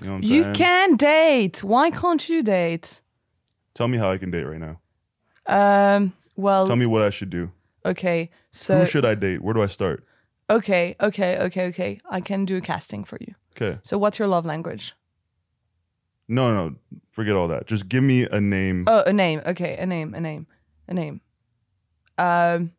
You 0.00 0.06
know 0.06 0.12
what 0.12 0.16
I'm 0.18 0.22
You 0.22 0.42
saying? 0.44 0.54
can 0.54 0.96
date. 0.96 1.64
Why 1.64 1.90
can't 1.90 2.28
you 2.28 2.42
date? 2.42 3.02
Tell 3.74 3.88
me 3.88 3.98
how 3.98 4.10
I 4.10 4.18
can 4.18 4.30
date 4.30 4.44
right 4.44 4.60
now. 4.60 4.80
Um. 5.46 6.12
Well. 6.36 6.66
Tell 6.66 6.76
me 6.76 6.86
what 6.86 7.02
I 7.02 7.10
should 7.10 7.30
do. 7.30 7.50
okay. 7.84 8.30
So. 8.50 8.78
Who 8.78 8.86
should 8.86 9.04
I 9.04 9.14
date? 9.14 9.42
Where 9.42 9.54
do 9.54 9.62
I 9.62 9.66
start? 9.66 10.04
okay. 10.50 10.94
Okay. 11.00 11.36
Okay. 11.38 11.66
Okay. 11.66 12.00
I 12.08 12.20
can 12.20 12.44
do 12.44 12.56
a 12.56 12.60
casting 12.60 13.04
for 13.04 13.18
you. 13.20 13.34
Okay. 13.56 13.78
So, 13.82 13.98
what's 13.98 14.18
your 14.20 14.28
love 14.28 14.46
language? 14.46 14.94
No, 16.28 16.52
no, 16.54 16.76
forget 17.10 17.34
all 17.34 17.48
that. 17.48 17.66
Just 17.66 17.88
give 17.88 18.04
me 18.04 18.22
a 18.24 18.40
name. 18.40 18.84
Oh, 18.86 19.02
a 19.06 19.12
name. 19.12 19.40
Okay, 19.46 19.76
a 19.78 19.86
name. 19.86 20.12
A 20.14 20.20
name. 20.20 20.46
A 20.86 20.94
name. 20.94 21.20
Um. 22.18 22.72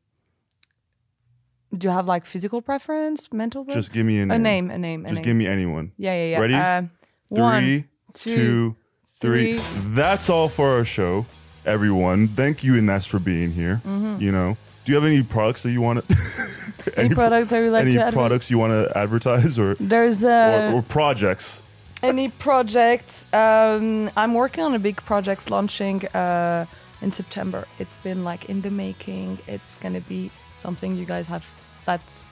Do 1.78 1.88
you 1.88 1.93
have 1.93 2.07
like 2.07 2.26
physical 2.26 2.61
preference, 2.61 3.32
mental? 3.32 3.63
Preference? 3.63 3.86
Just 3.88 3.93
give 3.93 4.05
me 4.05 4.20
a 4.20 4.26
name. 4.26 4.32
a 4.32 4.39
name. 4.39 4.72
A 4.72 4.78
name. 4.78 5.05
A 5.05 5.09
Just 5.09 5.20
name. 5.20 5.24
give 5.26 5.36
me 5.36 5.47
anyone. 5.47 5.91
Yeah. 5.97 6.13
Yeah. 6.13 6.26
Yeah. 6.32 6.39
Ready? 6.39 6.53
Uh, 6.55 6.82
Three, 7.30 7.41
one. 7.41 7.89
two, 8.15 8.76
three. 9.20 9.59
three. 9.59 9.80
That's 9.93 10.30
all 10.32 10.49
for 10.49 10.67
our 10.70 10.84
show, 10.84 11.28
everyone. 11.65 12.28
Thank 12.30 12.63
you, 12.63 12.74
Ines, 12.76 13.05
for 13.05 13.20
being 13.20 13.51
here. 13.51 13.82
Mm-hmm. 13.86 14.20
You 14.20 14.32
know, 14.32 14.57
do 14.84 14.91
you 14.91 14.95
have 14.95 15.05
any 15.05 15.22
products 15.22 15.61
that 15.63 15.72
you 15.72 15.82
want 15.82 16.07
to? 16.07 16.15
Any 16.97 17.13
product 17.13 17.51
that 17.51 17.59
you 17.63 17.70
like 17.70 17.84
any 17.84 17.93
to 17.93 18.01
adver- 18.05 18.11
products 18.15 18.49
you 18.49 18.57
want 18.57 18.72
to 18.74 18.97
advertise 18.97 19.59
or 19.59 19.76
There's 19.76 20.24
or, 20.24 20.32
uh, 20.32 20.72
or 20.74 20.82
projects? 20.82 21.61
any 22.01 22.30
projects. 22.30 23.26
Um, 23.34 24.09
I'm 24.17 24.34
working 24.34 24.63
on 24.63 24.74
a 24.74 24.80
big 24.80 24.95
project 25.03 25.51
launching 25.51 26.07
uh, 26.07 26.65
in 27.01 27.11
September. 27.11 27.67
It's 27.78 27.97
been 27.97 28.24
like 28.24 28.45
in 28.45 28.61
the 28.61 28.72
making. 28.72 29.38
It's 29.47 29.76
gonna 29.76 30.01
be 30.01 30.32
something 30.55 30.95
you 30.95 31.05
guys 31.05 31.28
have. 31.28 31.45
That's 31.89 32.25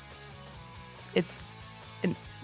it's 1.15 1.39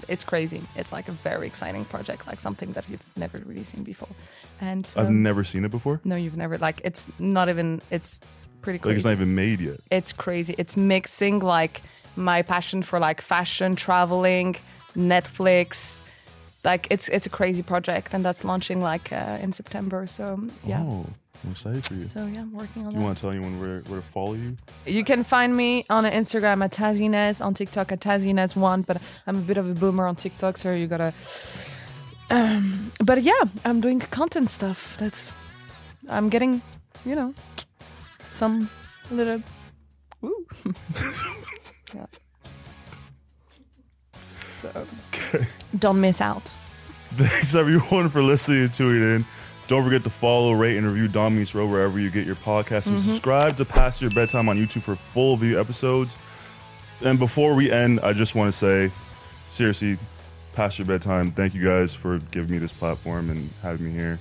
it's 0.08 0.24
crazy. 0.24 0.62
It's 0.76 0.92
like 0.92 1.08
a 1.08 1.12
very 1.12 1.48
exciting 1.48 1.86
project, 1.86 2.28
like 2.28 2.40
something 2.40 2.72
that 2.74 2.86
you've 2.90 3.06
never 3.16 3.38
really 3.46 3.64
seen 3.64 3.84
before. 3.84 4.10
And 4.62 4.92
I've 4.98 5.08
um, 5.08 5.24
never 5.24 5.44
seen 5.44 5.66
it 5.66 5.72
before. 5.72 6.02
no, 6.04 6.16
you've 6.16 6.38
never 6.38 6.58
like 6.58 6.82
it's 6.84 7.08
not 7.20 7.50
even. 7.50 7.82
It's 7.92 8.20
pretty 8.62 8.80
crazy. 8.80 8.90
Like 8.90 8.96
it's 8.98 9.06
not 9.06 9.12
even 9.14 9.36
made 9.36 9.60
yet. 9.62 9.80
it's 9.92 10.14
crazy. 10.14 10.56
It's 10.58 10.76
mixing 10.78 11.40
like 11.40 11.82
my 12.16 12.42
passion 12.42 12.84
for 12.84 13.00
like 13.00 13.22
fashion, 13.22 13.76
traveling, 13.76 14.56
Netflix. 14.96 16.00
Like 16.64 16.88
it's 16.90 17.10
it's 17.10 17.26
a 17.26 17.30
crazy 17.40 17.64
project, 17.64 18.14
and 18.14 18.26
that's 18.26 18.44
launching 18.44 18.82
like 18.82 19.12
uh, 19.12 19.38
in 19.42 19.52
September. 19.52 20.08
So 20.08 20.40
yeah. 20.66 20.82
Oh, 20.82 21.06
I'm 21.44 21.52
excited 21.52 21.86
for 21.86 21.94
you. 21.96 22.02
So 22.02 22.26
yeah, 22.26 22.42
I'm 22.42 22.54
working 22.54 22.86
on 22.86 22.94
Do 22.94 23.00
you 23.00 23.04
want 23.04 23.18
to 23.18 23.22
tell 23.22 23.32
anyone 23.32 23.60
where, 23.60 23.80
where 23.82 24.00
to 24.00 24.08
follow 24.08 24.34
you? 24.34 24.56
You 24.86 25.04
can 25.04 25.24
find 25.24 25.56
me 25.56 25.86
on 25.90 26.06
Instagram 26.06 26.64
at 26.64 26.72
Tazines, 26.72 27.44
on 27.44 27.54
TikTok 27.54 27.92
at 27.92 28.00
Tazines1, 28.00 28.86
but 28.86 29.02
I'm 29.28 29.38
a 29.38 29.42
bit 29.42 29.58
of 29.58 29.70
a 29.70 29.74
boomer 29.74 30.06
on 30.08 30.16
TikTok, 30.16 30.58
so 30.58 30.74
you 30.74 30.88
gotta. 30.88 31.14
Um, 32.30 32.92
but 33.04 33.22
yeah, 33.22 33.44
I'm 33.66 33.82
doing 33.82 34.00
content 34.00 34.50
stuff. 34.50 34.98
That's. 34.98 35.34
I'm 36.10 36.30
getting, 36.30 36.62
you 37.06 37.16
know, 37.16 37.34
some 38.32 38.70
little. 39.12 39.42
Ooh. 40.24 40.48
yeah. 41.94 42.06
So. 44.50 44.88
Don't 45.78 46.00
miss 46.00 46.22
out. 46.22 46.44
Thanks 47.16 47.54
everyone 47.54 48.10
for 48.10 48.24
listening 48.24 48.64
and 48.64 48.74
tuning 48.74 49.04
in. 49.04 49.26
Don't 49.74 49.84
forget 49.84 50.04
to 50.04 50.12
follow, 50.12 50.52
rate, 50.52 50.78
and 50.78 50.86
review 50.86 51.10
Meets 51.32 51.56
Row 51.56 51.66
wherever 51.66 52.00
you 52.00 52.12
get 52.12 52.28
your 52.28 52.36
podcast. 52.36 52.86
And 52.86 53.02
subscribe 53.02 53.58
to 53.58 53.66
Past 53.66 54.04
Your 54.04 54.12
Bedtime 54.12 54.48
on 54.48 54.56
YouTube 54.56 54.84
for 54.84 54.96
full 54.96 55.36
view 55.36 55.60
episodes. 55.60 56.16
And 57.02 57.18
before 57.18 57.56
we 57.56 57.72
end, 57.72 58.00
I 58.02 58.14
just 58.14 58.36
want 58.36 58.54
to 58.54 58.56
say, 58.56 58.92
seriously, 59.50 59.98
Past 60.54 60.78
Your 60.78 60.86
Bedtime, 60.86 61.32
thank 61.32 61.56
you 61.56 61.64
guys 61.64 61.96
for 61.96 62.20
giving 62.20 62.52
me 62.52 62.60
this 62.60 62.72
platform 62.72 63.32
and 63.32 63.50
having 63.64 63.88
me 63.88 63.92
here. 63.94 64.20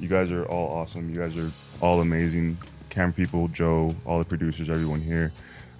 You 0.00 0.08
guys 0.08 0.32
are 0.32 0.44
all 0.46 0.76
awesome. 0.76 1.08
You 1.10 1.14
guys 1.14 1.38
are 1.38 1.52
all 1.80 2.00
amazing. 2.00 2.58
Camera 2.90 3.12
people, 3.12 3.46
Joe, 3.46 3.94
all 4.04 4.18
the 4.18 4.24
producers, 4.24 4.68
everyone 4.68 5.00
here. 5.00 5.30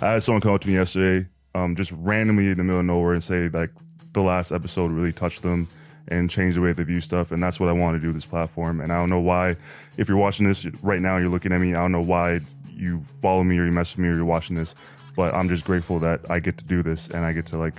I 0.00 0.12
had 0.12 0.22
someone 0.22 0.42
come 0.42 0.54
up 0.54 0.60
to 0.60 0.68
me 0.68 0.74
yesterday, 0.74 1.26
um, 1.56 1.74
just 1.74 1.90
randomly 1.90 2.50
in 2.50 2.58
the 2.58 2.62
middle 2.62 2.78
of 2.78 2.86
nowhere, 2.86 3.14
and 3.14 3.24
say 3.24 3.48
like 3.48 3.72
the 4.12 4.22
last 4.22 4.52
episode 4.52 4.92
really 4.92 5.12
touched 5.12 5.42
them 5.42 5.66
and 6.08 6.28
change 6.30 6.54
the 6.54 6.60
way 6.60 6.72
they 6.72 6.82
view 6.84 7.00
stuff. 7.00 7.32
And 7.32 7.42
that's 7.42 7.60
what 7.60 7.68
I 7.68 7.72
want 7.72 7.96
to 7.96 8.00
do 8.00 8.08
with 8.08 8.16
this 8.16 8.26
platform. 8.26 8.80
And 8.80 8.92
I 8.92 8.96
don't 8.96 9.10
know 9.10 9.20
why, 9.20 9.56
if 9.96 10.08
you're 10.08 10.18
watching 10.18 10.46
this 10.46 10.66
right 10.82 11.00
now, 11.00 11.18
you're 11.18 11.28
looking 11.28 11.52
at 11.52 11.60
me. 11.60 11.74
I 11.74 11.78
don't 11.78 11.92
know 11.92 12.00
why 12.00 12.40
you 12.68 13.02
follow 13.20 13.44
me 13.44 13.58
or 13.58 13.64
you 13.64 13.72
mess 13.72 13.94
with 13.94 14.02
me 14.02 14.08
or 14.08 14.14
you're 14.14 14.24
watching 14.24 14.56
this. 14.56 14.74
but 15.16 15.34
I'm 15.34 15.48
just 15.48 15.64
grateful 15.64 15.98
that 15.98 16.30
I 16.30 16.38
get 16.38 16.58
to 16.58 16.64
do 16.64 16.80
this 16.80 17.08
and 17.08 17.24
I 17.24 17.32
get 17.32 17.44
to 17.46 17.58
like 17.58 17.74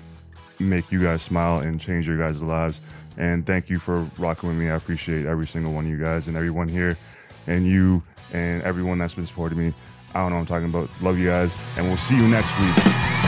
make 0.59 0.91
you 0.91 1.01
guys 1.01 1.21
smile 1.21 1.59
and 1.59 1.79
change 1.79 2.05
your 2.05 2.17
guys' 2.17 2.43
lives. 2.43 2.81
And 3.17 3.45
thank 3.45 3.69
you 3.69 3.79
for 3.79 4.03
rocking 4.17 4.49
with 4.49 4.57
me. 4.57 4.69
I 4.69 4.75
appreciate 4.75 5.25
every 5.25 5.47
single 5.47 5.71
one 5.71 5.85
of 5.85 5.89
you 5.89 5.97
guys 5.97 6.27
and 6.27 6.35
everyone 6.35 6.67
here 6.67 6.97
and 7.47 7.65
you 7.65 8.03
and 8.33 8.61
everyone 8.63 8.97
that's 8.97 9.13
been 9.13 9.25
supporting 9.25 9.57
me. 9.57 9.73
I 10.13 10.19
don't 10.19 10.31
know 10.31 10.37
I'm 10.37 10.45
talking 10.45 10.67
about. 10.67 10.89
Love 11.01 11.17
you 11.17 11.27
guys, 11.27 11.55
and 11.77 11.87
we'll 11.87 11.97
see 11.97 12.17
you 12.17 12.27
next 12.27 12.51
week. 12.59 13.18